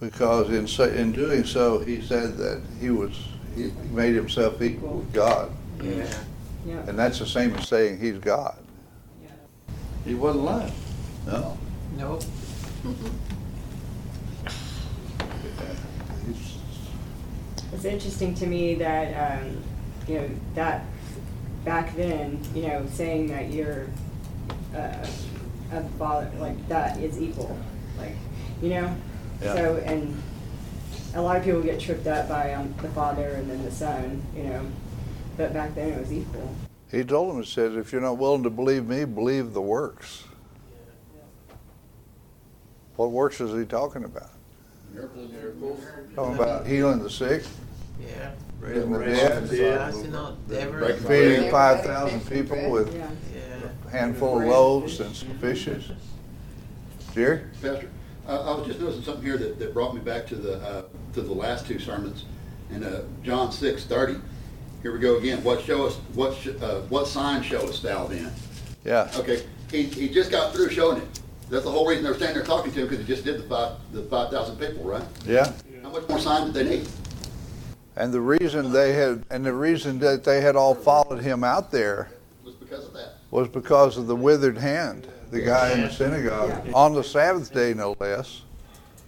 because 0.00 0.50
in, 0.50 0.66
so, 0.66 0.84
in 0.84 1.12
doing 1.12 1.44
so, 1.44 1.80
he 1.80 2.00
said 2.00 2.36
that 2.36 2.62
he 2.80 2.90
was, 2.90 3.28
he 3.56 3.72
made 3.90 4.14
himself 4.14 4.62
equal 4.62 4.98
with 4.98 5.12
God. 5.12 5.50
Yeah. 5.82 6.06
Yeah. 6.64 6.84
And 6.86 6.98
that's 6.98 7.18
the 7.18 7.26
same 7.26 7.54
as 7.54 7.66
saying 7.68 7.98
he's 7.98 8.18
God. 8.18 8.56
he 10.04 10.14
wasn't 10.14 10.44
lying. 10.44 10.72
No. 11.26 11.58
Nope. 11.96 12.22
It's 17.72 17.84
interesting 17.84 18.34
to 18.34 18.46
me 18.46 18.74
that, 18.76 19.40
um, 19.40 19.62
you 20.06 20.14
know, 20.14 20.30
that 20.54 20.84
back 21.64 21.94
then, 21.96 22.40
you 22.54 22.62
know, 22.62 22.86
saying 22.92 23.28
that 23.28 23.52
you're 23.52 23.86
uh, 24.74 25.06
a 25.72 25.82
father, 25.98 26.30
like 26.38 26.68
that 26.68 26.98
is 26.98 27.20
equal, 27.20 27.58
like, 27.98 28.14
you 28.62 28.70
know? 28.70 28.96
Yeah. 29.42 29.54
So, 29.54 29.76
and 29.84 30.20
a 31.14 31.22
lot 31.22 31.36
of 31.36 31.44
people 31.44 31.62
get 31.62 31.80
tripped 31.80 32.06
up 32.06 32.28
by 32.28 32.54
um, 32.54 32.74
the 32.82 32.88
father 32.90 33.28
and 33.28 33.50
then 33.50 33.62
the 33.64 33.70
son, 33.70 34.22
you 34.36 34.44
know, 34.44 34.66
but 35.36 35.52
back 35.52 35.74
then 35.74 35.90
it 35.90 36.00
was 36.00 36.12
equal. 36.12 36.54
He 36.90 37.04
told 37.04 37.30
them, 37.30 37.42
he 37.42 37.48
said, 37.48 37.72
if 37.72 37.92
you're 37.92 38.00
not 38.00 38.18
willing 38.18 38.42
to 38.44 38.50
believe 38.50 38.86
me, 38.86 39.04
believe 39.04 39.52
the 39.52 39.60
works. 39.60 40.24
What 42.96 43.12
works 43.12 43.40
is 43.40 43.56
he 43.56 43.64
talking 43.64 44.04
about? 44.04 44.30
Miracles. 44.92 45.30
miracles. 45.30 45.80
Talking 46.14 46.34
about 46.34 46.66
healing 46.66 47.00
the 47.00 47.10
sick, 47.10 47.44
Yeah. 48.00 48.32
raising 48.58 48.90
the 48.90 49.04
dead, 49.04 49.94
you 49.94 50.08
know, 50.08 50.36
never. 50.48 50.78
Breaking 50.78 51.06
feeding 51.06 51.50
five 51.50 51.84
thousand 51.84 52.26
people 52.28 52.70
with 52.70 52.92
Yeah. 52.92 53.06
Handful 53.90 54.40
of 54.40 54.46
loaves 54.46 55.00
and 55.00 55.14
some 55.14 55.36
fishes. 55.38 55.90
Jerry? 57.14 57.42
Pastor, 57.62 57.88
I, 58.26 58.36
I 58.36 58.56
was 58.56 58.66
just 58.66 58.80
noticing 58.80 59.02
something 59.02 59.24
here 59.24 59.38
that, 59.38 59.58
that 59.58 59.72
brought 59.74 59.94
me 59.94 60.00
back 60.00 60.26
to 60.28 60.34
the, 60.36 60.58
uh, 60.58 60.82
to 61.14 61.22
the 61.22 61.32
last 61.32 61.66
two 61.66 61.78
sermons. 61.78 62.24
In, 62.70 62.84
uh, 62.84 63.02
John 63.22 63.50
six 63.50 63.84
thirty, 63.84 64.16
here 64.82 64.92
we 64.92 64.98
go 64.98 65.16
again, 65.16 65.42
what 65.42 65.62
show 65.62 65.86
us, 65.86 65.96
what, 66.14 66.36
sh- 66.36 66.48
uh, 66.60 66.82
what 66.90 67.06
sign 67.06 67.42
showest 67.42 67.82
thou 67.82 68.06
then? 68.06 68.30
Yeah. 68.84 69.10
Okay, 69.16 69.42
he, 69.70 69.84
he 69.84 70.08
just 70.08 70.30
got 70.30 70.52
through 70.52 70.68
showing 70.70 71.00
it. 71.00 71.20
That's 71.48 71.64
the 71.64 71.70
whole 71.70 71.86
reason 71.88 72.04
they 72.04 72.10
were 72.10 72.16
standing 72.16 72.36
there 72.36 72.44
talking 72.44 72.70
to 72.72 72.80
him, 72.80 72.88
because 72.88 73.04
he 73.04 73.10
just 73.10 73.24
did 73.24 73.38
the 73.42 73.48
five, 73.48 73.72
the 73.92 74.02
five 74.02 74.30
thousand 74.30 74.58
people, 74.58 74.84
right? 74.84 75.02
Yeah. 75.24 75.50
How 75.82 75.88
much 75.90 76.06
more 76.08 76.18
sign 76.18 76.52
did 76.52 76.54
they 76.54 76.76
need? 76.76 76.88
And 77.96 78.12
the 78.12 78.20
reason 78.20 78.70
they 78.70 78.92
had, 78.92 79.24
and 79.30 79.44
the 79.44 79.54
reason 79.54 79.98
that 80.00 80.22
they 80.24 80.42
had 80.42 80.54
all 80.54 80.74
followed 80.74 81.22
him 81.22 81.42
out 81.42 81.72
there 81.72 82.10
Was 82.44 82.54
because 82.54 82.84
of 82.84 82.92
that. 82.92 83.14
Was 83.30 83.48
because 83.48 83.96
of 83.96 84.06
the 84.06 84.16
withered 84.16 84.58
hand, 84.58 85.06
the 85.30 85.40
guy 85.40 85.72
in 85.72 85.82
the 85.82 85.90
synagogue, 85.90 86.68
on 86.74 86.94
the 86.94 87.04
Sabbath 87.04 87.52
day, 87.52 87.74
no 87.74 87.94
less. 88.00 88.42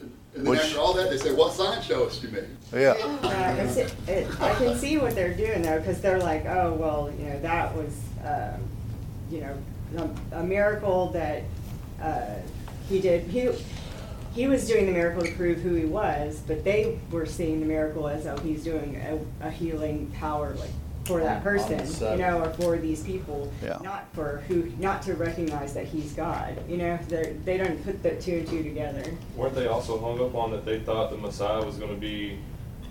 And 0.01 0.47
then 0.47 0.51
Which- 0.51 0.61
after 0.61 0.79
all 0.79 0.93
that, 0.95 1.11
they 1.11 1.17
say, 1.17 1.33
what 1.33 1.53
sign 1.53 1.83
showest 1.83 2.23
you 2.23 2.29
me? 2.29 2.41
Yeah. 2.73 2.95
Yeah, 3.23 3.55
it's, 3.55 3.77
it, 4.07 4.41
I 4.41 4.55
can 4.55 4.79
see 4.79 4.99
what 4.99 5.15
they're 5.15 5.35
doing 5.35 5.63
though, 5.63 5.79
because 5.79 6.01
they're 6.01 6.21
like, 6.21 6.47
oh, 6.47 6.75
well, 6.75 7.13
you 7.19 7.27
know, 7.27 7.41
that 7.41 7.75
was, 7.75 8.01
um, 8.25 8.61
you 9.31 9.41
know, 9.41 9.59
a, 10.33 10.39
a 10.41 10.45
miracle 10.45 11.09
that 11.11 11.43
uh, 12.01 12.37
he 12.89 13.01
did. 13.01 13.25
He 13.25 13.51
he 14.35 14.47
was 14.47 14.67
doing 14.69 14.87
the 14.87 14.93
miracle 14.93 15.23
to 15.23 15.33
prove 15.33 15.59
who 15.59 15.75
he 15.75 15.85
was, 15.85 16.41
but 16.47 16.63
they 16.63 17.01
were 17.11 17.27
seeing 17.27 17.59
the 17.61 17.67
miracle 17.67 18.07
as 18.07 18.27
oh, 18.27 18.37
he's 18.39 18.63
doing 18.63 18.97
a, 18.97 19.47
a 19.47 19.51
healing 19.51 20.11
power 20.19 20.55
like 20.55 20.71
for 21.05 21.21
that 21.21 21.27
On- 21.29 21.37
on 21.37 21.59
the 21.59 21.77
person, 21.79 22.13
you 22.13 22.19
know, 22.19 22.43
or 22.43 22.51
for 22.51 22.77
these 22.77 23.03
people, 23.03 23.51
Yeah. 23.63 23.79
not 23.83 24.07
for 24.13 24.43
who, 24.49 24.71
not 24.79 25.03
to 25.03 25.15
recognize 25.15 25.73
that 25.75 25.87
he's 25.87 26.13
God. 26.13 26.57
You 26.69 26.77
know, 26.77 26.99
they 27.09 27.37
they 27.45 27.57
don't 27.57 27.83
put 27.85 28.03
the 28.03 28.11
two 28.17 28.39
and 28.39 28.49
two 28.49 28.63
together. 28.63 29.03
Weren't 29.37 29.55
they 29.55 29.67
also 29.67 29.99
hung 29.99 30.21
up 30.21 30.35
on 30.35 30.51
that 30.53 30.65
they 30.65 30.81
thought 30.81 31.11
the 31.11 31.17
Messiah 31.17 31.65
was 31.65 31.77
gonna 31.77 31.95
be 31.95 32.39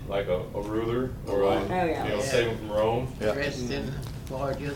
like 0.08 0.26
a, 0.26 0.42
a 0.54 0.60
ruler 0.62 1.10
or 1.28 1.42
a, 1.42 1.46
Oh, 1.46 1.66
yeah. 1.68 2.04
you 2.04 2.10
know, 2.10 2.20
save 2.20 2.30
saving 2.30 2.56
from 2.58 2.72
Rome? 2.72 3.12
Yeah. 3.20 3.32
Dressed 3.32 3.70
in 3.70 3.84
mm-hmm. 3.84 4.34
gorgeous, 4.34 4.74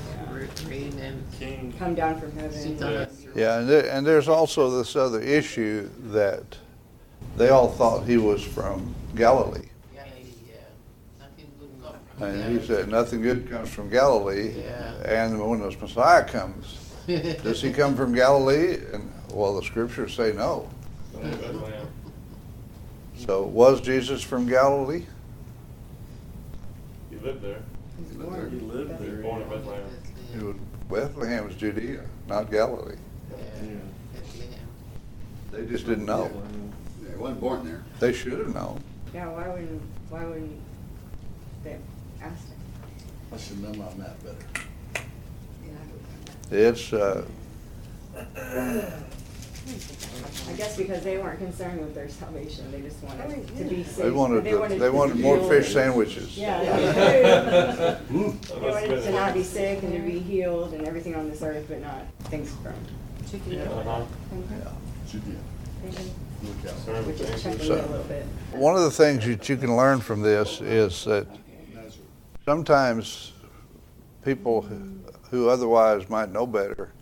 green 0.65 0.99
and 1.01 1.25
King. 1.39 1.75
Come 1.79 1.95
down 1.95 2.21
from 2.21 2.33
heaven. 2.33 2.53
sit 2.53 3.35
Yeah, 3.35 3.59
and, 3.59 3.69
there, 3.69 3.91
and 3.91 4.07
there's 4.07 4.29
also 4.29 4.71
this 4.79 4.95
other 4.95 5.21
issue 5.21 5.91
that 6.13 6.57
they 7.37 7.49
all 7.49 7.69
thought 7.69 8.05
he 8.05 8.17
was 8.17 8.45
from 8.45 8.95
Galilee. 9.17 9.69
Galilee, 9.93 10.23
yeah. 10.49 10.55
Nothing 11.19 11.51
good 11.59 11.71
come 11.83 11.95
from 12.14 12.14
And 12.31 12.59
he 12.59 12.67
said, 12.67 12.89
nothing 12.89 13.23
good 13.23 13.51
comes 13.51 13.71
from 13.71 13.91
Galilee. 13.91 14.55
Yeah. 14.57 14.95
And 15.05 15.39
when 15.49 15.61
the 15.61 15.71
Messiah 15.81 16.25
comes, 16.25 16.79
does 17.07 17.61
he 17.61 17.73
come 17.73 17.95
from 17.97 18.15
Galilee? 18.15 18.79
And, 18.93 19.11
well, 19.33 19.55
the 19.57 19.63
scriptures 19.63 20.15
say 20.15 20.33
no. 20.33 20.69
Bethlehem. 21.13 21.89
So 23.17 23.45
was 23.45 23.81
Jesus 23.81 24.23
from 24.23 24.47
Galilee? 24.47 25.05
He 27.11 27.17
lived 27.17 27.43
there. 27.43 27.63
He's 27.97 28.17
born. 28.17 28.51
He 28.51 28.59
lived 28.59 28.99
there. 28.99 29.09
He 29.09 29.13
was 29.13 29.23
born 29.23 29.43
in 29.43 29.49
Bethlehem. 29.49 29.83
It 30.35 30.43
was, 30.43 30.57
Bethlehem 30.91 31.45
was 31.47 31.55
Judea, 31.55 32.01
not 32.27 32.51
Galilee. 32.51 32.97
Yeah, 33.31 33.37
Bethlehem. 34.13 34.59
They 35.53 35.67
just 35.67 35.87
didn't 35.87 36.07
know. 36.07 36.31
Yeah, 37.03 37.11
he 37.13 37.17
wasn't 37.17 37.41
born 37.41 37.65
there. 37.65 37.85
They 38.01 38.13
should 38.13 38.33
have 38.39 38.53
known. 38.53 38.83
Yeah, 39.15 39.29
why 39.29 39.49
wouldn't, 39.49 39.83
why 40.11 40.25
wouldn't 40.25 40.61
they 41.63 41.71
ask 41.71 41.79
him? 41.79 41.83
I 43.35 43.37
should 43.37 43.61
know 43.61 43.71
my 43.71 43.93
map 43.95 44.17
better. 44.23 44.37
It's, 46.53 46.93
uh, 46.93 47.25
I 48.17 48.93
guess 50.57 50.77
because 50.77 51.03
they 51.03 51.19
weren't 51.19 51.41
concerned 51.41 51.81
with 51.81 51.97
their 51.97 52.09
salvation, 52.09 52.71
they 52.71 52.81
just 52.83 53.03
wanted 53.03 53.49
to 53.49 53.65
be 53.65 53.83
safe. 53.83 53.97
they 53.97 54.11
wanted, 54.13 54.45
to- 54.45 54.69
they 54.79 54.91
wanted 54.91 55.19
more 55.19 55.41
fish 55.49 55.65
and- 55.67 55.75
sandwiches. 55.75 56.39
Yeah, 56.39 56.61
they 56.61 57.23
That 57.23 58.09
they 58.09 58.15
must 58.15 58.49
have 58.51 58.63
wanted 58.63 59.03
to 59.03 59.11
not 59.11 59.35
be 59.35 59.43
sick 59.43 59.83
and 59.83 59.93
to 59.95 59.99
be 59.99 60.21
healed. 60.21 60.73
and 60.75 60.87
everything 60.87 61.17
on 61.17 61.29
this 61.29 61.43
earth, 61.43 61.65
but 61.69 61.81
not 61.81 62.03
things 62.25 62.53
from. 62.63 62.75
Uh-huh. 63.35 64.05
Which 67.05 67.21
is 67.21 67.43
checking 67.43 67.59
me 67.59 67.69
a 67.69 67.75
little 67.87 68.05
bit. 68.05 68.25
One 68.53 68.77
of 68.77 68.83
the 68.83 68.91
things 68.93 69.25
that 69.27 69.49
you 69.49 69.57
can 69.57 69.77
learn 69.77 70.01
from 70.01 70.23
this 70.23 70.61
is 70.61 71.05
that 71.07 71.27
sometimes 72.45 73.33
people 74.25 74.63
who- 75.31 75.49
otherwise 75.49 76.09
might 76.09 76.31
know 76.31 76.47
better 76.47 76.93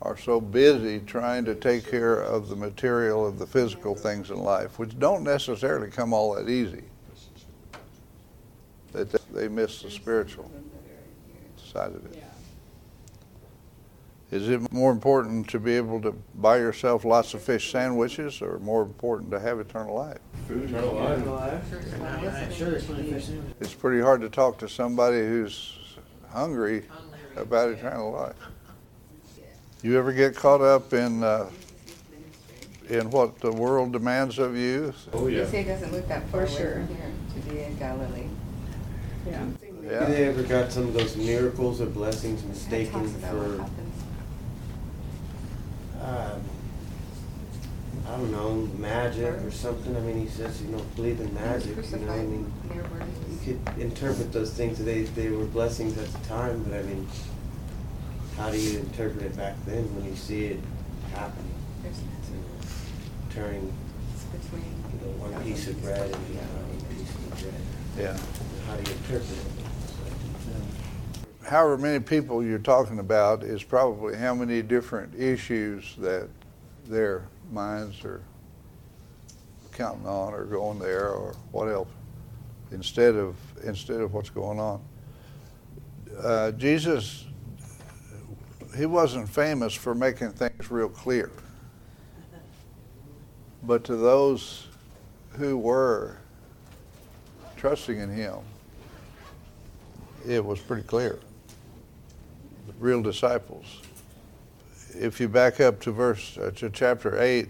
are 0.00 0.16
so 0.16 0.40
busy 0.40 1.00
trying 1.00 1.44
to 1.44 1.54
take 1.54 1.84
care 1.86 2.20
of 2.20 2.48
the 2.48 2.56
material 2.56 3.26
of 3.26 3.38
the 3.38 3.46
physical 3.46 3.94
things 3.94 4.30
in 4.30 4.38
life, 4.38 4.78
which 4.78 4.98
don't 4.98 5.22
necessarily 5.24 5.90
come 5.90 6.12
all 6.12 6.34
that 6.34 6.48
easy, 6.48 6.84
that 8.92 9.10
they 9.32 9.48
miss 9.48 9.82
the 9.82 9.90
spiritual 9.90 10.50
side 11.56 11.90
of 11.94 12.06
it. 12.06 12.22
Is 14.30 14.50
it 14.50 14.70
more 14.72 14.92
important 14.92 15.48
to 15.50 15.58
be 15.58 15.74
able 15.74 16.02
to 16.02 16.12
buy 16.34 16.58
yourself 16.58 17.06
lots 17.06 17.32
of 17.32 17.42
fish 17.42 17.72
sandwiches 17.72 18.42
or 18.42 18.58
more 18.58 18.82
important 18.82 19.30
to 19.30 19.40
have 19.40 19.58
eternal 19.58 19.94
life? 19.94 20.18
Eternal 20.50 20.94
life. 20.94 21.62
I'm 22.02 22.52
sure 22.52 22.70
there's 22.70 22.84
plenty 22.84 23.10
of 23.12 23.24
fish 23.24 23.34
It's 23.60 23.72
pretty 23.72 24.02
hard 24.02 24.20
to 24.20 24.28
talk 24.28 24.58
to 24.58 24.68
somebody 24.68 25.20
who's 25.20 25.78
hungry 26.30 26.84
about 27.36 27.70
eternal 27.70 28.12
life. 28.12 28.36
You 29.82 29.96
ever 29.96 30.12
get 30.12 30.34
caught 30.34 30.60
up 30.60 30.92
in 30.92 31.22
uh, 31.22 31.48
in 32.90 33.10
what 33.10 33.38
the 33.40 33.52
world 33.52 33.92
demands 33.92 34.38
of 34.38 34.56
you? 34.56 34.92
Oh, 35.12 35.26
yeah. 35.26 35.40
You 35.40 35.46
say 35.46 35.60
it 35.60 35.68
doesn't 35.68 35.92
look 35.92 36.08
that 36.08 36.26
far 36.28 36.46
For 36.46 36.52
sure. 36.52 36.88
to 37.34 37.50
be 37.50 37.60
in 37.60 37.76
Galilee. 37.78 38.26
Yeah. 39.26 39.46
Yeah. 39.82 40.04
They 40.04 40.24
ever 40.26 40.42
got 40.42 40.72
some 40.72 40.88
of 40.88 40.94
those 40.94 41.16
miracles 41.16 41.80
or 41.80 41.86
blessings 41.86 42.44
mistaken 42.44 42.92
talks 42.92 43.14
about 43.16 43.34
what 43.34 43.46
for, 43.46 43.62
happens. 43.62 43.87
Um, 46.02 46.40
I 48.06 48.10
don't 48.12 48.32
know, 48.32 48.52
magic 48.78 49.34
or 49.44 49.50
something? 49.50 49.94
I 49.96 50.00
mean, 50.00 50.20
he 50.20 50.28
says 50.28 50.62
you 50.62 50.68
don't 50.72 50.96
believe 50.96 51.20
in 51.20 51.34
magic, 51.34 51.76
you 51.90 51.98
know, 51.98 52.12
I 52.12 52.22
mean, 52.22 52.52
you 52.72 53.38
could 53.66 53.78
interpret 53.82 54.32
those 54.32 54.52
things, 54.54 54.78
they, 54.82 55.02
they 55.02 55.28
were 55.30 55.44
blessings 55.44 55.96
at 55.98 56.06
the 56.08 56.28
time, 56.28 56.62
but 56.64 56.74
I 56.78 56.82
mean, 56.82 57.06
how 58.36 58.50
do 58.50 58.58
you 58.58 58.78
interpret 58.78 59.22
it 59.24 59.36
back 59.36 59.56
then 59.66 59.84
when 59.94 60.04
you 60.06 60.16
see 60.16 60.46
it 60.46 60.60
happening? 61.14 61.54
there's- 61.82 62.00
Turning, 63.30 63.72
between 64.32 64.64
you 64.64 65.06
know, 65.06 65.12
one 65.30 65.44
piece 65.44 65.68
of 65.68 65.80
bread 65.82 66.06
into 66.06 66.16
another 66.16 66.84
piece 66.90 67.08
of 67.10 67.30
bread. 67.30 67.54
Yeah. 67.96 68.16
How 68.66 68.74
do 68.76 68.90
you 68.90 68.96
interpret 68.96 69.30
it? 69.30 69.57
However 71.48 71.78
many 71.78 71.98
people 71.98 72.44
you're 72.44 72.58
talking 72.58 72.98
about 72.98 73.42
is 73.42 73.62
probably 73.62 74.14
how 74.14 74.34
many 74.34 74.60
different 74.60 75.18
issues 75.18 75.94
that 75.96 76.28
their 76.86 77.26
minds 77.50 78.04
are 78.04 78.20
counting 79.72 80.06
on 80.06 80.34
or 80.34 80.44
going 80.44 80.78
there 80.78 81.08
or 81.08 81.34
what 81.50 81.68
else 81.68 81.88
instead 82.70 83.14
of 83.14 83.34
instead 83.64 84.02
of 84.02 84.12
what's 84.12 84.28
going 84.28 84.60
on. 84.60 84.82
Uh, 86.22 86.50
Jesus, 86.52 87.24
he 88.76 88.84
wasn't 88.84 89.26
famous 89.26 89.72
for 89.72 89.94
making 89.94 90.32
things 90.32 90.70
real 90.70 90.90
clear, 90.90 91.30
but 93.62 93.84
to 93.84 93.96
those 93.96 94.66
who 95.30 95.56
were 95.56 96.18
trusting 97.56 97.98
in 97.98 98.10
him, 98.10 98.36
it 100.26 100.44
was 100.44 100.60
pretty 100.60 100.82
clear. 100.82 101.18
Real 102.78 103.02
disciples. 103.02 103.64
If 104.94 105.20
you 105.20 105.28
back 105.28 105.60
up 105.60 105.80
to 105.80 105.90
verse 105.90 106.38
uh, 106.38 106.52
to 106.56 106.70
chapter 106.70 107.20
eight, 107.20 107.48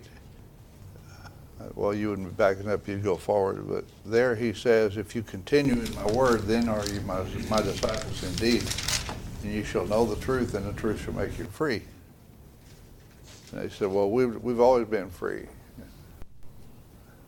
well, 1.75 1.93
you 1.93 2.11
wouldn't 2.11 2.29
be 2.29 2.35
backing 2.35 2.69
up; 2.71 2.89
you'd 2.89 3.05
go 3.05 3.17
forward. 3.17 3.69
But 3.69 3.85
there 4.07 4.35
he 4.35 4.53
says, 4.53 4.97
"If 4.97 5.15
you 5.15 5.23
continue 5.23 5.75
in 5.75 5.95
my 5.95 6.07
word, 6.13 6.43
then 6.43 6.69
are 6.69 6.87
you 6.89 7.01
my, 7.03 7.23
my 7.51 7.61
disciples 7.61 8.23
indeed, 8.23 8.65
and 9.43 9.53
you 9.53 9.65
shall 9.65 9.87
know 9.87 10.07
the 10.07 10.17
truth, 10.17 10.55
and 10.55 10.65
the 10.67 10.73
truth 10.73 11.05
shall 11.05 11.15
make 11.15 11.39
you 11.39 11.45
free." 11.45 11.83
And 13.53 13.63
they 13.63 13.69
said, 13.69 13.89
"Well, 13.89 14.11
we've 14.11 14.43
we've 14.43 14.61
always 14.61 14.87
been 14.87 15.11
free." 15.11 15.47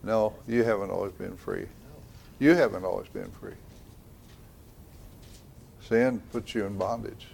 No, 0.03 0.35
you 0.49 0.65
haven't 0.65 0.91
always 0.91 1.13
been 1.13 1.37
free. 1.37 1.67
You 2.39 2.55
haven't 2.55 2.85
always 2.85 3.09
been 3.09 3.31
free. 3.33 3.53
Sin 5.87 6.23
puts 6.33 6.55
you 6.55 6.65
in 6.65 6.79
bondage. 6.79 7.27